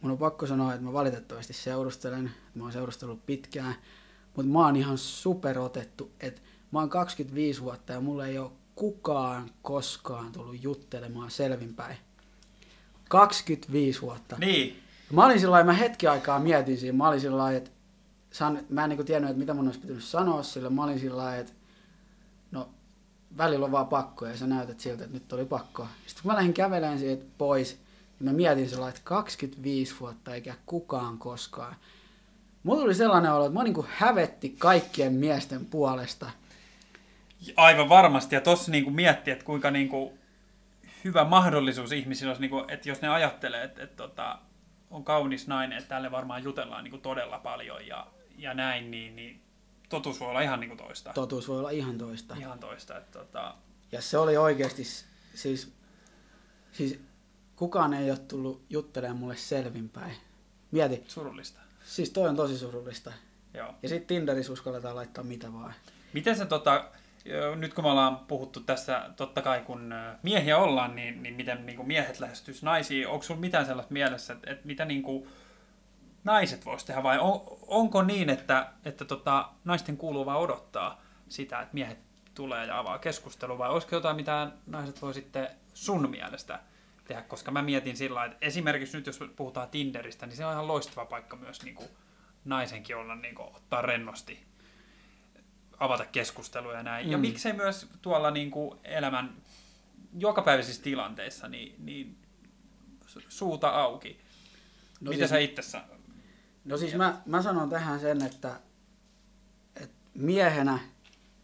mun 0.00 0.12
on 0.12 0.18
pakko 0.18 0.46
sanoa, 0.46 0.74
että 0.74 0.84
mä 0.84 0.92
valitettavasti 0.92 1.52
seurustelen, 1.52 2.26
että 2.26 2.58
mä 2.58 2.64
oon 2.64 2.72
seurustellut 2.72 3.26
pitkään, 3.26 3.74
mutta 4.36 4.52
mä 4.52 4.58
oon 4.58 4.76
ihan 4.76 4.98
superotettu, 4.98 6.10
että 6.20 6.40
mä 6.72 6.78
oon 6.78 6.90
25 6.90 7.62
vuotta 7.62 7.92
ja 7.92 8.00
mulle 8.00 8.28
ei 8.28 8.38
ole 8.38 8.50
kukaan 8.74 9.50
koskaan 9.62 10.32
tullut 10.32 10.62
juttelemaan 10.62 11.30
selvinpäin. 11.30 11.96
25 13.08 14.02
vuotta. 14.02 14.36
Niin. 14.38 14.80
Mä 15.12 15.24
olin 15.24 15.40
sillä 15.40 15.64
mä 15.64 15.72
hetki 15.72 16.06
aikaa 16.06 16.38
mietin 16.38 16.78
siinä, 16.78 16.98
mä 16.98 17.08
olin 17.08 17.20
sillä 17.20 17.52
että 17.52 17.70
san, 18.30 18.60
mä 18.68 18.84
en 18.84 18.88
niinku 18.88 19.04
tiennyt, 19.04 19.30
että 19.30 19.38
mitä 19.38 19.54
mun 19.54 19.66
olisi 19.66 19.80
pitänyt 19.80 20.04
sanoa 20.04 20.42
sille. 20.42 20.70
Mä 20.70 20.84
olin 20.84 21.00
sillä 21.00 21.36
että 21.36 21.52
välillä 23.36 23.64
on 23.64 23.72
vaan 23.72 23.86
pakko 23.86 24.26
ja 24.26 24.36
sä 24.36 24.46
näytät 24.46 24.80
siltä, 24.80 25.04
että 25.04 25.14
nyt 25.14 25.32
oli 25.32 25.44
pakko. 25.44 25.88
Sitten 26.06 26.22
kun 26.22 26.32
mä 26.32 26.36
lähdin 26.36 26.54
kävelemään 26.54 26.98
siitä 26.98 27.24
pois, 27.38 27.80
niin 28.20 28.30
mä 28.30 28.36
mietin 28.36 28.68
sillä 28.68 28.88
että 28.88 29.00
25 29.04 29.94
vuotta 30.00 30.34
eikä 30.34 30.54
kukaan 30.66 31.18
koskaan. 31.18 31.76
Mulla 32.62 32.80
tuli 32.80 32.94
sellainen 32.94 33.32
olo, 33.32 33.46
että 33.46 33.58
mä 33.58 33.64
niinku 33.64 33.86
hävetti 33.88 34.54
kaikkien 34.58 35.12
miesten 35.12 35.66
puolesta. 35.66 36.30
Aivan 37.56 37.88
varmasti, 37.88 38.34
ja 38.34 38.40
tossa 38.40 38.70
niinku 38.70 38.90
miettii, 38.90 39.32
että 39.32 39.44
kuinka 39.44 39.70
niinku 39.70 40.18
hyvä 41.04 41.24
mahdollisuus 41.24 41.92
ihmisillä 41.92 42.30
olisi, 42.30 42.40
niinku, 42.40 42.64
että 42.68 42.88
jos 42.88 43.02
ne 43.02 43.08
ajattelee, 43.08 43.64
että, 43.64 43.82
että, 43.82 43.84
että 43.84 43.96
tota, 43.96 44.38
on 44.90 45.04
kaunis 45.04 45.46
nainen, 45.46 45.78
että 45.78 45.88
tälle 45.88 46.10
varmaan 46.10 46.44
jutellaan 46.44 46.84
niinku 46.84 46.98
todella 46.98 47.38
paljon 47.38 47.86
ja, 47.86 48.06
ja 48.38 48.54
näin, 48.54 48.90
niin, 48.90 49.16
niin 49.16 49.40
totuus 49.88 50.20
voi 50.20 50.28
olla 50.28 50.40
ihan 50.40 50.60
niinku 50.60 50.76
toista. 50.76 51.12
Totuus 51.12 51.48
voi 51.48 51.58
olla 51.58 51.70
ihan 51.70 51.98
toista. 51.98 52.36
Ihan 52.38 52.58
toista. 52.58 52.98
Että, 52.98 53.18
tota... 53.18 53.54
Ja 53.92 54.02
se 54.02 54.18
oli 54.18 54.36
oikeasti, 54.36 54.84
siis, 55.34 55.72
siis 56.72 57.00
kukaan 57.56 57.94
ei 57.94 58.10
ole 58.10 58.18
tullut 58.18 58.62
juttelemaan 58.70 59.18
mulle 59.18 59.36
selvinpäin. 59.36 60.14
Mieti. 60.70 61.04
Surullista. 61.08 61.60
Siis 61.84 62.10
toi 62.10 62.28
on 62.28 62.36
tosi 62.36 62.58
surullista. 62.58 63.12
Joo. 63.54 63.74
Ja 63.82 63.88
sitten 63.88 64.06
Tinderissä 64.06 64.52
uskalletaan 64.52 64.96
laittaa 64.96 65.24
mitä 65.24 65.52
vaan. 65.52 65.74
Miten 66.12 66.36
se 66.36 66.46
tota, 66.46 66.84
nyt 67.56 67.74
kun 67.74 67.84
me 67.84 67.90
ollaan 67.90 68.16
puhuttu 68.16 68.60
tässä, 68.60 69.10
totta 69.16 69.42
kai 69.42 69.60
kun 69.60 69.94
miehiä 70.22 70.58
ollaan, 70.58 70.96
niin, 70.96 71.22
niin 71.22 71.34
miten 71.34 71.66
niin 71.66 71.76
kuin 71.76 71.88
miehet 71.88 72.20
lähestyis 72.20 72.62
naisia, 72.62 73.10
onko 73.10 73.22
sulla 73.22 73.40
mitään 73.40 73.66
sellaista 73.66 73.92
mielessä, 73.92 74.32
että, 74.32 74.50
että 74.50 74.66
mitä 74.66 74.84
niin 74.84 75.02
kuin 75.02 75.28
naiset 76.24 76.64
vois 76.64 76.84
tehdä, 76.84 77.02
vai 77.02 77.18
on, 77.18 77.58
onko 77.66 78.02
niin, 78.02 78.30
että, 78.30 78.72
että 78.84 79.04
tota, 79.04 79.48
naisten 79.64 79.96
kuuluu 79.96 80.26
vaan 80.26 80.40
odottaa 80.40 81.02
sitä, 81.28 81.60
että 81.60 81.74
miehet 81.74 81.98
tulee 82.34 82.66
ja 82.66 82.78
avaa 82.78 82.98
keskustelua, 82.98 83.58
vai 83.58 83.70
olisiko 83.70 83.94
jotain, 83.94 84.16
mitä 84.16 84.50
naiset 84.66 85.02
voi 85.02 85.14
sitten 85.14 85.48
sun 85.74 86.10
mielestä 86.10 86.60
tehdä, 87.04 87.22
koska 87.22 87.50
mä 87.50 87.62
mietin 87.62 87.96
sillä 87.96 88.24
että 88.24 88.38
esimerkiksi 88.40 88.96
nyt 88.96 89.06
jos 89.06 89.20
puhutaan 89.36 89.68
Tinderistä, 89.68 90.26
niin 90.26 90.36
se 90.36 90.46
on 90.46 90.52
ihan 90.52 90.68
loistava 90.68 91.06
paikka 91.06 91.36
myös 91.36 91.62
niin 91.62 91.74
kuin 91.74 91.88
naisenkin 92.44 92.96
olla 92.96 93.14
niin 93.14 93.34
kuin, 93.34 93.48
ottaa 93.56 93.82
rennosti 93.82 94.46
avata 95.80 96.06
keskusteluja 96.06 96.76
ja 96.76 96.82
näin. 96.82 97.06
Mm. 97.06 97.12
Ja 97.12 97.18
miksei 97.18 97.52
myös 97.52 97.88
tuolla 98.02 98.30
niin 98.30 98.50
kuin 98.50 98.78
elämän 98.84 99.36
jokapäiväisissä 100.18 100.82
tilanteissa 100.82 101.48
niin, 101.48 101.74
niin 101.78 102.18
suuta 103.28 103.68
auki. 103.68 104.20
No 105.00 105.10
Mitä 105.10 105.18
siis, 105.18 105.30
sä 105.30 105.38
itse 105.38 105.62
No 106.64 106.76
siis 106.76 106.94
mä, 106.94 107.22
mä 107.26 107.42
sanon 107.42 107.70
tähän 107.70 108.00
sen, 108.00 108.22
että, 108.22 108.60
että 109.76 109.96
miehenä 110.14 110.78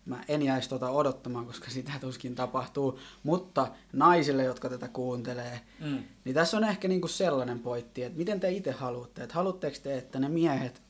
mä 0.05 0.25
en 0.29 0.43
jäisi 0.43 0.69
tota 0.69 0.91
odottamaan, 0.91 1.47
koska 1.47 1.71
sitä 1.71 1.93
tuskin 2.01 2.35
tapahtuu, 2.35 2.99
mutta 3.23 3.69
naisille, 3.93 4.45
jotka 4.45 4.69
tätä 4.69 4.89
kuuntelee, 4.89 5.61
mm. 5.81 6.03
niin 6.25 6.35
tässä 6.35 6.57
on 6.57 6.65
ehkä 6.65 6.89
niinku 6.89 7.09
sellainen 7.09 7.59
pointti, 7.59 8.03
että 8.03 8.19
miten 8.19 8.41
te 8.41 8.51
itse 8.51 8.71
haluatte, 8.71 9.23
että 9.23 9.35
haluatteko 9.35 9.77
te, 9.83 9.99
että 9.99 10.19
ne 10.19 10.29
miehet 10.29 10.83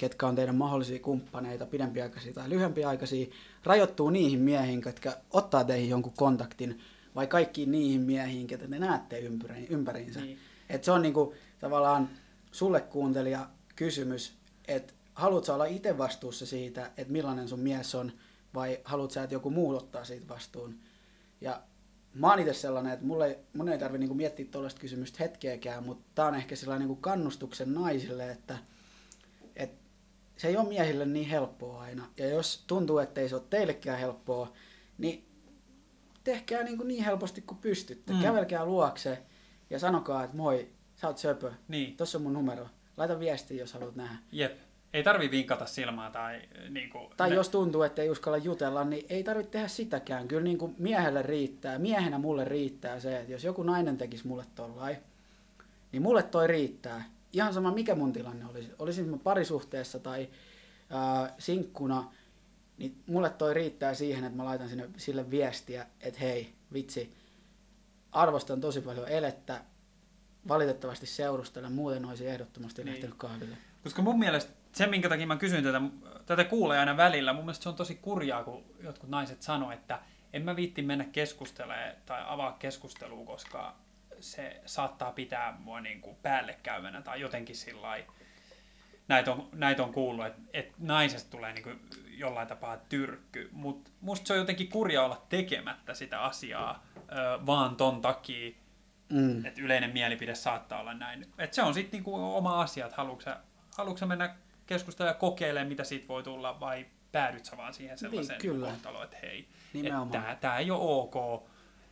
ketkä 0.00 0.26
on 0.26 0.36
teidän 0.36 0.54
mahdollisia 0.54 0.98
kumppaneita, 0.98 1.66
pidempiaikaisia 1.66 2.32
tai 2.32 2.50
lyhyempiaikaisia, 2.50 3.26
rajoittuu 3.64 4.10
niihin 4.10 4.40
miehiin, 4.40 4.82
jotka 4.86 5.12
ottaa 5.30 5.64
teihin 5.64 5.90
jonkun 5.90 6.12
kontaktin, 6.16 6.80
vai 7.14 7.26
kaikkiin 7.26 7.70
niihin 7.70 8.00
miehiin, 8.00 8.46
ketä 8.46 8.68
te 8.68 8.78
näette 8.78 9.18
ympäriinsä. 9.70 10.20
Niin. 10.20 10.38
Et 10.68 10.84
se 10.84 10.92
on 10.92 11.02
niinku, 11.02 11.34
tavallaan 11.58 12.08
sulle 12.52 12.80
kuuntelija 12.80 13.48
kysymys, 13.80 14.32
että 14.68 14.92
haluatko 15.14 15.54
olla 15.54 15.64
itse 15.64 15.98
vastuussa 15.98 16.46
siitä, 16.46 16.86
että 16.96 17.12
millainen 17.12 17.48
sun 17.48 17.60
mies 17.60 17.94
on, 17.94 18.12
vai 18.54 18.80
haluatko 18.84 19.14
sä, 19.14 19.22
että 19.22 19.34
joku 19.34 19.50
muu 19.50 19.76
ottaa 19.76 20.04
siitä 20.04 20.28
vastuun. 20.28 20.78
Ja 21.40 21.62
mä 22.14 22.30
oon 22.30 22.38
itse 22.38 22.54
sellainen, 22.54 22.92
että 22.92 23.06
mulle, 23.06 23.38
mun 23.52 23.68
ei 23.68 23.78
tarvitse 23.78 23.98
niinku 23.98 24.14
miettiä 24.14 24.46
tuollaista 24.50 24.80
kysymystä 24.80 25.16
hetkeäkään, 25.20 25.84
mutta 25.84 26.04
tää 26.14 26.26
on 26.26 26.34
ehkä 26.34 26.56
sellainen 26.56 26.88
niinku 26.88 27.00
kannustuksen 27.00 27.74
naisille, 27.74 28.30
että 28.30 28.58
se 30.36 30.48
ei 30.48 30.56
ole 30.56 30.68
miehille 30.68 31.06
niin 31.06 31.28
helppoa 31.28 31.82
aina. 31.82 32.06
Ja 32.16 32.28
jos 32.28 32.64
tuntuu, 32.66 32.98
että 32.98 33.20
ei 33.20 33.28
se 33.28 33.34
ole 33.34 33.44
teillekään 33.50 33.98
helppoa, 33.98 34.52
niin 34.98 35.24
tehkää 36.24 36.62
niin, 36.62 36.76
kuin 36.76 36.88
niin 36.88 37.04
helposti 37.04 37.40
kuin 37.40 37.58
pystytte. 37.58 38.12
Mm. 38.12 38.22
Kävelkää 38.22 38.64
luokse 38.64 39.22
ja 39.70 39.78
sanokaa, 39.78 40.24
että 40.24 40.36
moi, 40.36 40.68
sä 40.96 41.06
oot 41.06 41.18
söpö. 41.18 41.52
Niin. 41.68 41.96
Tossa 41.96 42.18
on 42.18 42.22
mun 42.22 42.32
numero. 42.32 42.68
Laita 43.00 43.20
viesti, 43.20 43.56
jos 43.56 43.72
haluat 43.72 43.96
nähdä. 43.96 44.16
Jep. 44.32 44.58
Ei 44.92 45.02
tarvi 45.02 45.30
vinkata 45.30 45.66
silmää 45.66 46.10
tai 46.10 46.42
niin 46.68 46.90
kuin, 46.90 47.10
Tai 47.16 47.30
ne... 47.30 47.34
jos 47.36 47.48
tuntuu, 47.48 47.82
että 47.82 48.02
ei 48.02 48.10
uskalla 48.10 48.36
jutella, 48.36 48.84
niin 48.84 49.06
ei 49.08 49.24
tarvitse 49.24 49.50
tehdä 49.50 49.68
sitäkään. 49.68 50.28
Kyllä 50.28 50.42
niin 50.42 50.58
kuin 50.58 50.74
miehelle 50.78 51.22
riittää, 51.22 51.78
miehenä 51.78 52.18
mulle 52.18 52.44
riittää 52.44 53.00
se, 53.00 53.18
että 53.18 53.32
jos 53.32 53.44
joku 53.44 53.62
nainen 53.62 53.98
tekisi 53.98 54.26
mulle 54.26 54.44
tollain, 54.54 54.96
niin 55.92 56.02
mulle 56.02 56.22
toi 56.22 56.46
riittää 56.46 57.04
ihan 57.32 57.54
sama 57.54 57.70
mikä 57.70 57.94
mun 57.94 58.12
tilanne 58.12 58.46
olisi, 58.46 58.70
olisin 58.78 59.08
mä 59.08 59.18
parisuhteessa 59.18 59.98
tai 59.98 60.28
ää, 60.90 61.34
sinkkuna, 61.38 62.12
niin 62.78 63.02
mulle 63.06 63.30
toi 63.30 63.54
riittää 63.54 63.94
siihen, 63.94 64.24
että 64.24 64.36
mä 64.36 64.44
laitan 64.44 64.68
sinne 64.68 64.90
sille 64.96 65.30
viestiä, 65.30 65.86
että 66.00 66.20
hei, 66.20 66.52
vitsi, 66.72 67.14
arvostan 68.12 68.60
tosi 68.60 68.80
paljon 68.80 69.08
elettä, 69.08 69.64
valitettavasti 70.48 71.06
seurustelen, 71.06 71.72
muuten 71.72 72.04
olisi 72.04 72.26
ehdottomasti 72.26 72.84
niin. 72.84 72.92
lähtenyt 72.92 73.16
kahville. 73.18 73.56
Koska 73.82 74.02
mun 74.02 74.18
mielestä 74.18 74.52
se, 74.72 74.86
minkä 74.86 75.08
takia 75.08 75.26
mä 75.26 75.36
kysyn 75.36 75.64
tätä, 75.64 75.80
tätä 76.26 76.44
kuulee 76.44 76.78
aina 76.78 76.96
välillä, 76.96 77.32
mun 77.32 77.44
mielestä 77.44 77.62
se 77.62 77.68
on 77.68 77.74
tosi 77.74 77.94
kurjaa, 77.94 78.44
kun 78.44 78.64
jotkut 78.82 79.10
naiset 79.10 79.42
sanoo, 79.42 79.72
että 79.72 79.98
en 80.32 80.42
mä 80.42 80.56
viitti 80.56 80.82
mennä 80.82 81.04
keskustelemaan 81.04 81.94
tai 82.06 82.22
avaa 82.26 82.52
keskustelua, 82.52 83.26
koska 83.26 83.76
se 84.20 84.60
saattaa 84.66 85.12
pitää 85.12 85.56
mua 85.58 85.80
niin 85.80 86.00
kuin 86.00 86.16
päällekäyvänä 86.22 87.02
tai 87.02 87.20
jotenkin 87.20 87.56
sillä 87.56 87.98
näitä 89.08 89.32
on, 89.32 89.48
näitä 89.52 89.82
on 89.82 89.92
kuullut, 89.92 90.26
että, 90.26 90.40
että 90.52 90.74
naisesta 90.78 91.30
tulee 91.30 91.52
niin 91.52 91.62
kuin 91.62 91.80
jollain 92.08 92.48
tapaa 92.48 92.76
tyrkky, 92.76 93.48
mutta 93.52 93.90
musta 94.00 94.26
se 94.26 94.32
on 94.32 94.38
jotenkin 94.38 94.68
kurja 94.68 95.04
olla 95.04 95.26
tekemättä 95.28 95.94
sitä 95.94 96.22
asiaa 96.22 96.86
ö, 96.96 97.46
vaan 97.46 97.76
ton 97.76 98.00
takia, 98.00 98.52
mm. 99.10 99.44
että 99.46 99.60
yleinen 99.60 99.90
mielipide 99.90 100.34
saattaa 100.34 100.80
olla 100.80 100.94
näin. 100.94 101.26
Et 101.38 101.54
se 101.54 101.62
on 101.62 101.74
sitten 101.74 102.02
niin 102.02 102.14
oma 102.14 102.60
asia, 102.60 102.84
että 102.86 102.96
haluatko, 103.76 104.06
mennä 104.06 104.34
keskustelemaan 104.66 105.14
ja 105.14 105.18
kokeilemaan, 105.20 105.68
mitä 105.68 105.84
siitä 105.84 106.08
voi 106.08 106.22
tulla, 106.22 106.60
vai 106.60 106.86
päädyt 107.12 107.44
sä 107.44 107.56
vaan 107.56 107.74
siihen 107.74 107.98
sellaiseen 107.98 108.38
Niin, 108.42 108.50
kyllä. 108.52 108.66
kohtaloon, 108.66 109.04
että 109.04 109.16
hei, 109.22 109.48
Nimenomaan. 109.72 110.36
tämä, 110.40 110.58
ei 110.58 110.70
ole 110.70 110.80
ok, 110.82 111.42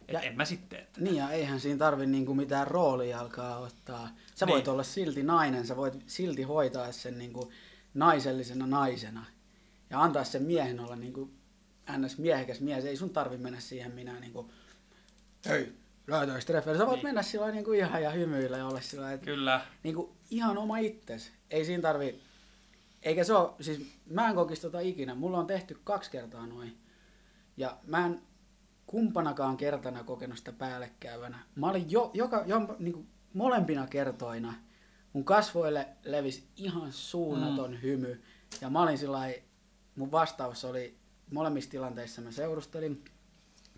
että 0.00 0.12
Ja- 0.12 0.20
en 0.20 0.36
mä 0.36 0.44
sitten. 0.44 0.78
Että. 0.80 1.00
Niin 1.00 1.16
ja 1.16 1.30
eihän 1.30 1.60
siinä 1.60 1.78
tarvi 1.78 2.06
niinku 2.06 2.34
mitään 2.34 2.66
roolia 2.66 3.20
alkaa 3.20 3.58
ottaa. 3.58 4.08
Sä 4.34 4.46
voit 4.46 4.64
Niin. 4.64 4.72
olla 4.72 4.82
silti 4.82 5.22
nainen, 5.22 5.66
sä 5.66 5.76
voit 5.76 5.94
silti 6.06 6.42
hoitaa 6.42 6.92
sen 6.92 7.18
niinku 7.18 7.52
naisellisena 7.94 8.66
naisena. 8.66 9.24
Ja 9.90 10.02
antaa 10.02 10.24
sen 10.24 10.42
miehen 10.42 10.80
olla 10.80 10.96
niinku 10.96 11.30
ns. 11.98 12.18
miehekäs 12.18 12.60
mies. 12.60 12.84
Ei 12.84 12.96
sun 12.96 13.10
tarvi 13.10 13.36
mennä 13.38 13.60
siihen 13.60 13.92
minä 13.94 14.20
niinku, 14.20 14.52
hei, 15.48 15.72
lähdetään 16.08 16.40
treffeille. 16.46 16.78
Sä 16.78 16.86
voit 16.86 16.96
Niin. 16.96 17.06
mennä 17.06 17.22
sillä 17.22 17.50
niinku 17.50 17.72
ihan 17.72 18.02
ja 18.02 18.10
hymyillä 18.10 18.56
ja 18.56 18.66
olla 18.66 18.80
sillä 18.80 19.12
että 19.12 19.24
Kyllä, 19.24 19.60
niinku 19.82 20.16
ihan 20.30 20.58
oma 20.58 20.78
itses. 20.78 21.32
Ei 21.50 21.64
siinä 21.64 21.82
tarvi, 21.82 22.20
eikä 23.02 23.24
se 23.24 23.32
ole, 23.32 23.50
siis 23.60 23.86
mä 24.06 24.28
en 24.28 24.34
kokisi 24.34 24.62
tota 24.62 24.80
ikinä. 24.80 25.14
Mulla 25.14 25.38
on 25.38 25.46
tehty 25.46 25.80
kaksi 25.84 26.10
kertaa 26.10 26.46
noin. 26.46 26.78
Ja 27.56 27.76
mä 27.86 28.06
en 28.06 28.22
kumpanakaan 28.86 29.56
kertana 29.56 30.04
kokenut 30.04 30.38
sitä 30.38 30.52
päällekkäyvänä. 30.52 31.38
Mä 31.54 31.70
olin 31.70 31.90
jo, 31.90 32.10
joka, 32.14 32.44
jo 32.46 32.76
niinku 32.78 33.06
molempina 33.34 33.86
kertoina, 33.86 34.54
mun 35.12 35.24
kasvoille 35.24 35.88
levisi 36.04 36.48
ihan 36.56 36.92
suunnaton 36.92 37.70
mm. 37.70 37.82
hymy. 37.82 38.22
Ja 38.60 38.70
mä 38.70 38.82
olin 38.82 38.98
sillä 38.98 39.32
mun 39.96 40.10
vastaus 40.10 40.64
oli, 40.64 40.96
molemmissa 41.32 41.70
tilanteissa 41.70 42.22
mä 42.22 42.30
seurustelin, 42.30 43.04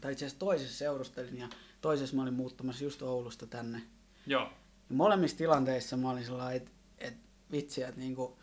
tai 0.01 0.13
itse 0.13 0.25
asiassa 0.25 0.39
toisessa 0.39 0.79
seurustelin 0.79 1.39
ja 1.39 1.49
toisessa 1.81 2.17
mä 2.17 2.23
olin 2.23 2.35
muuttamassa 2.35 2.85
just 2.85 3.03
Oulusta 3.03 3.47
tänne. 3.47 3.83
joo. 4.27 4.43
Ja 4.91 4.97
molemmissa 4.97 5.37
tilanteissa 5.37 5.97
mä 5.97 6.11
olin 6.11 6.25
sellainen, 6.25 6.57
että 6.57 6.71
et, 6.99 7.15
vitsi, 7.53 7.83
että 7.83 8.01
niinku, 8.01 8.39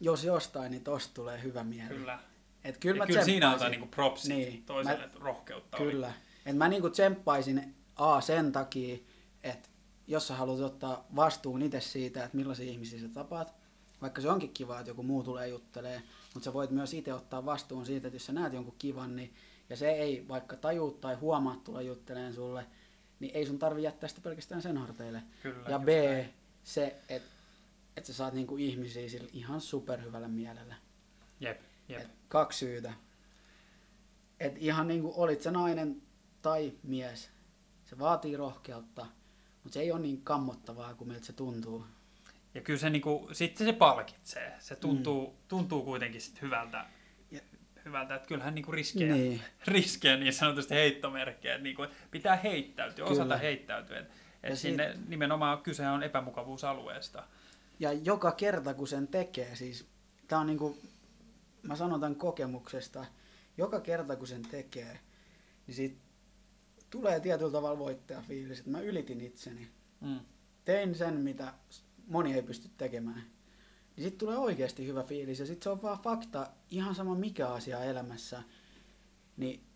jos 0.00 0.24
jostain, 0.24 0.70
niin 0.70 0.84
tosta 0.84 1.14
tulee 1.14 1.42
hyvä 1.42 1.64
mieli. 1.64 1.88
Kyllä. 1.88 2.18
Et 2.64 2.78
kyllä, 2.78 2.96
Ja 2.96 2.98
mä 2.98 3.06
kyllä 3.06 3.24
siinä 3.24 3.50
antaa 3.50 3.68
niinku 3.68 3.86
propsit 3.86 4.28
Niin. 4.28 4.62
toiselle, 4.64 4.98
Mä- 4.98 5.04
että 5.04 5.18
rohkeutta 5.20 5.76
oli. 5.76 5.90
Kyllä. 5.90 6.12
Et 6.46 6.56
mä 6.56 6.68
niinku 6.68 6.90
tsemppaisin 6.90 7.74
A 7.96 8.20
sen 8.20 8.52
takia, 8.52 8.98
että 9.42 9.68
jos 10.06 10.28
sä 10.28 10.34
haluat 10.36 10.60
ottaa 10.60 11.06
vastuun 11.16 11.62
itse 11.62 11.80
siitä, 11.80 12.24
että 12.24 12.36
millaisia 12.36 12.70
ihmisiä 12.70 13.00
sä 13.00 13.08
tapaat, 13.08 13.54
vaikka 14.02 14.20
se 14.20 14.30
onkin 14.30 14.52
kiva, 14.54 14.78
että 14.80 14.90
joku 14.90 15.02
muu 15.02 15.22
tulee 15.22 15.48
juttelee, 15.48 16.02
mutta 16.34 16.44
sä 16.44 16.52
voit 16.52 16.70
myös 16.70 16.94
itse 16.94 17.14
ottaa 17.14 17.44
vastuun 17.44 17.86
siitä, 17.86 18.06
että 18.08 18.14
jos 18.16 18.26
sä 18.26 18.32
näet 18.32 18.52
jonkun 18.52 18.74
kivan, 18.78 19.16
niin, 19.16 19.34
ja 19.70 19.76
se 19.76 19.90
ei 19.90 20.28
vaikka 20.28 20.56
tajuu 20.56 20.90
tai 20.90 21.14
huomaa 21.14 21.60
tulla 21.64 21.82
jutteleen 21.82 22.34
sulle, 22.34 22.66
niin 23.20 23.36
ei 23.36 23.46
sun 23.46 23.58
tarvi 23.58 23.82
jättää 23.82 24.08
sitä 24.08 24.20
pelkästään 24.20 24.62
sen 24.62 24.76
harteille. 24.76 25.22
Kyllä, 25.42 25.70
ja 25.70 25.78
B, 25.78 25.88
näin. 25.88 26.34
se, 26.64 26.96
että 27.08 27.28
et 27.96 28.06
sä 28.06 28.14
saat 28.14 28.34
niinku 28.34 28.56
ihmisiä 28.56 29.08
sillä 29.08 29.28
ihan 29.32 29.60
superhyvällä 29.60 30.28
mielellä. 30.28 30.74
Jep, 31.40 31.60
jep. 31.88 32.00
Et 32.00 32.08
kaksi 32.28 32.58
syytä. 32.58 32.92
Et 34.40 34.54
ihan 34.58 34.88
niinku 34.88 35.12
olit 35.16 35.42
se 35.42 35.50
nainen 35.50 36.02
tai 36.42 36.72
mies. 36.82 37.30
Se 37.84 37.98
vaatii 37.98 38.36
rohkeutta, 38.36 39.06
mutta 39.62 39.74
se 39.74 39.80
ei 39.80 39.92
ole 39.92 40.00
niin 40.00 40.22
kammottavaa 40.22 40.94
kuin 40.94 41.08
miltä 41.08 41.26
se 41.26 41.32
tuntuu. 41.32 41.84
Ja 42.54 42.60
kyllä 42.60 42.78
se 42.78 42.90
niinku, 42.90 43.28
sitten 43.32 43.66
se 43.66 43.72
palkitsee. 43.72 44.56
Se 44.58 44.76
tuntuu, 44.76 45.26
mm. 45.26 45.36
tuntuu 45.48 45.82
kuitenkin 45.82 46.20
sit 46.20 46.42
hyvältä, 46.42 46.86
hyvältä, 47.84 48.14
että 48.14 48.28
kyllähän 48.28 48.54
niinku 48.54 48.72
riskejä, 48.72 49.14
Niin. 49.14 49.40
riskejä 49.66 50.16
niin 50.16 50.32
sanotusti 50.32 50.74
heittomerkkejä, 50.74 51.54
että 51.54 51.62
niinku, 51.62 51.86
pitää 52.10 52.36
heittäytyä, 52.36 53.04
osata 53.04 53.22
Kyllä. 53.22 53.36
heittäytyä. 53.36 53.98
Et, 53.98 54.06
et 54.42 54.56
si- 54.56 54.60
sinne 54.62 54.94
nimenomaan 55.08 55.62
kyse 55.62 55.88
on 55.88 56.02
epämukavuusalueesta. 56.02 57.24
Ja 57.80 57.92
joka 57.92 58.32
kerta 58.32 58.74
kun 58.74 58.88
sen 58.88 59.08
tekee, 59.08 59.56
siis 59.56 59.86
tää 60.28 60.38
on 60.38 60.46
niinku, 60.46 60.78
mä 61.62 61.76
sanon 61.76 62.00
tämän 62.00 62.16
kokemuksesta, 62.16 63.04
joka 63.58 63.80
kerta 63.80 64.16
kun 64.16 64.26
sen 64.26 64.42
tekee, 64.42 64.98
niin 65.66 65.74
siitä 65.74 65.96
tulee 66.90 67.20
tietyllä 67.20 67.52
tavalla 67.52 67.78
voittajafiilis, 67.78 68.58
että 68.58 68.70
mä 68.70 68.80
ylitin 68.80 69.20
itseni. 69.20 69.68
Mm. 70.00 70.20
tein 70.64 70.94
sen, 70.94 71.14
mitä 71.14 71.54
moni 72.06 72.34
ei 72.34 72.42
pysty 72.42 72.68
tekemään. 72.76 73.22
Niin 73.96 74.04
sitten 74.04 74.18
tulee 74.18 74.38
oikeasti 74.38 74.86
hyvä 74.86 75.02
fiilis 75.02 75.40
ja 75.40 75.46
sitten 75.46 75.62
se 75.64 75.70
on 75.70 75.82
vaan 75.82 75.98
fakta, 75.98 76.50
ihan 76.70 76.94
sama 76.94 77.14
mikä 77.14 77.48
asia 77.48 77.84
elämässä. 77.84 78.42
Niin 79.36 79.66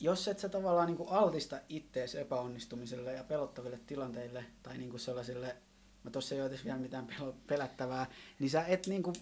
jos 0.00 0.28
et 0.28 0.38
sä 0.38 0.48
tavallaan 0.48 0.86
niin 0.86 1.08
altista 1.08 1.60
ittees 1.68 2.14
epäonnistumiselle 2.14 3.12
ja 3.12 3.24
pelottaville 3.24 3.80
tilanteille 3.86 4.44
tai 4.62 4.78
niin 4.78 4.98
sellaisille, 4.98 5.56
mä 6.04 6.10
tossa 6.10 6.34
ei 6.34 6.40
ole 6.40 6.60
vielä 6.64 6.78
mitään 6.78 7.08
pelättävää, 7.46 8.06
niin 8.38 8.50
sä 8.50 8.64
et 8.64 8.86
niin 8.86 9.02
kuin, 9.02 9.16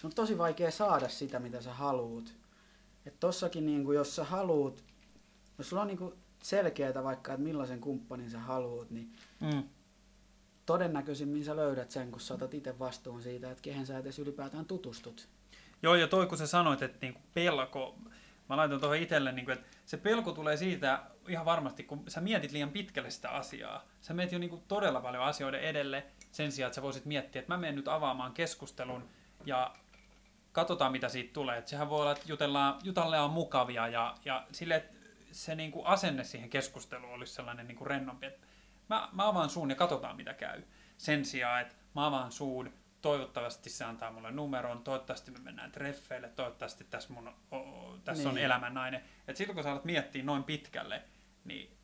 se 0.00 0.06
on 0.06 0.12
tosi 0.14 0.38
vaikea 0.38 0.70
saada 0.70 1.08
sitä, 1.08 1.38
mitä 1.38 1.62
sä 1.62 1.74
haluut. 1.74 2.34
Et 3.06 3.20
tossakin 3.20 3.66
niin 3.66 3.84
kuin, 3.84 3.96
jos 3.96 4.16
sä 4.16 4.24
haluut, 4.24 4.84
jos 5.58 5.68
sulla 5.68 5.82
on 5.82 5.88
niin 5.88 6.12
selkeää 6.42 7.04
vaikka, 7.04 7.32
että 7.32 7.44
millaisen 7.44 7.80
kumppanin 7.80 8.30
sä 8.30 8.38
haluut, 8.38 8.90
niin 8.90 9.12
Mm. 9.40 9.62
Todennäköisimmin 10.68 11.44
sä 11.44 11.56
löydät 11.56 11.90
sen, 11.90 12.10
kun 12.10 12.20
sä 12.20 12.34
otat 12.34 12.54
itse 12.54 12.78
vastuun 12.78 13.22
siitä, 13.22 13.50
että 13.50 13.62
kehen 13.62 13.86
sä 13.86 13.98
edes 13.98 14.18
ylipäätään 14.18 14.64
tutustut. 14.64 15.28
Joo, 15.82 15.94
ja 15.94 16.08
toi 16.08 16.26
kun 16.26 16.38
sä 16.38 16.46
sanoit, 16.46 16.82
että 16.82 16.98
niinku 17.02 17.20
pelko, 17.34 17.98
mä 18.48 18.56
laitan 18.56 18.80
tuohon 18.80 18.96
itselle, 18.96 19.32
niinku, 19.32 19.50
että 19.50 19.66
se 19.86 19.96
pelko 19.96 20.32
tulee 20.32 20.56
siitä 20.56 21.02
ihan 21.28 21.44
varmasti, 21.44 21.82
kun 21.82 22.04
sä 22.08 22.20
mietit 22.20 22.52
liian 22.52 22.70
pitkälle 22.70 23.10
sitä 23.10 23.30
asiaa. 23.30 23.84
Sä 24.00 24.14
meet 24.14 24.32
jo 24.32 24.38
niinku 24.38 24.62
todella 24.68 25.00
paljon 25.00 25.22
asioiden 25.22 25.60
edelle 25.60 26.06
sen 26.32 26.52
sijaan, 26.52 26.68
että 26.68 26.74
sä 26.74 26.82
voisit 26.82 27.04
miettiä, 27.04 27.40
että 27.40 27.52
mä 27.52 27.58
menen 27.58 27.76
nyt 27.76 27.88
avaamaan 27.88 28.32
keskustelun 28.32 29.08
ja 29.46 29.74
katsotaan 30.52 30.92
mitä 30.92 31.08
siitä 31.08 31.32
tulee. 31.32 31.58
Et 31.58 31.68
sehän 31.68 31.90
voi 31.90 32.00
olla, 32.00 32.12
että 32.12 32.24
jutellaan, 32.28 32.80
jutellaan 32.82 33.30
mukavia 33.30 33.88
ja, 33.88 34.14
ja 34.24 34.46
sille, 34.52 34.74
että 34.74 34.94
se 35.32 35.54
niinku 35.54 35.82
asenne 35.84 36.24
siihen 36.24 36.50
keskusteluun 36.50 37.14
olisi 37.14 37.34
sellainen 37.34 37.66
niinku 37.66 37.84
rennompi, 37.84 38.26
että 38.26 38.47
mä, 38.88 39.08
mä 39.12 39.28
avaan 39.28 39.50
suun 39.50 39.70
ja 39.70 39.76
katsotaan 39.76 40.16
mitä 40.16 40.34
käy. 40.34 40.62
Sen 40.96 41.24
sijaan, 41.24 41.60
että 41.60 41.74
mä 41.94 42.06
avaan 42.06 42.32
suun, 42.32 42.72
toivottavasti 43.00 43.70
se 43.70 43.84
antaa 43.84 44.12
mulle 44.12 44.30
numeron, 44.30 44.82
toivottavasti 44.82 45.30
me 45.30 45.38
mennään 45.38 45.72
treffeille, 45.72 46.28
toivottavasti 46.28 46.84
tässä, 46.90 47.12
mun, 47.12 47.28
o, 47.28 47.56
o, 47.56 47.96
tässä 48.04 48.22
niin. 48.22 48.30
on 48.30 48.38
elämän 48.38 48.74
nainen. 48.74 49.00
Et 49.28 49.36
silloin 49.36 49.54
kun 49.54 49.64
sä 49.64 49.72
alat 49.72 49.84
miettiä 49.84 50.22
noin 50.22 50.44
pitkälle, 50.44 51.02
niin 51.44 51.76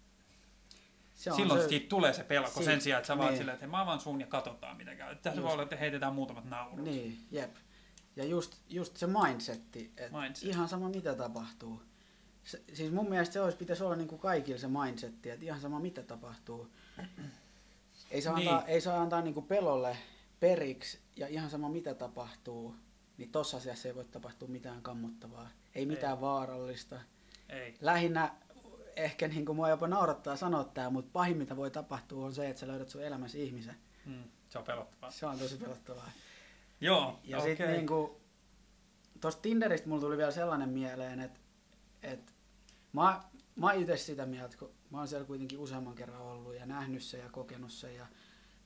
Se 1.15 1.31
on 1.31 1.37
silloin 1.37 1.63
se, 1.63 1.69
siitä 1.69 1.89
tulee 1.89 2.13
se 2.13 2.25
pelko 2.25 2.49
Siitä- 2.51 2.65
sen 2.65 2.81
sijaan, 2.81 2.99
että 2.99 3.07
sä 3.07 3.19
vaan 3.19 3.29
niin. 3.29 3.39
silleen, 3.39 3.55
että 3.55 3.67
mä 3.67 3.81
avaan 3.81 4.01
suun 4.01 4.21
ja 4.21 4.27
katsotaan 4.27 4.77
mitä 4.77 4.95
käy. 4.95 5.17
Tässä 5.17 5.43
voi 5.43 5.47
Just. 5.47 5.53
olla, 5.53 5.63
että 5.63 5.77
heitetään 5.77 6.15
muutamat 6.15 6.45
naurut. 6.45 6.85
Niin, 6.85 7.19
jep. 7.31 7.57
Ja 8.17 8.25
just, 8.25 8.57
just 8.69 8.97
se 8.97 9.07
mindsetti, 9.07 9.93
että 9.97 10.19
Mindset. 10.21 10.49
ihan 10.49 10.69
sama 10.69 10.89
mitä 10.89 11.15
tapahtuu. 11.15 11.83
Se, 12.45 12.63
siis 12.73 12.93
mun 12.93 13.09
mielestä 13.09 13.33
se 13.33 13.41
olisi, 13.41 13.59
pitäisi 13.59 13.85
olla 13.85 13.97
niin 13.97 14.09
kuin 14.09 14.19
kaikilla 14.21 14.59
se 14.59 14.69
mindsetti, 14.69 15.31
että 15.31 15.45
ihan 15.45 15.61
sama 15.61 15.81
mitä 15.81 16.03
tapahtuu. 16.03 16.73
Ei 18.11 18.23
saa 18.23 18.37
Niin. 18.39 18.49
antaa, 18.49 18.67
ei 18.67 18.81
saa 18.81 19.03
antaa 19.03 19.23
niin 19.23 19.35
kuin 19.35 19.47
pelolle 19.47 19.97
periksi 20.41 20.99
ja 21.17 21.29
ihan 21.29 21.51
sama 21.51 21.69
mitä 21.69 21.95
tapahtuu, 21.95 22.75
niin 23.19 23.33
tossa 23.33 23.57
asiassa 23.57 23.89
ei 23.89 23.95
voi 23.95 24.05
tapahtua 24.05 24.49
mitään 24.49 24.83
kammottavaa. 24.83 25.51
Ei 25.75 25.87
mitään 25.87 26.15
Ei. 26.17 26.21
vaarallista. 26.21 27.01
Ei. 27.49 27.75
lähinnä 27.81 28.35
ehkä 28.97 29.29
niin 29.29 29.47
kuin 29.47 29.57
mua 29.57 29.69
jopa 29.69 29.87
naurattaa 29.89 30.37
sanoa 30.37 30.65
tämä, 30.65 30.91
mutta 30.91 31.11
pahin 31.13 31.37
mitä 31.37 31.57
voi 31.57 31.71
tapahtua 31.71 32.27
on 32.27 32.35
se, 32.35 32.49
että 32.49 32.61
sä 32.61 32.67
löydät 32.67 32.89
sun 32.89 33.03
elämässä 33.03 33.39
ihmisen. 33.39 33.77
Mm, 34.07 34.25
se 34.49 34.59
on 34.59 34.65
pelottavaa. 34.65 35.11
Se 35.11 35.27
on 35.27 35.39
tosi 35.39 35.57
pelottavaa. 35.57 36.11
Joo, 36.81 37.21
Ja 37.25 37.39
okei. 37.39 37.51
sitten 37.51 37.73
niin 37.73 37.87
kuin, 37.87 38.11
tuosta 39.21 39.43
Tinderistä 39.43 39.89
mulla 39.89 40.01
tuli 40.01 40.17
vielä 40.17 40.31
sellainen 40.31 40.69
mieleen, 40.69 41.21
että, 41.21 41.41
että 42.03 42.33
mä, 42.93 43.23
mä 43.57 43.67
oon 43.71 43.81
itse 43.81 43.97
sitä 43.97 44.27
mieltä, 44.27 44.57
kun 44.57 44.71
mä 44.91 44.99
oon 44.99 45.09
siellä 45.09 45.27
kuitenkin 45.27 45.59
useamman 45.59 45.95
kerran 45.95 46.23
ollut 46.23 46.55
ja 46.55 46.67
nähnyt 46.67 47.03
sen 47.03 47.21
ja 47.21 47.31
kokenut 47.31 47.73
sen 47.73 47.95
ja 47.97 48.07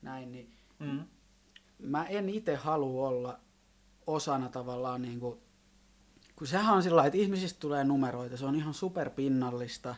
näin, 0.02 0.32
niin 0.32 0.54
Mm. 0.78 1.04
mä 1.78 2.04
en 2.06 2.28
itse 2.28 2.56
halua 2.56 3.08
olla 3.08 3.40
osana 4.06 4.48
tavallaan 4.48 5.02
niin 5.02 5.20
kuin, 5.20 5.38
kun 6.36 6.46
sehän 6.46 6.74
on 6.74 6.82
sillä 6.82 7.06
että 7.06 7.18
ihmisistä 7.18 7.60
tulee 7.60 7.84
numeroita, 7.84 8.36
se 8.36 8.44
on 8.46 8.54
ihan 8.54 8.74
superpinnallista 8.74 9.94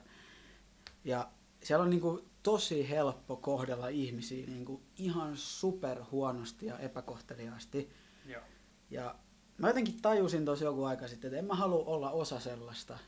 ja 1.04 1.28
siellä 1.62 1.82
on 1.82 1.90
niin 1.90 2.00
kuin 2.00 2.30
tosi 2.42 2.90
helppo 2.90 3.36
kohdella 3.36 3.88
ihmisiä 3.88 4.46
niin 4.46 4.64
kuin 4.64 4.82
ihan 4.96 5.36
super 5.36 6.02
huonosti 6.10 6.66
ja 6.66 6.78
epäkohteliaasti. 6.78 7.90
Joo. 8.26 8.42
Ja 8.90 9.14
mä 9.58 9.68
jotenkin 9.68 10.02
tajusin 10.02 10.44
tosi 10.44 10.64
joku 10.64 10.84
aika 10.84 11.08
sitten, 11.08 11.28
että 11.28 11.38
en 11.38 11.44
mä 11.44 11.54
halua 11.54 11.84
olla 11.84 12.10
osa 12.10 12.40
sellaista. 12.40 12.98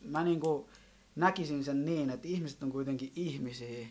Mä 0.00 0.24
niinku 0.24 0.68
näkisin 1.16 1.64
sen 1.64 1.84
niin, 1.84 2.10
että 2.10 2.28
ihmiset 2.28 2.62
on 2.62 2.72
kuitenkin 2.72 3.12
ihmisiä. 3.16 3.86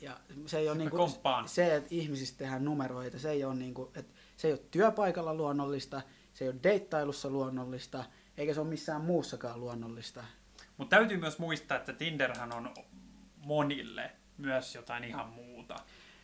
Ja 0.00 0.20
se 0.46 0.58
ei 0.58 0.68
ole 0.68 0.78
niinku, 0.78 0.96
komppaan. 0.96 1.48
se, 1.48 1.76
että 1.76 1.88
ihmisistä 1.90 2.38
tehdään 2.38 2.64
numeroita, 2.64 3.18
se 3.18 3.30
ei 3.30 3.44
ole, 3.44 3.54
niinku, 3.54 3.90
että 3.94 4.14
se 4.36 4.48
ei 4.48 4.52
ole 4.52 4.60
työpaikalla 4.70 5.34
luonnollista, 5.34 6.02
se 6.34 6.44
ei 6.44 6.48
ole 6.48 6.58
deittailussa 6.62 7.30
luonnollista, 7.30 8.04
eikä 8.36 8.54
se 8.54 8.60
ole 8.60 8.68
missään 8.68 9.00
muussakaan 9.00 9.60
luonnollista. 9.60 10.24
Mutta 10.76 10.96
täytyy 10.96 11.16
myös 11.16 11.38
muistaa, 11.38 11.76
että 11.76 11.92
Tinderhän 11.92 12.52
on 12.52 12.74
monille 13.36 14.10
myös 14.38 14.74
jotain 14.74 15.04
ihan 15.04 15.28
muuta. 15.28 15.76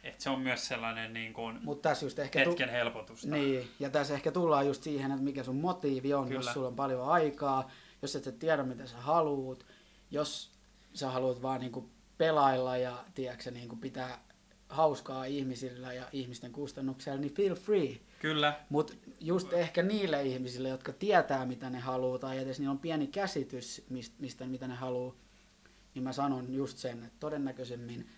Et 0.02 0.20
se 0.20 0.30
on 0.30 0.40
myös 0.40 0.68
sellainen 0.68 1.12
niin 1.12 1.32
kuin 1.32 1.58
Mutta 1.62 1.88
tässä 1.88 2.06
just 2.06 2.18
ehkä... 2.18 2.38
hetken 2.38 2.68
helpotusta. 2.68 3.28
Niin, 3.28 3.70
ja 3.80 3.90
tässä 3.90 4.14
ehkä 4.14 4.32
tullaan 4.32 4.66
just 4.66 4.82
siihen, 4.82 5.10
että 5.10 5.24
mikä 5.24 5.42
sun 5.42 5.56
motiivi 5.56 6.14
on, 6.14 6.28
Kyllä. 6.28 6.38
jos 6.38 6.52
sulla 6.52 6.68
on 6.68 6.76
paljon 6.76 7.08
aikaa, 7.08 7.70
jos 8.05 8.16
et 8.16 8.24
sä 8.24 8.32
tiedä, 8.32 8.62
mitä 8.62 8.86
sä 8.86 8.96
haluut, 8.96 9.66
jos 10.11 10.50
sä 10.94 11.11
haluat 11.11 11.42
vaan 11.42 11.61
niinku 11.61 11.90
pelailla 12.18 12.76
ja 12.76 13.05
tiedätkö, 13.14 13.50
niinku 13.50 13.76
pitää 13.76 14.18
hauskaa 14.68 15.24
ihmisillä 15.24 15.92
ja 15.92 16.09
ihmisten 16.12 16.52
kustannuksella, 16.52 17.20
niin 17.20 17.34
feel 17.34 17.55
free. 17.55 18.00
Kyllä, 18.18 18.61
Mutta 18.68 18.92
just 19.20 19.52
ehkä 19.52 19.82
niille 19.82 20.22
ihmisille, 20.22 20.68
jotka 20.68 20.92
tietää, 20.92 21.46
mitä 21.46 21.70
ne 21.70 21.78
haluaa, 21.78 22.18
tai 22.18 22.38
edes 22.38 22.59
niillä 22.59 22.72
on 22.72 22.78
pieni 22.78 23.07
käsitys, 23.07 23.86
mistä, 24.18 24.46
mitä 24.46 24.68
ne 24.68 24.74
haluaa, 24.74 25.14
niin 25.94 26.02
mä 26.02 26.12
sanon 26.12 26.55
just 26.55 26.78
sen, 26.78 27.05
että 27.05 27.16
todennäköisemmin, 27.20 28.09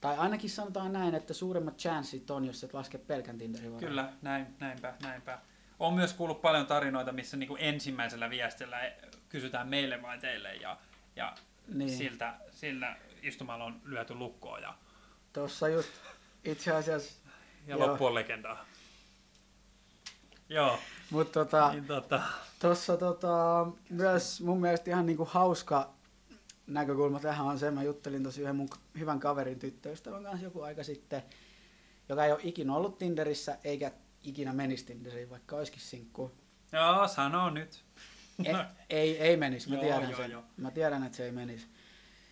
tai 0.00 0.16
ainakin 0.16 0.50
sanotaan 0.50 0.92
näin, 0.92 1.14
että 1.14 1.34
suuremmat 1.34 1.78
chanssit 1.78 2.30
on, 2.30 2.44
jos 2.44 2.64
et 2.64 2.74
laske 2.74 2.98
pelkän 2.98 3.38
Tinderin 3.38 3.72
varaan. 3.72 3.88
kyllä, 3.88 4.12
näin, 4.22 4.46
näinpä, 4.60 4.94
näinpä. 5.02 5.38
On 5.78 5.94
myös 5.94 6.12
kuullut 6.12 6.42
paljon 6.42 6.66
tarinoita, 6.66 7.12
missä 7.12 7.36
niin 7.36 7.48
kuin 7.48 7.60
ensimmäisellä 7.62 8.30
viestillä 8.30 8.92
kysytään 9.28 9.68
meille 9.68 10.02
vai 10.02 10.18
teille 10.18 10.54
ja, 10.54 10.76
ja 11.16 11.34
Niin. 11.74 11.90
siltä, 11.90 12.34
sillä 12.50 12.96
istumalla 13.22 13.64
on 13.64 13.80
lyöty 13.84 14.14
lukkoon 14.14 14.62
ja, 14.62 14.74
Tuossa 15.32 15.68
just 15.68 15.88
itse 16.44 16.72
asiassa, 16.72 17.12
ja 17.66 17.76
Joo. 17.76 17.88
loppu 17.88 18.06
on 18.06 18.14
legendaa. 18.14 18.64
Joo, 20.48 20.78
mutta 21.10 21.44
tota, 21.44 21.72
niin 21.72 21.86
tota, 21.86 22.22
tuossa 22.58 22.96
tota, 22.96 23.66
myös 23.90 24.40
mun 24.40 24.60
mielestä 24.60 24.90
ihan 24.90 25.06
niinku 25.06 25.24
hauska 25.24 25.90
näkökulma 26.66 27.20
tähän 27.20 27.46
on 27.46 27.58
se, 27.58 27.70
mä 27.70 27.82
juttelin 27.82 28.22
tosi 28.22 28.40
yhden 28.40 28.56
mun 28.56 28.68
hyvän 28.98 29.20
kaverin 29.20 29.58
tyttöystävän 29.58 30.22
kanssa 30.22 30.44
joku 30.44 30.62
aika 30.62 30.84
sitten, 30.84 31.22
joka 32.08 32.24
ei 32.24 32.32
ole 32.32 32.40
ikinä 32.42 32.74
ollut 32.74 32.98
Tinderissä, 32.98 33.58
eikä 33.64 33.90
ikinä 34.22 34.52
menisi 34.52 34.84
Tinderiin, 34.84 35.30
vaikka 35.30 35.56
olisikin 35.56 35.80
sinkku. 35.80 36.32
joo, 36.72 37.08
sano 37.08 37.50
nyt. 37.50 37.84
Ei, 38.44 38.54
ei, 38.90 39.18
ei 39.18 39.36
menisi, 39.36 39.68
mä 39.68 39.74
Joo, 39.74 39.82
tiedän 39.82 40.10
joo, 40.10 40.16
sen. 40.16 40.30
joo. 40.30 40.44
Mä 40.56 40.70
tiedän, 40.70 41.04
että 41.04 41.16
se 41.16 41.24
ei 41.24 41.32
menisi. 41.32 41.66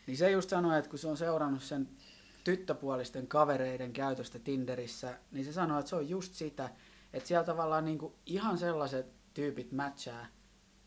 Niin 0.07 0.17
se 0.17 0.31
just 0.31 0.51
sanoi, 0.51 0.79
että 0.79 0.91
kun 0.91 0.99
se 0.99 1.09
on 1.09 1.17
seurannut 1.17 1.63
sen 1.63 1.89
tyttöpuolisten 2.45 3.27
kavereiden 3.27 3.93
käytöstä 3.93 4.39
Tinderissä, 4.39 5.19
niin 5.31 5.45
se 5.45 5.53
sanoi, 5.53 5.81
että 5.81 5.91
se 5.91 5.97
on 5.97 6.09
just 6.09 6.35
sitä, 6.35 6.71
että 7.13 7.29
siellä 7.29 7.45
tavallaan 7.45 7.85
niinku 7.85 8.15
ihan 8.27 8.59
sellaiset 8.59 9.07
tyypit 9.35 9.73
matchaa, 9.73 10.27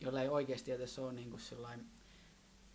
joilla 0.01 0.21
ei 0.21 0.29
oikeasti 0.29 0.71
edes 0.71 0.99
ole 0.99 1.13
niinku 1.13 1.37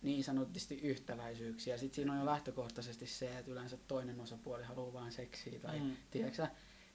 niin 0.01 0.23
sanotusti 0.23 0.75
yhtäläisyyksiä. 0.75 1.77
Sitten 1.77 1.95
siinä 1.95 2.13
on 2.13 2.19
jo 2.19 2.25
lähtökohtaisesti 2.25 3.07
se, 3.07 3.37
että 3.37 3.51
yleensä 3.51 3.77
toinen 3.87 4.19
osapuoli 4.19 4.63
haluaa 4.63 4.93
vain 4.93 5.11
seksiä 5.11 5.59
tai. 5.59 5.79
Mm. 5.79 5.95
tiedätkö 6.11 6.47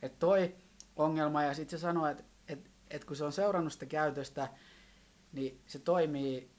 että 0.02 0.18
toi 0.18 0.54
ongelma 1.00 1.42
ja 1.42 1.54
sitten 1.54 1.78
se 1.78 1.82
sanoo, 1.82 2.06
että 2.06 2.24
et, 2.48 2.70
et 2.90 3.04
kun 3.04 3.16
se 3.16 3.24
on 3.24 3.32
seurannut 3.32 3.72
sitä 3.72 3.86
käytöstä, 3.86 4.48
niin 5.32 5.60
se 5.66 5.78
toimii, 5.78 6.50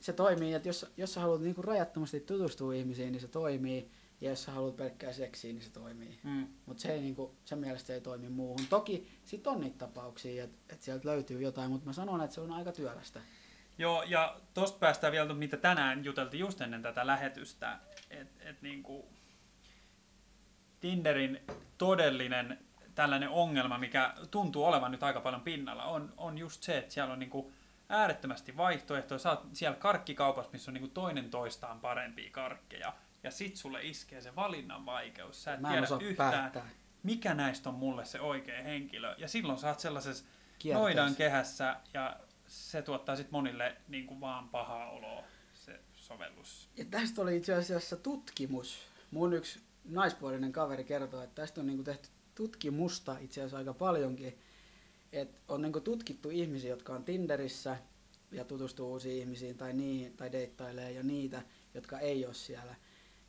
se 0.00 0.12
toimii 0.12 0.54
että 0.54 0.68
jos, 0.68 0.92
jos 0.96 1.14
sä 1.14 1.20
haluat 1.20 1.40
niinku 1.40 1.62
rajattomasti 1.62 2.20
tutustua 2.20 2.74
ihmisiin, 2.74 3.12
niin 3.12 3.20
se 3.20 3.28
toimii, 3.28 3.90
ja 4.20 4.30
jos 4.30 4.42
sä 4.42 4.52
haluat 4.52 4.76
pelkkää 4.76 5.12
seksiä, 5.12 5.52
niin 5.52 5.62
se 5.62 5.70
toimii. 5.70 6.18
Mm. 6.22 6.46
Mutta 6.66 6.82
se 6.82 6.92
ei 6.92 7.00
niinku, 7.00 7.34
sen 7.44 7.58
mielestä 7.58 7.94
ei 7.94 8.00
toimi 8.00 8.28
muuhun. 8.28 8.66
Toki 8.70 9.08
sit 9.24 9.46
on 9.46 9.60
niitä 9.60 9.78
tapauksia, 9.78 10.44
että 10.44 10.74
et 10.74 10.82
sieltä 10.82 11.08
löytyy 11.08 11.42
jotain, 11.42 11.70
mutta 11.70 11.86
mä 11.86 11.92
sanon, 11.92 12.22
että 12.22 12.34
se 12.34 12.40
on 12.40 12.52
aika 12.52 12.72
työlästä. 12.72 13.20
Joo, 13.78 14.02
ja 14.02 14.40
tosta 14.54 14.78
päästään 14.78 15.12
vielä, 15.12 15.34
mitä 15.34 15.56
tänään 15.56 16.04
juteltiin 16.04 16.40
just 16.40 16.60
ennen 16.60 16.82
tätä 16.82 17.06
lähetystä, 17.06 17.78
että 18.10 18.48
et 18.48 18.62
niinku 18.62 19.08
Tinderin 20.80 21.40
todellinen 21.78 22.58
tällainen 23.00 23.28
ongelma, 23.28 23.78
mikä 23.78 24.14
tuntuu 24.30 24.64
olevan 24.64 24.90
nyt 24.90 25.02
aika 25.02 25.20
paljon 25.20 25.40
pinnalla, 25.40 25.84
on, 25.84 26.14
on 26.16 26.38
just 26.38 26.62
se, 26.62 26.78
että 26.78 26.94
siellä 26.94 27.12
on 27.12 27.18
niinku 27.18 27.52
äärettömästi 27.88 28.56
vaihtoehtoja. 28.56 29.20
Oot 29.30 29.46
siellä 29.52 29.76
karkkikaupassa, 29.78 30.52
missä 30.52 30.70
on 30.70 30.74
niinku 30.74 30.88
toinen 30.88 31.30
toistaan 31.30 31.80
parempia 31.80 32.30
karkkeja, 32.30 32.92
ja 33.22 33.30
sit 33.30 33.56
sulle 33.56 33.82
iskee 33.82 34.20
se 34.20 34.36
valinnan 34.36 34.86
vaikeus. 34.86 35.44
Sä 35.44 35.54
et 35.54 35.60
Mä 35.60 35.68
en 35.68 35.72
tiedä 35.72 35.84
osaa 35.86 35.98
yhtään, 36.00 36.32
päättää. 36.32 36.66
mikä 37.02 37.34
näistä 37.34 37.68
on 37.68 37.74
mulle 37.74 38.04
se 38.04 38.20
oikea 38.20 38.62
henkilö. 38.62 39.14
Ja 39.18 39.28
silloin 39.28 39.58
sä 39.58 39.68
oot 39.68 39.80
sellaisessa 39.80 40.24
Kierteessä. 40.58 40.80
noidan 40.82 41.14
kehässä 41.16 41.76
ja 41.94 42.16
se 42.46 42.82
tuottaa 42.82 43.16
sitten 43.16 43.32
monille 43.32 43.76
niin 43.88 44.06
kuin 44.06 44.20
vaan 44.20 44.48
pahaa 44.48 44.90
oloa, 44.90 45.22
se 45.54 45.80
sovellus. 45.92 46.68
Ja 46.76 46.84
tästä 46.90 47.22
oli 47.22 47.36
itse 47.36 47.54
asiassa 47.54 47.96
tutkimus. 47.96 48.78
Mun 49.10 49.32
yksi 49.32 49.60
naispuolinen 49.84 50.52
kaveri 50.52 50.84
kertoo, 50.84 51.22
että 51.22 51.42
tästä 51.42 51.60
on 51.60 51.66
niinku 51.66 51.82
tehty 51.82 52.08
tutkimusta 52.40 53.16
itse 53.18 53.40
asiassa 53.40 53.56
aika 53.56 53.74
paljonkin. 53.74 54.38
Että 55.12 55.40
on 55.48 55.62
niinku 55.62 55.80
tutkittu 55.80 56.30
ihmisiä, 56.30 56.70
jotka 56.70 56.94
on 56.94 57.04
Tinderissä 57.04 57.76
ja 58.32 58.44
tutustuu 58.44 58.92
uusiin 58.92 59.20
ihmisiin 59.20 59.56
tai, 59.56 59.72
niihin, 59.72 60.16
tai 60.16 60.32
deittailee 60.32 60.92
ja 60.92 61.02
niitä, 61.02 61.42
jotka 61.74 61.98
ei 61.98 62.26
ole 62.26 62.34
siellä. 62.34 62.74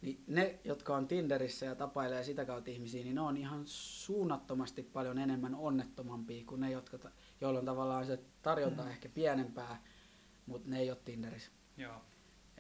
Niin 0.02 0.24
ne, 0.28 0.60
jotka 0.64 0.96
on 0.96 1.08
Tinderissä 1.08 1.66
ja 1.66 1.76
tapailee 1.76 2.24
sitä 2.24 2.46
kautta 2.46 2.72
ihmisiä, 2.72 3.04
niin 3.04 3.16
ne 3.16 3.22
on 3.22 3.38
ihan 3.38 3.62
suunnattomasti 3.66 4.84
paljon 4.84 5.18
enemmän 5.18 5.56
onnettomampia 5.56 6.46
kuin 6.46 6.62
ne, 6.62 6.72
jotka, 6.72 6.98
joilla 7.42 7.60
on 7.60 7.66
tavallaan 7.66 8.06
se 8.06 8.20
tarjonta 8.42 8.90
ehkä 8.90 9.10
pienempää, 9.10 9.84
mutta 10.46 10.70
ne 10.70 10.80
ei 10.80 10.90
ole 10.90 10.98
Tinderissä. 11.06 11.52
Joo. 11.78 12.02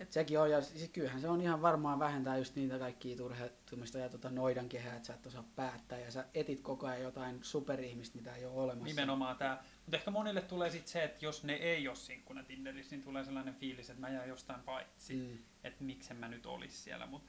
Et 0.02 0.12
sekin 0.12 0.40
on, 0.40 0.52
ja 0.52 0.62
siis 0.62 0.90
kyllähän 0.90 1.22
se 1.22 1.30
on 1.30 1.42
ihan 1.42 1.62
varmaan 1.62 2.00
vähentää 2.00 2.38
just 2.38 2.56
niitä 2.56 2.80
kaikkia 2.80 3.18
turhautumista 3.18 3.98
ja 3.98 4.10
tota 4.10 4.30
noidan 4.30 4.70
kehää, 4.70 4.96
että 4.96 5.08
sä 5.08 5.14
et 5.14 5.26
osaa 5.26 5.44
päättää 5.56 6.00
ja 6.00 6.12
sä 6.12 6.26
etit 6.34 6.62
koko 6.62 6.88
ajan 6.88 7.02
jotain 7.02 7.40
superihmistä, 7.44 8.18
mitä 8.18 8.36
ei 8.36 8.46
ole 8.46 8.62
olemassa. 8.64 8.86
Nimenomaan 8.86 9.38
tämä. 9.38 9.64
Mutta 9.86 9.98
ehkä 9.98 10.12
monille 10.12 10.42
tulee 10.42 10.70
sitten 10.70 10.92
se, 10.92 11.04
että 11.04 11.26
jos 11.26 11.44
ne 11.44 11.54
ei 11.54 11.88
ole 11.88 11.96
sinkkuna 11.96 12.44
Tinderissä, 12.44 12.96
niin 12.96 13.04
tulee 13.04 13.24
sellainen 13.24 13.56
fiilis, 13.56 13.90
että 13.90 14.02
mä 14.02 14.10
jään 14.10 14.30
jostain 14.30 14.62
paitsi. 14.62 15.14
Mm. 15.14 15.38
Että 15.64 15.84
miksen 15.84 16.18
mä 16.18 16.28
nyt 16.28 16.46
olisi 16.46 16.78
siellä. 16.78 17.06
Mut 17.06 17.24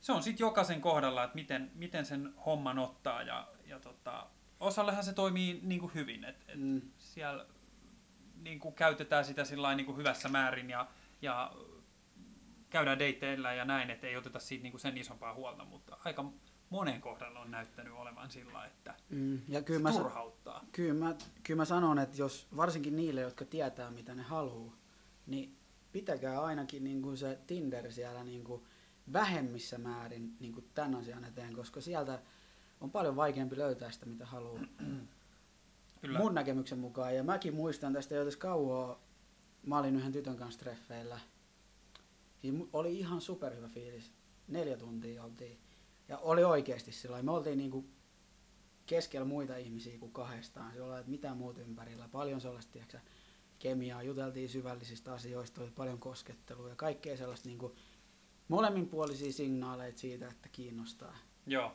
se 0.00 0.12
on 0.12 0.22
sitten 0.22 0.44
jokaisen 0.44 0.80
kohdalla, 0.80 1.24
että 1.24 1.34
miten, 1.34 1.70
miten 1.74 2.06
sen 2.06 2.34
homman 2.46 2.78
ottaa. 2.78 3.22
Ja, 3.22 3.48
ja 3.66 3.80
tota, 3.80 4.26
osallehan 4.60 5.04
se 5.04 5.12
toimii 5.12 5.60
niin 5.62 5.80
kuin 5.80 5.94
hyvin. 5.94 6.24
Että 6.24 6.52
et 6.52 6.58
Mm. 6.58 6.80
siellä 6.98 7.46
niin 8.42 8.60
kuin 8.60 8.74
käytetään 8.74 9.24
sitä 9.24 9.42
niin 9.76 9.86
kuin 9.86 9.96
hyvässä 9.96 10.28
määrin 10.28 10.70
ja, 10.70 10.86
ja 11.22 11.52
käydään 12.70 12.98
deitteillä 12.98 13.54
ja 13.54 13.64
näin, 13.64 13.90
että 13.90 14.06
ei 14.06 14.16
oteta 14.16 14.38
siitä 14.38 14.62
niin 14.62 14.72
kuin 14.72 14.80
sen 14.80 14.98
isompaa 14.98 15.34
huolta, 15.34 15.64
mutta 15.64 15.96
aika 16.04 16.32
monen 16.70 17.00
kohdalla 17.00 17.40
on 17.40 17.50
näyttänyt 17.50 17.92
olevan 17.92 18.30
sillä, 18.30 18.66
että 18.66 18.94
Mm. 19.10 19.40
Ja 19.48 19.58
se 19.60 19.64
kyllä 19.66 19.80
mä, 19.80 19.92
sa- 19.92 19.98
turhauttaa. 19.98 20.64
kyllä, 20.72 20.94
mä, 21.04 21.14
kyllä 21.42 21.60
mä 21.60 21.64
sanon, 21.64 21.98
että 21.98 22.16
jos 22.16 22.46
varsinkin 22.56 22.96
niille, 22.96 23.20
jotka 23.20 23.44
tietää, 23.44 23.90
mitä 23.90 24.14
ne 24.14 24.22
haluaa, 24.22 24.76
niin 25.26 25.56
pitäkää 25.92 26.42
ainakin 26.42 26.84
niin 26.84 27.02
kuin 27.02 27.16
se 27.16 27.38
Tinder 27.46 27.92
siellä 27.92 28.24
niin 28.24 28.44
kuin 28.44 28.62
vähemmissä 29.12 29.78
määrin 29.78 30.36
niin 30.40 30.52
kuin 30.52 30.68
tämän 30.74 30.94
asian 30.94 31.24
eteen, 31.24 31.54
koska 31.54 31.80
sieltä 31.80 32.18
on 32.80 32.90
paljon 32.90 33.16
vaikeampi 33.16 33.56
löytää 33.58 33.90
sitä, 33.90 34.06
mitä 34.06 34.26
haluaa. 34.26 34.62
Kyllä. 36.00 36.18
Mun 36.18 36.34
näkemyksen 36.34 36.78
mukaan. 36.78 37.16
Ja 37.16 37.24
mäkin 37.24 37.54
muistan 37.54 37.92
tästä 37.92 38.14
jo 38.14 38.24
tässä 38.24 38.38
kauan. 38.40 38.96
Mä 39.66 39.78
olin 39.78 39.96
yhden 39.96 40.12
tytön 40.12 40.36
kanssa 40.36 40.60
treffeillä. 40.60 41.20
Siis 42.40 42.54
oli 42.72 42.98
ihan 42.98 43.20
superhyvä 43.20 43.68
fiilis. 43.68 44.12
Neljä 44.48 44.76
tuntia 44.76 45.24
oltiin. 45.24 45.60
Ja 46.08 46.18
oli 46.18 46.44
oikeasti 46.44 46.92
sillä 46.92 47.22
Me 47.22 47.30
oltiin 47.30 47.58
niinku 47.58 47.84
keskellä 48.86 49.24
muita 49.24 49.56
ihmisiä 49.56 49.98
kuin 49.98 50.12
kahdestaan. 50.12 50.72
Sillä 50.72 50.98
että 50.98 51.10
mitä 51.10 51.34
muut 51.34 51.58
ympärillä. 51.58 52.08
Paljon 52.08 52.40
sellaista, 52.40 52.72
tiiäksä, 52.72 53.00
kemiaa. 53.58 54.02
Juteltiin 54.02 54.48
syvällisistä 54.48 55.12
asioista. 55.12 55.62
Oli 55.62 55.70
paljon 55.70 55.98
koskettelua 55.98 56.68
ja 56.68 56.76
kaikkea 56.76 57.16
sellaista 57.16 57.48
niinku 57.48 57.76
molemminpuolisia 58.48 59.32
signaaleita 59.32 59.98
siitä, 59.98 60.28
että 60.28 60.48
kiinnostaa. 60.48 61.16
Joo, 61.46 61.72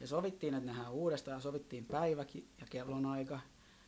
Ja 0.00 0.06
sovittiin, 0.06 0.54
että 0.54 0.66
nähdään 0.66 0.92
uudestaan, 0.92 1.34
ja 1.34 1.40
sovittiin 1.40 1.84
päiväkin 1.84 2.48
ja 2.60 2.66
kellonaika. 2.70 3.40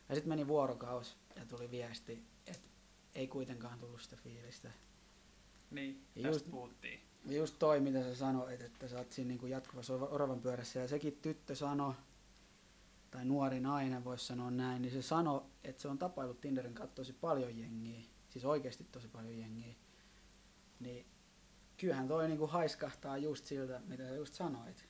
Ja 0.09 0.15
sitten 0.15 0.29
meni 0.29 0.47
vuorokaus 0.47 1.17
ja 1.35 1.45
tuli 1.45 1.71
viesti, 1.71 2.23
että 2.47 2.69
ei 3.15 3.27
kuitenkaan 3.27 3.79
tullut 3.79 4.01
sitä 4.01 4.15
fiilistä. 4.15 4.71
Niin, 5.71 6.05
Ja 6.15 6.21
tästä 6.23 6.37
just- 6.45 6.51
puhuttiin. 6.51 6.99
Just 7.29 7.55
toi, 7.59 7.79
mitä 7.79 8.03
sä 8.03 8.15
sanoit, 8.15 8.61
että 8.61 8.87
sä 8.87 8.97
oot 8.97 9.11
siinä 9.11 9.27
niinku 9.27 9.45
jatkuvassa 9.47 9.93
or- 9.93 10.07
oravan 10.13 10.39
pyörässä, 10.41 10.79
ja 10.79 10.87
sekin 10.87 11.19
tyttö 11.21 11.55
sanoi, 11.55 11.93
tai 13.11 13.25
nuori 13.25 13.59
nainen 13.59 14.03
voisi 14.03 14.25
sanoa 14.25 14.51
näin, 14.51 14.81
niin 14.81 14.91
se 14.93 15.01
sanoi, 15.01 15.41
että 15.63 15.81
se 15.81 15.87
on 15.87 15.97
tapailut 15.97 16.41
Tinderin 16.41 16.73
kautta 16.73 16.95
tosi 16.95 17.13
paljon 17.13 17.57
jengiä, 17.59 18.01
siis 18.29 18.45
oikeasti 18.45 18.83
tosi 18.91 19.07
paljon 19.07 19.37
jengiä. 19.39 19.75
Niin 20.79 21.05
kyllähän 21.77 22.07
toi 22.07 22.27
niinku 22.27 22.47
haiskahtaa 22.47 23.17
just 23.17 23.45
siltä, 23.45 23.81
mitä 23.87 24.03
sä 24.07 24.15
just 24.15 24.33
sanoit. 24.33 24.85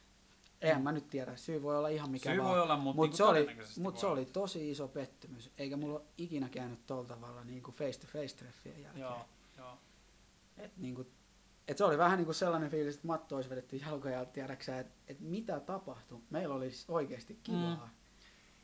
Eihän 0.61 0.81
mä 0.81 0.91
nyt 0.91 1.09
tiedä, 1.09 1.35
syy 1.35 1.61
voi 1.61 1.77
olla 1.77 1.87
ihan 1.87 2.11
mikä 2.11 2.29
Syy 2.29 2.39
vaan. 2.39 2.49
voi 2.49 2.61
olla, 2.61 2.77
mut 2.77 2.95
mut 2.95 3.03
niinku 3.05 3.17
se, 3.17 3.23
oli, 3.23 3.47
mut 3.79 3.97
se 3.97 4.05
oli 4.05 4.25
tosi 4.25 4.71
iso 4.71 4.87
pettymys, 4.87 5.49
eikä 5.57 5.77
mulla 5.77 5.99
ole 5.99 6.05
ikinä 6.17 6.49
käynyt 6.49 6.85
tuolla 6.87 7.07
tavalla 7.07 7.43
niin 7.43 7.63
kuin 7.63 7.75
face-to-face-treffien 7.75 8.81
jälkeen. 8.81 9.01
Joo, 9.01 9.09
joo. 9.15 9.25
Et 10.61 10.77
niin 10.77 10.95
kuin, 10.95 11.07
et 11.67 11.77
se 11.77 11.83
oli 11.83 11.97
vähän 11.97 12.17
niin 12.17 12.25
kuin 12.25 12.35
sellainen 12.35 12.69
fiilis, 12.69 12.95
että 12.95 13.07
matto 13.07 13.35
olisi 13.35 13.49
vedetty 13.49 13.75
jalkoja 13.75 14.25
tiedäksä, 14.25 14.79
että 14.79 14.93
et 15.07 15.19
mitä 15.19 15.59
tapahtui. 15.59 16.21
Meillä 16.29 16.55
olisi 16.55 16.85
oikeasti 16.91 17.39
kivaa. 17.43 17.75
Mm. 17.85 17.91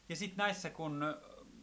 Ja 0.09 0.15
sitten 0.15 0.37
näissä, 0.37 0.69
kun 0.69 1.03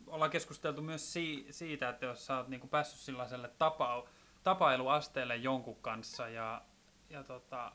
ollaan 0.07 0.31
keskusteltu 0.31 0.83
myös 0.83 1.13
si- 1.13 1.47
siitä, 1.51 1.89
että 1.89 2.07
jos 2.07 2.27
sä 2.27 2.37
oot 2.37 2.49
niinku 2.49 2.67
päässyt 2.67 3.01
sellaiselle 3.01 3.49
tapa- 3.49 4.09
tapailuasteelle 4.43 5.37
jonkun 5.37 5.77
kanssa 5.77 6.29
ja, 6.29 6.63
ja 7.11 7.25
tota, 7.25 7.73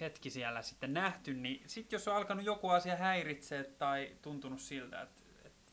hetki 0.00 0.30
siellä 0.30 0.62
sitten 0.62 0.94
nähty, 0.94 1.34
niin 1.34 1.68
sitten 1.68 1.96
jos 1.96 2.08
on 2.08 2.16
alkanut 2.16 2.44
joku 2.44 2.68
asia 2.68 2.96
häiritseä 2.96 3.64
tai 3.64 4.16
tuntunut 4.22 4.60
siltä, 4.60 5.02
että 5.02 5.22
että 5.44 5.72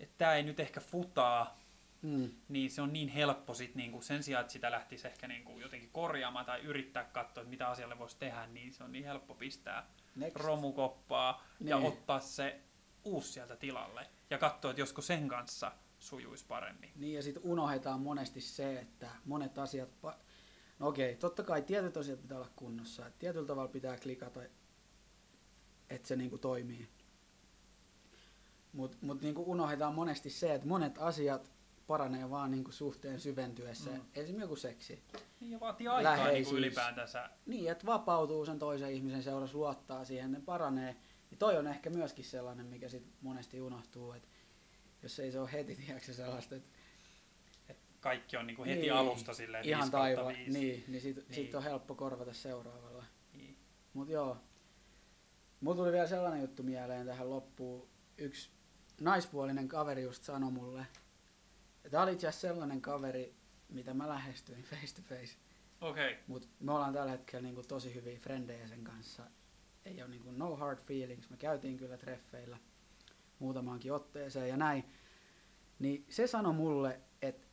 että 0.00 0.14
tämä 0.18 0.34
ei 0.34 0.42
nyt 0.42 0.60
ehkä 0.60 0.80
futaa, 0.80 1.58
mm. 2.02 2.30
niin 2.48 2.70
se 2.70 2.82
on 2.82 2.92
niin 2.92 3.08
helppo 3.08 3.54
sit 3.54 3.74
niinku 3.74 4.02
sen 4.02 4.22
sijaan, 4.22 4.40
että 4.40 4.52
sitä 4.52 4.70
lähtisi 4.70 5.06
ehkä 5.06 5.28
niinku 5.28 5.60
jotenkin 5.60 5.90
korjaamaan 5.92 6.46
tai 6.46 6.60
yrittää 6.60 7.04
katsoa, 7.04 7.42
että 7.42 7.50
mitä 7.50 7.68
asialle 7.68 7.98
voisi 7.98 8.16
tehdä, 8.18 8.46
niin 8.46 8.72
se 8.72 8.84
on 8.84 8.92
niin 8.92 9.04
helppo 9.04 9.34
pistää 9.34 9.90
Next. 10.16 10.36
romukoppaa 10.36 11.44
niin. 11.60 11.68
ja 11.68 11.76
ottaa 11.76 12.20
se 12.20 12.60
uusi 13.04 13.32
sieltä 13.32 13.56
tilalle 13.56 14.06
ja 14.30 14.38
katsoa, 14.38 14.70
että 14.70 14.80
josko 14.80 15.02
sen 15.02 15.28
kanssa 15.28 15.72
sujuisi 15.98 16.44
paremmin. 16.48 16.92
Niin 16.96 17.14
ja 17.14 17.22
sitten 17.22 17.42
unohdetaan 17.42 18.00
monesti 18.00 18.40
se, 18.40 18.78
että 18.78 19.10
monet 19.24 19.58
asiat, 19.58 19.88
no 20.78 20.88
okei, 20.88 21.16
totta 21.16 21.42
kai 21.42 21.62
tietyt 21.62 21.96
asiat 21.96 22.22
pitää 22.22 22.38
olla 22.38 22.50
kunnossa, 22.56 23.06
että 23.06 23.18
tietyllä 23.18 23.46
tavalla 23.46 23.68
pitää 23.68 23.98
klikata, 23.98 24.40
että 25.90 26.08
se 26.08 26.16
niinku 26.16 26.38
toimii. 26.38 26.88
Mutta 28.72 28.96
mut 29.00 29.22
niinku 29.22 29.50
unohdetaan 29.50 29.94
monesti 29.94 30.30
se, 30.30 30.54
että 30.54 30.66
monet 30.66 30.98
asiat 30.98 31.52
paranee 31.88 32.30
vaan 32.30 32.50
niinku 32.50 32.72
suhteen 32.72 33.20
syventyessä. 33.20 33.90
Mm. 33.90 34.00
Esimerkiksi 34.14 34.40
joku 34.40 34.56
seksi. 34.56 35.02
Niin 35.40 35.52
ja 35.52 35.60
vaatii 35.60 35.88
aikaa 35.88 36.28
niinku 36.28 36.56
ylipäätänsä. 36.56 37.30
Niin, 37.46 37.70
että 37.70 37.86
vapautuu 37.86 38.46
sen 38.46 38.58
toisen 38.58 38.92
ihmisen 38.92 39.22
seurassa, 39.22 39.58
luottaa 39.58 40.04
siihen, 40.04 40.32
ne 40.32 40.40
paranee. 40.40 40.96
Niin 41.30 41.38
toi 41.38 41.56
on 41.56 41.66
ehkä 41.66 41.90
myöskin 41.90 42.24
sellainen, 42.24 42.66
mikä 42.66 42.88
sit 42.88 43.06
monesti 43.20 43.60
unohtuu, 43.60 44.12
että 44.12 44.28
jos 45.02 45.18
ei 45.18 45.32
se 45.32 45.40
ole 45.40 45.52
heti, 45.52 45.76
tiedätkö 45.76 46.12
sellaista, 46.12 46.56
että 46.56 46.68
et 47.68 47.76
kaikki 48.00 48.36
on 48.36 48.46
niinku 48.46 48.64
heti 48.64 48.80
niin, 48.80 48.92
alusta 48.92 49.34
silleen 49.34 49.68
Ihan 49.68 49.90
taiva, 49.90 50.32
niin, 50.32 50.52
niin 50.88 51.00
sit, 51.00 51.16
niin. 51.16 51.34
sit 51.34 51.54
on 51.54 51.62
helppo 51.62 51.94
korvata 51.94 52.32
seuraavalla. 52.32 53.04
Niin. 53.32 53.56
Mut 53.94 54.08
joo. 54.08 54.36
Mulla 55.60 55.76
tuli 55.76 55.92
vielä 55.92 56.06
sellainen 56.06 56.40
juttu 56.40 56.62
mieleen 56.62 57.06
tähän 57.06 57.30
loppuun. 57.30 57.88
Yksi 58.18 58.50
naispuolinen 59.00 59.68
kaveri 59.68 60.02
just 60.02 60.22
sanoi 60.22 60.50
mulle, 60.50 60.86
Tämä 61.90 62.02
oli 62.02 62.12
itse 62.12 62.32
sellainen 62.32 62.80
kaveri, 62.80 63.34
mitä 63.68 63.94
mä 63.94 64.08
lähestyin 64.08 64.62
face 64.62 64.94
to 64.94 65.02
face. 65.02 65.36
Okei. 65.80 66.12
Okay. 66.12 66.24
Mutta 66.26 66.48
me 66.60 66.72
ollaan 66.72 66.94
tällä 66.94 67.10
hetkellä 67.10 67.42
niinku 67.42 67.62
tosi 67.62 67.94
hyviä 67.94 68.18
frendejä 68.18 68.68
sen 68.68 68.84
kanssa. 68.84 69.22
Ei 69.84 70.02
ole 70.02 70.10
niinku 70.10 70.30
no 70.30 70.56
hard 70.56 70.78
feelings. 70.78 71.30
Me 71.30 71.36
käytiin 71.36 71.76
kyllä 71.76 71.96
treffeillä 71.96 72.58
muutamaankin 73.38 73.92
otteeseen 73.92 74.48
ja 74.48 74.56
näin. 74.56 74.84
Niin 75.78 76.04
se 76.08 76.26
sanoi 76.26 76.52
mulle, 76.52 77.00
että 77.22 77.46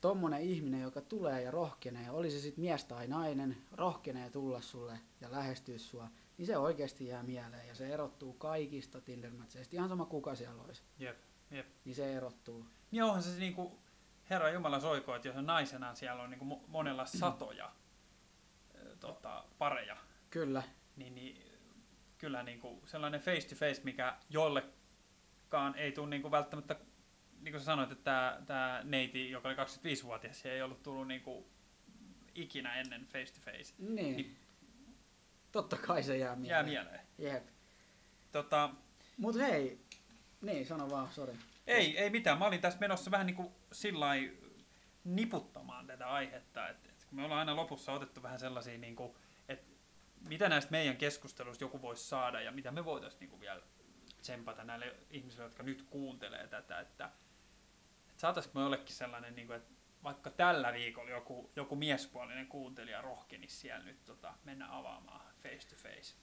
tommonen 0.00 0.40
ihminen, 0.40 0.80
joka 0.80 1.00
tulee 1.00 1.42
ja 1.42 1.50
rohkenee, 1.50 2.10
oli 2.10 2.30
se 2.30 2.40
sitten 2.40 2.64
mies 2.64 2.84
tai 2.84 3.06
nainen, 3.06 3.56
rohkenee 3.72 4.30
tulla 4.30 4.60
sulle 4.60 5.00
ja 5.20 5.30
lähestyä 5.30 5.78
sua, 5.78 6.08
niin 6.38 6.46
se 6.46 6.58
oikeasti 6.58 7.06
jää 7.06 7.22
mieleen 7.22 7.68
ja 7.68 7.74
se 7.74 7.88
erottuu 7.88 8.32
kaikista 8.32 9.00
tinder 9.00 9.32
ihan 9.72 9.88
sama 9.88 10.06
kuka 10.06 10.34
siellä 10.34 10.62
olisi. 10.62 10.82
Jep, 10.98 11.18
jep. 11.50 11.66
Niin 11.84 11.94
se 11.94 12.12
erottuu. 12.12 12.64
Niin 12.90 13.02
onhan 13.04 13.22
se 13.22 13.38
niinku, 13.38 13.78
Herra 14.30 14.50
Jumala 14.50 14.80
soiko, 14.80 15.14
että 15.14 15.28
jos 15.28 15.36
on 15.36 15.46
naisena 15.46 15.94
siellä 15.94 16.22
on 16.22 16.30
niinku 16.30 16.64
monella 16.66 17.06
satoja 17.06 17.72
tota, 19.00 19.44
pareja. 19.58 19.96
Kyllä. 20.30 20.62
Niin, 20.96 21.14
niin 21.14 21.48
kyllä 22.18 22.42
niinku 22.42 22.82
sellainen 22.86 23.20
face 23.20 23.48
to 23.48 23.54
face, 23.54 23.80
mikä 23.84 24.16
jollekaan 24.30 25.74
ei 25.74 25.92
tule 25.92 26.08
niinku 26.08 26.30
välttämättä, 26.30 26.76
niin 27.40 27.52
kuin 27.52 27.60
sä 27.60 27.64
sanoit, 27.64 27.92
että 27.92 28.04
tämä, 28.04 28.42
tämä 28.46 28.80
neiti, 28.84 29.30
joka 29.30 29.48
oli 29.48 29.56
25-vuotias, 29.56 30.46
ei 30.46 30.62
ollut 30.62 30.82
tullut 30.82 31.08
niinku 31.08 31.46
ikinä 32.34 32.74
ennen 32.74 33.06
face 33.06 33.34
to 33.34 33.40
face. 33.40 33.74
Niin. 33.78 34.16
niin 34.16 34.36
Totta 35.52 35.76
kai 35.76 36.02
se 36.02 36.18
jää 36.18 36.36
mieleen. 36.36 36.54
Jää 36.54 36.62
mieleen. 36.62 37.00
Jep. 37.18 37.46
Tota, 38.32 38.70
Mut 39.16 39.36
hei, 39.36 39.80
niin 40.40 40.66
sano 40.66 40.90
vaan, 40.90 41.12
sori. 41.12 41.32
Ei, 41.68 41.98
ei 41.98 42.10
mitään. 42.10 42.38
Mä 42.38 42.46
olin 42.46 42.60
tässä 42.60 42.78
menossa 42.78 43.10
vähän 43.10 43.26
niin 43.26 43.36
kuin 43.36 43.52
sillä 43.72 44.06
niputtamaan 45.04 45.86
tätä 45.86 46.06
aihetta, 46.06 46.68
että, 46.68 46.88
että 46.88 47.06
kun 47.08 47.16
me 47.16 47.24
ollaan 47.24 47.38
aina 47.38 47.56
lopussa 47.56 47.92
otettu 47.92 48.22
vähän 48.22 48.38
sellaisia, 48.38 48.78
niin 48.78 48.96
kuin, 48.96 49.14
että 49.48 49.66
mitä 50.28 50.48
näistä 50.48 50.70
meidän 50.70 50.96
keskusteluista 50.96 51.64
joku 51.64 51.82
voisi 51.82 52.04
saada 52.04 52.40
ja 52.40 52.52
mitä 52.52 52.70
me 52.70 52.84
voitaisiin 52.84 53.20
niin 53.20 53.30
kuin 53.30 53.40
vielä 53.40 53.62
tsempata 54.20 54.64
näille 54.64 54.96
ihmisille, 55.10 55.44
jotka 55.44 55.62
nyt 55.62 55.82
kuuntelee 55.82 56.46
tätä, 56.46 56.80
että, 56.80 56.80
että 56.80 57.10
saataisiko 58.16 58.58
me 58.58 58.64
jollekin 58.64 58.94
sellainen, 58.94 59.36
niin 59.36 59.46
kuin, 59.46 59.56
että 59.56 59.74
vaikka 60.04 60.30
tällä 60.30 60.72
viikolla 60.72 61.10
joku, 61.10 61.50
joku 61.56 61.76
miespuolinen 61.76 62.46
kuuntelija 62.46 63.02
rohkenisi 63.02 63.56
siellä 63.56 63.84
nyt 63.84 64.04
tota, 64.04 64.34
mennä 64.44 64.76
avaamaan 64.78 65.26
face 65.42 65.68
to 65.68 65.76
face. 65.76 66.16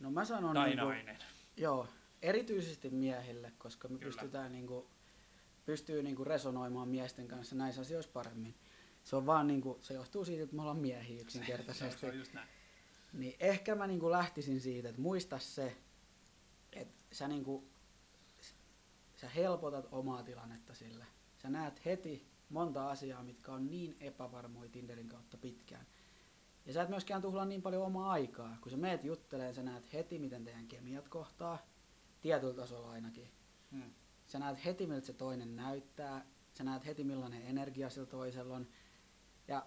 No 0.00 0.10
mä 0.10 0.24
sanon 0.24 0.54
tai 0.54 0.68
niin 0.68 0.78
kuin, 0.78 0.88
nainen. 0.88 1.18
Joo, 1.56 1.88
erityisesti 2.22 2.90
miehille, 2.90 3.52
koska 3.58 3.88
me 3.88 3.98
Kyllä. 3.98 4.06
pystytään 4.06 4.52
niin 4.52 4.66
kuin, 4.66 4.86
pystyy 5.66 6.02
niin 6.02 6.16
kuin 6.16 6.26
resonoimaan 6.26 6.88
miesten 6.88 7.28
kanssa 7.28 7.56
näissä 7.56 7.80
asioissa 7.80 8.12
paremmin. 8.12 8.54
Se 9.04 9.16
on 9.16 9.26
vaan 9.26 9.46
niin 9.46 9.60
kuin, 9.60 9.82
se 9.82 9.94
johtuu 9.94 10.24
siitä, 10.24 10.42
että 10.42 10.56
me 10.56 10.62
ollaan 10.62 10.78
miehiä 10.78 11.20
yksinkertaisesti. 11.20 12.00
se 12.00 12.06
on 12.06 12.18
just 12.18 12.32
näin. 12.32 12.48
Niin 13.12 13.36
ehkä 13.40 13.74
mä 13.74 13.86
niin 13.86 14.00
kuin 14.00 14.12
lähtisin 14.12 14.60
siitä, 14.60 14.88
että 14.88 15.00
muista 15.00 15.38
se, 15.38 15.76
että 16.72 16.94
sä, 17.12 17.28
niin 17.28 17.44
kuin, 17.44 17.70
sä 19.16 19.28
helpotat 19.28 19.88
omaa 19.92 20.22
tilannetta 20.22 20.74
sillä. 20.74 21.06
Sä 21.42 21.50
näet 21.50 21.84
heti 21.84 22.26
monta 22.48 22.90
asiaa, 22.90 23.22
mitkä 23.22 23.52
on 23.52 23.70
niin 23.70 23.96
epävarmoja 24.00 24.70
Tinderin 24.70 25.08
kautta 25.08 25.36
pitkään. 25.36 25.86
Ja 26.66 26.72
sä 26.72 26.82
et 26.82 26.88
myöskään 26.88 27.22
tuhlaa 27.22 27.44
niin 27.44 27.62
paljon 27.62 27.82
omaa 27.82 28.10
aikaa. 28.10 28.58
Kun 28.60 28.70
sä 28.70 28.76
meet 28.76 29.04
jutteleen, 29.04 29.54
sä 29.54 29.62
näet 29.62 29.92
heti, 29.92 30.18
miten 30.18 30.44
teidän 30.44 30.68
kemiat 30.68 31.08
kohtaa 31.08 31.58
tietyllä 32.28 32.54
tasolla 32.54 32.90
ainakin. 32.90 33.30
Hmm. 33.72 33.94
Sä 34.26 34.38
näet 34.38 34.64
heti, 34.64 34.86
miltä 34.86 35.06
se 35.06 35.12
toinen 35.12 35.56
näyttää, 35.56 36.26
sä 36.54 36.64
näet 36.64 36.86
heti, 36.86 37.04
millainen 37.04 37.42
energia 37.42 37.90
sillä 37.90 38.06
toisella 38.06 38.56
on. 38.56 38.68
Ja 39.48 39.66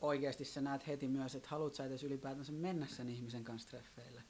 oikeasti 0.00 0.44
sä 0.44 0.60
näet 0.60 0.86
heti 0.86 1.08
myös, 1.08 1.34
että 1.34 1.48
haluat 1.48 1.74
sä 1.74 1.84
edes 1.84 2.04
ylipäätänsä 2.04 2.52
mennä 2.52 2.86
sen 2.86 3.08
ihmisen 3.08 3.44
kanssa 3.44 3.68
treffeille. 3.68 4.22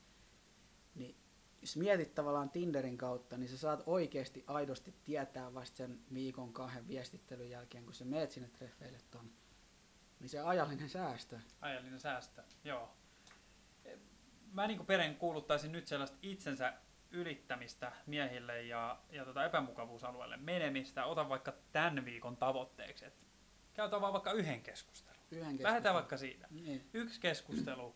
Niin 0.94 1.16
jos 1.60 1.76
mietit 1.76 2.14
tavallaan 2.14 2.50
Tinderin 2.50 2.98
kautta, 2.98 3.38
niin 3.38 3.48
sä 3.48 3.58
saat 3.58 3.82
oikeasti 3.86 4.44
aidosti 4.46 4.94
tietää 5.04 5.54
vasta 5.54 5.76
sen 5.76 6.00
viikon 6.14 6.52
kahden 6.52 6.88
viestittelyn 6.88 7.50
jälkeen, 7.50 7.84
kun 7.84 7.94
sä 7.94 8.04
meet 8.04 8.30
sinne 8.30 8.48
treffeille 8.48 8.98
ton. 9.10 9.30
Niin 10.20 10.28
se 10.28 10.40
ajallinen 10.40 10.88
säästö. 10.88 11.38
Ajallinen 11.60 12.00
säästö, 12.00 12.42
joo. 12.64 12.96
Mä 14.52 14.66
niin 14.66 14.86
pereen 14.86 15.16
kuuluttaisin 15.16 15.72
nyt 15.72 15.86
sellaista 15.86 16.18
itsensä 16.22 16.72
ylittämistä 17.16 17.92
miehille 18.06 18.62
ja, 18.62 18.98
ja 19.10 19.24
tota 19.24 19.44
epämukavuusalueelle 19.44 20.36
menemistä. 20.36 21.04
Ota 21.04 21.28
vaikka 21.28 21.52
tämän 21.72 22.04
viikon 22.04 22.36
tavoitteeksi, 22.36 23.04
että 23.04 23.24
käytä 23.74 24.00
vaan 24.00 24.12
vaikka 24.12 24.32
yhden 24.32 24.62
keskustelun. 24.62 25.20
Yhden 25.30 25.42
keskustelun. 25.44 25.68
Lähdetään 25.68 25.94
vaikka 25.94 26.16
siitä. 26.16 26.46
Niin. 26.50 26.90
Yksi 26.94 27.20
keskustelu 27.20 27.94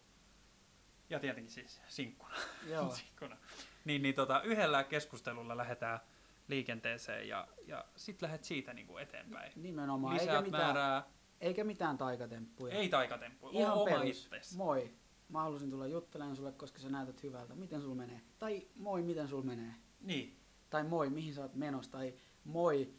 ja 1.10 1.20
tietenkin 1.20 1.52
siis 1.52 1.82
sinkkuna. 1.88 2.34
Joo. 2.66 2.90
sinkkuna. 2.96 3.36
Niin, 3.84 4.02
niin 4.02 4.14
tota, 4.14 4.42
yhdellä 4.42 4.84
keskustelulla 4.84 5.56
lähdetään 5.56 6.00
liikenteeseen 6.48 7.28
ja, 7.28 7.48
ja 7.66 7.84
sitten 7.96 8.26
lähdet 8.26 8.44
siitä 8.44 8.74
niin 8.74 8.86
kuin 8.86 9.02
eteenpäin. 9.02 9.52
Nimenomaan. 9.56 10.14
Lisäät 10.14 10.30
eikä 10.30 10.42
mitään, 10.42 10.62
määrää. 10.62 11.02
Eikä 11.40 11.64
mitään 11.64 11.98
taikatemppuja. 11.98 12.74
Ei 12.74 12.88
taikatemppuja. 12.88 13.60
Ihan 13.60 13.78
perus. 13.84 14.56
Moi 14.56 14.94
mä 15.30 15.42
halusin 15.42 15.70
tulla 15.70 15.86
juttelemaan 15.86 16.36
sulle, 16.36 16.52
koska 16.52 16.78
sä 16.78 16.88
näytät 16.88 17.22
hyvältä, 17.22 17.54
miten 17.54 17.82
sul 17.82 17.94
menee? 17.94 18.20
Tai 18.38 18.66
moi, 18.76 19.02
miten 19.02 19.28
sul 19.28 19.42
menee? 19.42 19.74
Niin. 20.00 20.36
Tai 20.70 20.84
moi, 20.84 21.10
mihin 21.10 21.34
sä 21.34 21.42
oot 21.42 21.54
menossa? 21.54 21.90
Tai 21.92 22.14
moi, 22.44 22.94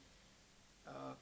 uh, 0.87 1.17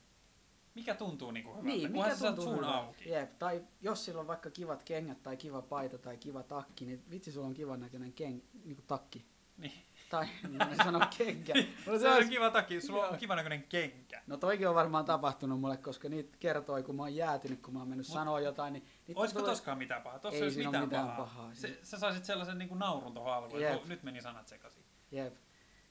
mikä 0.75 0.95
tuntuu 0.95 1.31
niinku 1.31 1.49
hyvältä, 1.49 1.67
niin, 1.67 1.91
mikä 1.91 2.15
tuntuu 2.15 2.43
suun 2.43 2.63
auki. 2.63 3.09
Jep. 3.09 3.39
Tai 3.39 3.63
jos 3.81 4.05
sillä 4.05 4.21
on 4.21 4.27
vaikka 4.27 4.49
kivat 4.49 4.83
kengät 4.83 5.23
tai 5.23 5.37
kiva 5.37 5.61
paita 5.61 5.97
tai 5.97 6.17
kiva 6.17 6.43
takki, 6.43 6.85
niin 6.85 7.03
vitsi 7.09 7.31
sulla 7.31 7.47
on 7.47 7.53
kivan 7.53 7.79
näköinen 7.79 8.13
ken, 8.13 8.43
niinku 8.65 8.83
takki. 8.87 9.25
Niin. 9.57 9.73
Tai 10.09 10.27
mä 10.49 10.75
sanon 10.83 11.07
kenkä. 11.17 11.53
se, 11.85 11.99
se 11.99 12.09
on 12.09 12.29
kiva 12.29 12.49
takia, 12.51 12.81
sulla 12.81 13.07
on 13.07 13.17
kiva 13.17 13.35
näköinen 13.35 13.63
kenkä. 13.63 14.21
No 14.27 14.37
toikin 14.37 14.69
on 14.69 14.75
varmaan 14.75 15.05
tapahtunut 15.05 15.59
mulle, 15.59 15.77
koska 15.77 16.09
niitä 16.09 16.37
kertoi, 16.39 16.83
kun 16.83 16.95
mä 16.95 17.03
oon 17.03 17.15
jäätynyt, 17.15 17.61
kun 17.61 17.73
mä 17.73 17.79
oon 17.79 17.87
mennyt 17.87 18.07
Mut, 18.07 18.13
sanoa 18.13 18.39
jotain. 18.39 18.73
Niin 18.73 18.85
olisiko 19.15 19.39
tulee... 19.39 19.51
toskaan 19.55 19.77
mitään 19.77 20.01
pahaa? 20.01 20.19
Tossa 20.19 20.35
ei 20.37 20.43
olisi 20.43 20.65
mitään, 20.65 20.83
mitään 20.83 21.07
pahaa. 21.07 21.25
pahaa. 21.25 21.53
Se, 21.53 21.79
sä 21.83 21.99
saisit 21.99 22.25
sellaisen 22.25 22.57
niin 22.57 22.69
kuin 22.69 22.79
naurun 22.79 23.13
tuohon 23.13 23.33
alkuun, 23.33 23.61
nyt 23.89 24.03
meni 24.03 24.21
sanat 24.21 24.47
sekaisin. 24.47 24.83
Jep. 25.11 25.35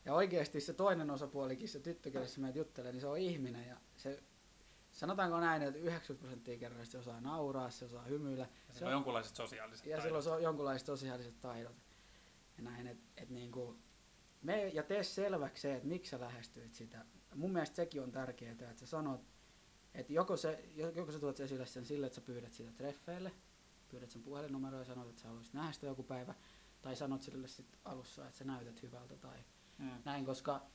Ja 0.05 0.15
oikeasti 0.15 0.61
se 0.61 0.73
toinen 0.73 1.11
osapuolikin, 1.11 1.69
se 1.69 1.81
tyttö, 1.81 2.11
kelle 2.11 2.29
sä 2.29 2.41
meidät 2.41 2.57
juttelee, 2.57 2.93
niin 2.93 3.01
se 3.01 3.07
on 3.07 3.19
ihminen 3.19 3.69
ja 3.69 3.77
se, 3.97 4.23
sanotaanko 4.93 5.41
näin, 5.41 5.63
että 5.63 5.79
90 5.79 6.21
prosenttia 6.21 6.85
se 6.85 6.99
osaa 6.99 7.21
nauraa, 7.21 7.71
se 7.71 7.85
osaa 7.85 8.03
hymyillä. 8.03 8.47
Ja 8.69 8.75
sillä 8.75 8.87
on 8.87 8.93
jonkunlaiset 8.93 9.37
sosiaaliset 9.37 9.87
Ja 9.87 9.97
taidot. 9.97 10.23
silloin 10.23 10.37
on 10.37 10.43
jonkunlaiset 10.43 10.87
sosiaaliset 10.87 11.41
taidot. 11.41 11.77
Ja 12.57 12.63
näin, 12.63 12.87
että 12.87 13.05
et 13.17 13.31
niinku, 13.31 13.77
me, 14.43 14.69
ja 14.69 14.83
tee 14.83 15.03
selväksi 15.03 15.63
se, 15.63 15.75
että 15.75 15.89
miksi 15.89 16.11
sä 16.11 16.21
lähestyit 16.21 16.75
sitä. 16.75 17.05
Mun 17.35 17.53
mielestä 17.53 17.77
sekin 17.77 18.03
on 18.03 18.13
tärkeää, 18.13 18.53
että 18.53 18.75
sä 18.75 18.87
sanot, 18.87 19.21
että 19.95 20.13
joko, 20.13 20.37
se, 20.37 20.65
joko 20.95 21.13
sä 21.13 21.19
tuot 21.19 21.41
esille 21.41 21.67
sen 21.67 21.85
sille, 21.85 22.07
että 22.07 22.17
sä 22.17 22.21
pyydät 22.21 22.53
sitä 22.53 22.73
treffeille, 22.73 23.33
pyydät 23.89 24.11
sen 24.11 24.23
puhelinnumeroa 24.23 24.81
ja 24.81 24.85
sanot, 24.85 25.09
että 25.09 25.23
sä 25.23 25.29
haluaisit 25.29 25.55
nähdä 25.55 25.73
sitä 25.73 25.87
joku 25.87 26.03
päivä, 26.03 26.35
tai 26.83 26.97
sanot 26.97 27.23
sille 27.23 27.49
sitten 27.49 27.81
alussa, 27.85 28.27
että 28.27 28.39
sä 28.39 28.45
näytät 28.45 28.83
hyvältä 28.83 29.17
tai 29.17 29.39
Mm. 29.79 29.91
näin, 30.05 30.25
koska 30.25 30.67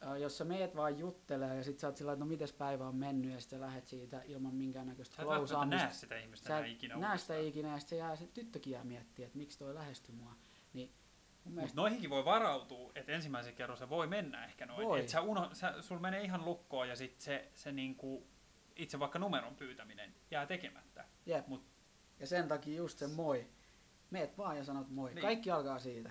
ää, 0.00 0.18
jos 0.18 0.38
sä 0.38 0.44
meet 0.44 0.76
vaan 0.76 0.98
juttelee 0.98 1.56
ja 1.56 1.64
sit 1.64 1.78
sä 1.78 1.86
oot 1.86 1.96
sillä 1.96 2.12
että 2.12 2.24
no 2.24 2.28
mites 2.28 2.52
päivä 2.52 2.88
on 2.88 2.96
mennyt 2.96 3.32
ja 3.32 3.40
sitten 3.40 3.60
lähet 3.60 3.86
siitä 3.88 4.22
ilman 4.24 4.54
minkäännäköistä 4.54 5.16
Sä 5.16 5.22
et 5.22 5.28
välttämättä 5.28 5.76
näe 5.76 5.92
sitä 5.92 6.18
ihmistä 6.18 6.48
Sä 6.48 6.64
ikinä 6.66 6.96
näe 6.96 7.18
sitä 7.18 7.38
ikinä 7.38 7.68
ja 7.68 7.78
sit 7.78 7.88
se 7.88 7.96
jää, 7.96 8.16
se 8.16 8.26
tyttökin 8.26 8.70
jää 8.70 8.84
miettiä, 8.84 9.26
että 9.26 9.38
miksi 9.38 9.58
toi 9.58 9.74
lähestyi 9.74 10.14
mua. 10.14 10.36
Niin 10.72 10.92
mielestä, 11.52 11.76
noihinkin 11.76 12.10
voi 12.10 12.24
varautua, 12.24 12.92
että 12.94 13.12
ensimmäisen 13.12 13.54
kerran 13.54 13.78
se 13.78 13.88
voi 13.88 14.06
mennä 14.06 14.44
ehkä 14.44 14.66
noin. 14.66 14.88
Voi. 14.88 15.00
Että 15.00 15.12
sä 15.12 15.20
uno, 15.20 15.50
sä, 15.52 15.74
sul 15.82 15.98
menee 15.98 16.22
ihan 16.22 16.44
lukkoon 16.44 16.88
ja 16.88 16.96
sit 16.96 17.20
se, 17.20 17.50
se 17.54 17.72
niinku, 17.72 18.26
itse 18.76 18.98
vaikka 18.98 19.18
numeron 19.18 19.56
pyytäminen 19.56 20.14
jää 20.30 20.46
tekemättä. 20.46 21.04
jep. 21.26 21.46
Mut, 21.46 21.64
ja 22.20 22.26
sen 22.26 22.48
takia 22.48 22.76
just 22.76 22.98
se 22.98 23.06
moi. 23.06 23.46
Meet 24.10 24.38
vaan 24.38 24.56
ja 24.56 24.64
sanot 24.64 24.88
moi. 24.88 25.14
Niin. 25.14 25.22
Kaikki 25.22 25.50
alkaa 25.50 25.78
siitä. 25.78 26.10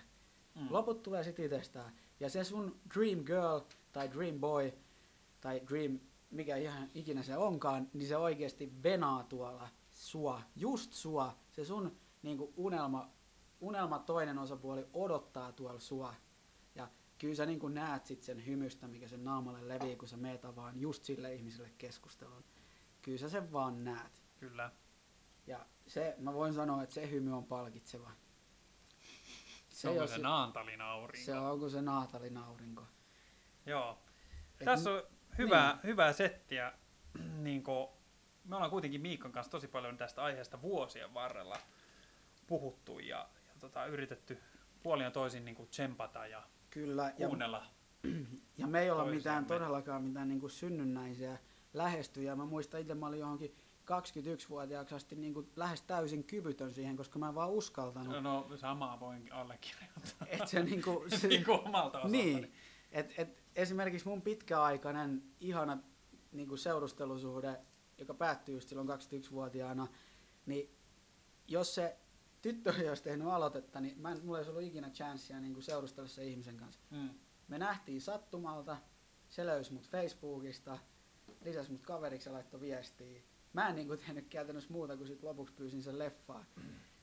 mm. 0.55 0.67
Loput 0.69 1.03
tulee 1.03 1.23
sit 1.23 1.39
itsestään. 1.39 1.93
Ja 2.19 2.29
se 2.29 2.43
sun 2.43 2.79
dream 2.95 3.25
girl 3.25 3.59
tai 3.91 4.11
dream 4.11 4.39
boy 4.39 4.73
tai 5.41 5.61
dream, 5.69 5.99
mikä 6.31 6.55
ihan 6.55 6.89
ikinä 6.93 7.23
se 7.23 7.38
onkaan, 7.38 7.89
niin 7.93 8.07
se 8.07 8.17
oikeasti 8.17 8.73
venaa 8.83 9.23
tuolla 9.23 9.69
sua, 9.91 10.41
just 10.55 10.93
sua. 10.93 11.38
Se 11.51 11.65
sun 11.65 11.97
niinku 12.21 12.53
unelma, 12.57 13.11
unelma 13.60 13.99
toinen 13.99 14.38
osapuoli 14.39 14.88
odottaa 14.93 15.51
tuolla 15.51 15.80
sua. 15.80 16.14
Ja 16.76 16.88
kyllä 17.18 17.36
sä 17.36 17.45
niinku 17.45 17.68
näet 17.68 18.05
sit 18.05 18.24
sen 18.24 18.45
hymystä, 18.45 18.88
mikä 18.88 19.08
sen 19.08 19.24
naamalle 19.24 19.68
levii, 19.68 19.95
kun 19.95 20.08
sä 20.08 20.18
meet 20.18 20.45
avaan 20.45 20.82
just 20.82 21.05
sille 21.05 21.34
ihmiselle 21.34 21.72
keskustelun. 21.78 22.43
Kyllä 23.01 23.18
sä 23.18 23.30
sen 23.30 23.51
vaan 23.51 23.84
näet. 23.84 24.24
Kyllä. 24.39 24.72
Ja 25.47 25.66
se, 25.88 26.16
mä 26.20 26.34
voin 26.34 26.53
sanoa, 26.53 26.84
että 26.84 26.95
se 26.95 27.10
hymy 27.10 27.38
on 27.38 27.45
palkitseva. 27.45 28.12
Se 29.70 29.89
onko 29.89 30.01
jos- 30.01 30.12
se 30.12 30.18
Naantalin 30.18 30.82
aurinko? 30.82 31.26
se 31.26 31.38
on 31.38 31.60
kuin 31.60 31.72
se 31.72 31.82
naatalin 31.82 32.38
aurinko. 32.38 32.84
Joo. 33.66 33.97
Et 34.60 34.66
Tässä 34.66 34.91
on 34.91 35.03
hyvää, 35.38 35.72
niin. 35.74 35.84
hyvää 35.84 36.14
settiä. 36.14 36.74
niin 37.43 37.64
kuin, 37.64 37.88
me 38.45 38.55
ollaan 38.55 38.72
kuitenkin 38.72 39.01
Miikan 39.01 39.32
kanssa 39.32 39.51
tosi 39.51 39.68
paljon 39.68 39.97
tästä 39.97 40.24
aiheesta 40.24 40.62
vuosien 40.62 41.14
varrella 41.14 41.58
puhuttu 42.47 42.99
ja 42.99 43.30
tota, 43.60 43.86
yritetty 43.86 44.38
puolin 44.84 45.03
ja 45.03 45.12
toisin 45.12 45.45
niin 45.45 45.55
kuin 45.55 45.70
tsempata 45.70 46.28
ja 46.28 46.43
Kyllä, 46.70 47.14
ja, 47.18 47.28
kuunnella. 47.28 47.66
ja 48.58 48.68
me 48.68 48.82
ei 48.82 48.91
olla 48.91 49.05
mitään 49.05 49.45
toisiamme. 49.45 49.47
todellakaan 49.47 50.03
mitään 50.03 50.28
niin 50.28 50.39
kuin 50.39 50.49
synnynnäisiä 50.49 51.38
lähestyjä. 51.74 52.36
Mä 52.36 52.45
muistan 52.45 52.82
itse, 52.82 52.95
mä 52.95 53.08
olin 53.08 53.20
johonkin 53.20 53.55
21-vuotiaaksi 53.86 54.95
asti 54.95 55.16
niin 55.16 55.34
kuin 55.34 55.51
lähes 55.55 55.82
täysin 55.82 56.24
kyvytön 56.24 56.74
siihen, 56.74 56.97
koska 56.97 57.20
mä 57.20 57.28
en 57.30 57.36
vaan 57.36 57.49
uskaltanut. 57.51 58.24
No, 58.24 58.47
no 58.49 58.58
samaa 58.58 58.99
voin 58.99 59.34
allekirjoittaa. 59.34 60.28
Et 60.28 60.47
se 60.47 60.64
niinku, 60.64 61.05
se, 61.22 61.28
niin 61.28 61.45
kuin 61.45 61.60
omalta 61.60 61.97
osaltani. 61.97 62.24
niin, 62.24 62.53
et, 62.91 63.14
et 63.18 63.43
esimerkiksi 63.55 64.08
mun 64.08 64.22
pitkäaikainen 64.22 65.24
ihana 65.39 65.78
niin 66.32 66.47
kuin 66.47 66.58
seurustelusuhde, 66.60 67.60
joka 67.97 68.14
päättyi 68.14 68.55
just 68.55 68.70
silloin 68.70 68.89
21-vuotiaana, 68.89 69.88
niin 70.45 70.76
jos 71.47 71.76
se 71.76 71.97
tyttö 72.53 72.73
olisi 72.89 73.03
tehnyt 73.03 73.27
aloitetta, 73.27 73.79
niin 73.79 74.01
mä 74.01 74.11
en, 74.11 74.25
mulla 74.25 74.37
ei 74.37 74.39
olisi 74.39 74.51
ollut 74.51 74.63
ikinä 74.63 74.89
chanssia 74.89 75.39
niin 75.39 75.53
kuin 75.53 75.63
seurustella 75.63 76.09
sen 76.09 76.25
ihmisen 76.25 76.57
kanssa. 76.57 76.81
Mm. 76.89 77.09
Me 77.47 77.57
nähtiin 77.57 78.01
sattumalta, 78.01 78.77
se 79.29 79.45
löysi 79.45 79.73
mut 79.73 79.89
Facebookista, 79.89 80.77
lisäsi 81.41 81.71
mut 81.71 81.81
kaveriksi 81.81 82.29
ja 82.29 82.33
laittoi 82.33 82.61
viestiä. 82.61 83.21
Mä 83.53 83.69
en 83.69 83.75
niinku 83.75 83.97
tehnyt 83.97 84.27
käytännössä 84.27 84.73
muuta 84.73 84.97
kuin 84.97 85.07
sit 85.07 85.23
lopuksi 85.23 85.53
pyysin 85.53 85.83
sen 85.83 85.99
leffaa. 85.99 86.45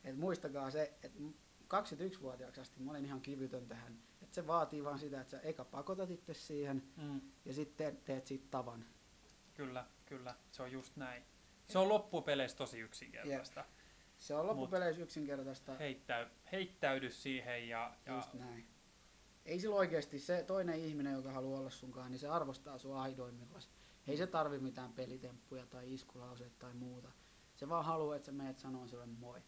Et 0.05 0.17
muistakaa 0.19 0.71
se, 0.71 0.99
että 1.03 1.19
21-vuotiaaksi 1.65 2.61
asti 2.61 2.81
mä 2.81 2.91
olin 2.91 3.05
ihan 3.05 3.21
kivytön 3.21 3.69
tähän. 3.69 3.99
Et 4.23 4.35
se 4.35 4.47
vaatii 4.47 4.85
vaan 4.85 4.99
sitä, 4.99 5.21
että 5.21 5.31
sä 5.31 5.41
eka 5.41 5.65
pakotat 5.65 6.11
itse 6.11 6.35
siihen 6.35 6.83
Mm. 6.97 7.21
ja 7.45 7.53
sitten 7.53 7.97
teet 7.97 8.27
siitä 8.27 8.47
tavan. 8.51 8.85
Kyllä, 9.55 9.87
kyllä. 10.07 10.35
Se 10.51 10.63
on 10.63 10.73
just 10.73 10.97
näin. 10.97 11.23
Se 11.67 11.79
on 11.79 11.89
loppupeleissä 11.89 12.57
tosi 12.57 12.79
yksinkertaista. 12.81 13.65
Se 14.25 14.35
on 14.35 14.47
loppupeleissä 14.47 15.03
yksinkertaista. 15.03 15.75
Heittäy, 15.75 16.27
heittäydy 16.53 17.11
siihen 17.11 17.69
ja, 17.69 17.97
ja 18.07 18.15
Just 18.15 18.35
näin. 18.35 18.69
Ei 19.45 19.61
sillä 19.61 19.75
oikeasti 19.75 20.19
se 20.19 20.43
toinen 20.43 20.81
ihminen, 20.81 21.13
joka 21.13 21.33
haluaa 21.33 21.61
olla 21.61 21.71
sunkaan, 21.71 22.11
niin 22.11 22.19
se 22.19 22.29
arvostaa 22.29 22.79
sua 22.79 23.03
aidoimmillaan. 23.03 23.63
Ei 24.07 24.17
se 24.17 24.27
tarvi 24.27 24.59
mitään 24.59 24.93
pelitemppuja 24.93 25.67
tai 25.67 25.95
iskulauseita 25.95 26.55
tai 26.59 26.75
muuta. 26.75 27.09
Se 27.57 27.69
vaan 27.69 27.85
haluaa, 27.85 28.17
että 28.17 28.27
sä 28.27 28.33
meet 28.33 28.59
sanoa 28.59 28.87
sille 28.87 29.07
moi. 29.07 29.43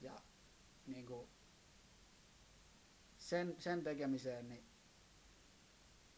Ja 0.00 0.20
niin 0.86 1.06
kuin, 1.06 1.28
sen, 3.16 3.56
sen 3.58 3.82
tekemiseen 3.82 4.48
niin 4.48 4.64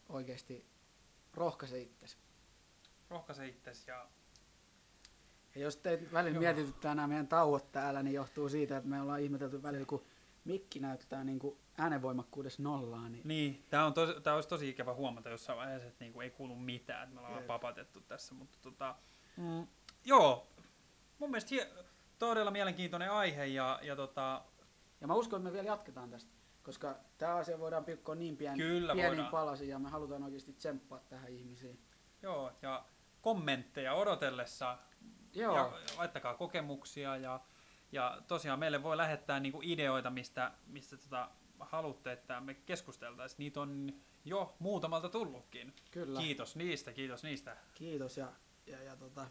oikeasti 0.08 0.66
rohkaise 1.34 1.80
itsesi. 1.80 2.16
rohkaise 3.10 3.48
itsesi 3.48 3.90
ja 3.90 4.08
Ja 5.56 5.62
jos 5.62 5.76
teitä 5.76 6.04
välillä 6.12 6.34
Joo. 6.34 6.40
mietityttää 6.42 6.94
nämä 6.94 7.08
meidän 7.08 7.28
tauot 7.28 7.72
täällä, 7.72 8.02
niin 8.02 8.14
johtuu 8.14 8.48
siitä, 8.48 8.76
että 8.76 8.88
me 8.88 9.00
ollaan 9.02 9.20
ihmetelty 9.20 9.62
välillä, 9.62 9.86
kun 9.86 10.04
mikki 10.44 10.78
näyttää 10.80 11.24
niin 11.24 11.38
kuin 11.38 11.56
äänenvoimakkuudessa 11.78 12.62
nollaa, 12.62 13.08
niin 13.08 13.22
Niin, 13.28 13.64
tämä 13.70 13.86
on 13.86 13.94
tosi, 13.94 14.20
tää 14.20 14.34
olisi 14.34 14.48
tosi 14.48 14.68
ikävä 14.68 14.94
huomata 14.94 15.28
jossain 15.28 15.58
vaiheessa, 15.58 15.88
että 15.88 16.04
niinku 16.04 16.20
ei 16.20 16.30
kuulu 16.30 16.56
mitään, 16.56 17.02
että 17.02 17.14
me 17.14 17.20
ollaan 17.20 17.36
Jep. 17.38 17.46
papatettu 17.46 18.00
tässä, 18.00 18.34
mutta 18.34 18.58
tota, 18.62 18.94
mm, 19.36 19.66
joo, 20.04 20.46
mun 21.18 21.30
mielestä 21.30 21.48
hie, 21.50 21.68
todella 22.18 22.50
mielenkiintoinen 22.50 23.10
aihe 23.10 23.46
ja, 23.46 23.78
ja 23.82 23.96
tota, 23.96 24.42
Ja 25.00 25.06
mä 25.06 25.14
uskon, 25.14 25.36
että 25.40 25.48
me 25.48 25.52
vielä 25.52 25.66
jatketaan 25.66 26.10
tästä, 26.10 26.30
koska 26.62 26.96
tämä 27.18 27.34
asia 27.34 27.58
voidaan 27.58 27.84
pilkkoa 27.84 28.14
niin 28.14 28.36
pien, 28.36 28.56
Kyllä 28.58 28.92
pieniin 28.92 29.10
voidaan. 29.10 29.30
palasiin 29.30 29.70
ja 29.70 29.78
me 29.78 29.88
halutaan 29.88 30.22
oikeasti 30.22 30.52
tsemppaa 30.52 31.00
tähän 31.08 31.28
ihmisiin. 31.30 31.80
joo, 32.22 32.52
ja 32.62 32.84
kommentteja 33.22 33.94
odotellessa, 33.94 34.78
Joo, 35.36 35.56
ja 35.56 35.72
laittakaa 35.96 36.34
kokemuksia 36.34 37.16
ja, 37.16 37.40
ja 37.92 38.22
tosiaan 38.28 38.58
meille 38.58 38.82
voi 38.82 38.96
lähettää 38.96 39.40
niinku 39.40 39.60
ideoita, 39.62 40.10
mistä, 40.10 40.52
mistä 40.66 40.96
tota, 40.96 41.28
haluatte, 41.60 42.12
että 42.12 42.40
me 42.40 42.54
keskusteltaisiin. 42.54 43.38
Niitä 43.38 43.60
on 43.60 43.92
jo 44.24 44.54
muutamalta 44.58 45.08
tullutkin. 45.08 45.74
kyllä. 45.90 46.20
Kiitos 46.20 46.56
niistä, 46.56 46.92
kiitos 46.92 47.22
niistä. 47.22 47.56
Kiitos 47.74 48.16
ja, 48.16 48.32
ja, 48.66 48.82
ja 48.82 48.96
tota, 48.96 49.26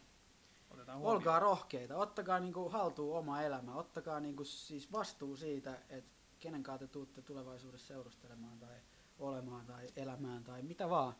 Otetaan 0.72 0.98
huomioon. 0.98 1.18
olkaa 1.18 1.40
rohkeita, 1.40 1.98
ottakaa 1.98 2.40
niinku 2.40 2.70
haltuun 2.70 3.18
oma 3.18 3.42
elämä, 3.42 3.76
ottakaa 3.76 4.20
niinku 4.20 4.44
siis 4.44 4.92
vastuu 4.92 5.38
siitä, 5.38 5.78
että 5.90 6.12
kenen 6.40 6.64
kanssa 6.64 6.88
te 6.88 6.92
tuutte 6.92 7.22
tulevaisuudessa 7.22 7.88
seurustelemaan 7.88 8.60
tai 8.60 8.76
olemaan 9.20 9.66
tai 9.66 9.88
elämään 9.96 10.44
tai 10.44 10.62
mitä 10.62 10.90
vaan. 10.90 11.14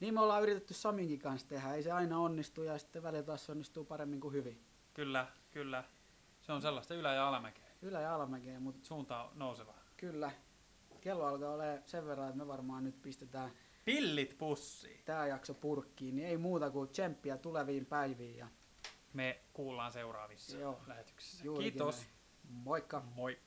Niin 0.00 0.14
me 0.14 0.20
ollaan 0.20 0.42
yritetty 0.42 0.74
Saminkin 0.74 1.18
kanssa 1.18 1.48
tehdä, 1.48 1.74
ei 1.74 1.82
se 1.82 1.90
aina 1.92 2.18
onnistu 2.18 2.62
ja 2.62 2.78
sitten 2.78 3.02
välillä 3.02 3.22
taas 3.22 3.50
onnistuu 3.50 3.84
paremmin 3.84 4.20
kuin 4.20 4.34
hyvin. 4.34 4.64
Kyllä, 4.94 5.26
kyllä. 5.50 5.84
Se 6.40 6.52
on 6.52 6.62
sellaista 6.62 6.94
ylä- 6.94 7.14
ja 7.14 7.28
alamäkeä. 7.28 7.64
Ylä- 7.82 8.00
ja 8.00 8.14
alamäkeä, 8.14 8.60
mutta 8.60 8.86
Suunta 8.86 9.22
on 9.24 9.38
nouseva. 9.38 9.74
kyllä, 9.96 10.30
kello 11.00 11.24
alkaa 11.26 11.52
olla 11.52 11.64
sen 11.86 12.06
verran, 12.06 12.26
että 12.28 12.38
me 12.38 12.46
varmaan 12.46 12.84
nyt 12.84 13.02
pistetään 13.02 13.50
Pillit 13.84 14.38
pussiin. 14.38 15.00
tämä 15.04 15.26
jakso 15.26 15.54
purkkiin, 15.54 16.16
niin 16.16 16.28
ei 16.28 16.36
muuta 16.36 16.70
kuin 16.70 16.88
tsemppiä 16.88 17.36
tuleviin 17.38 17.86
päiviin 17.86 18.36
ja 18.36 18.48
Me 19.12 19.40
kuullaan 19.52 19.92
seuraavissa 19.92 20.58
Joo. 20.58 20.80
lähetyksissä. 20.86 21.44
juurikin 21.44 21.72
Kiitos. 21.72 21.96
näin. 21.98 22.10
Moikka! 22.48 23.02
Moi. 23.14 23.38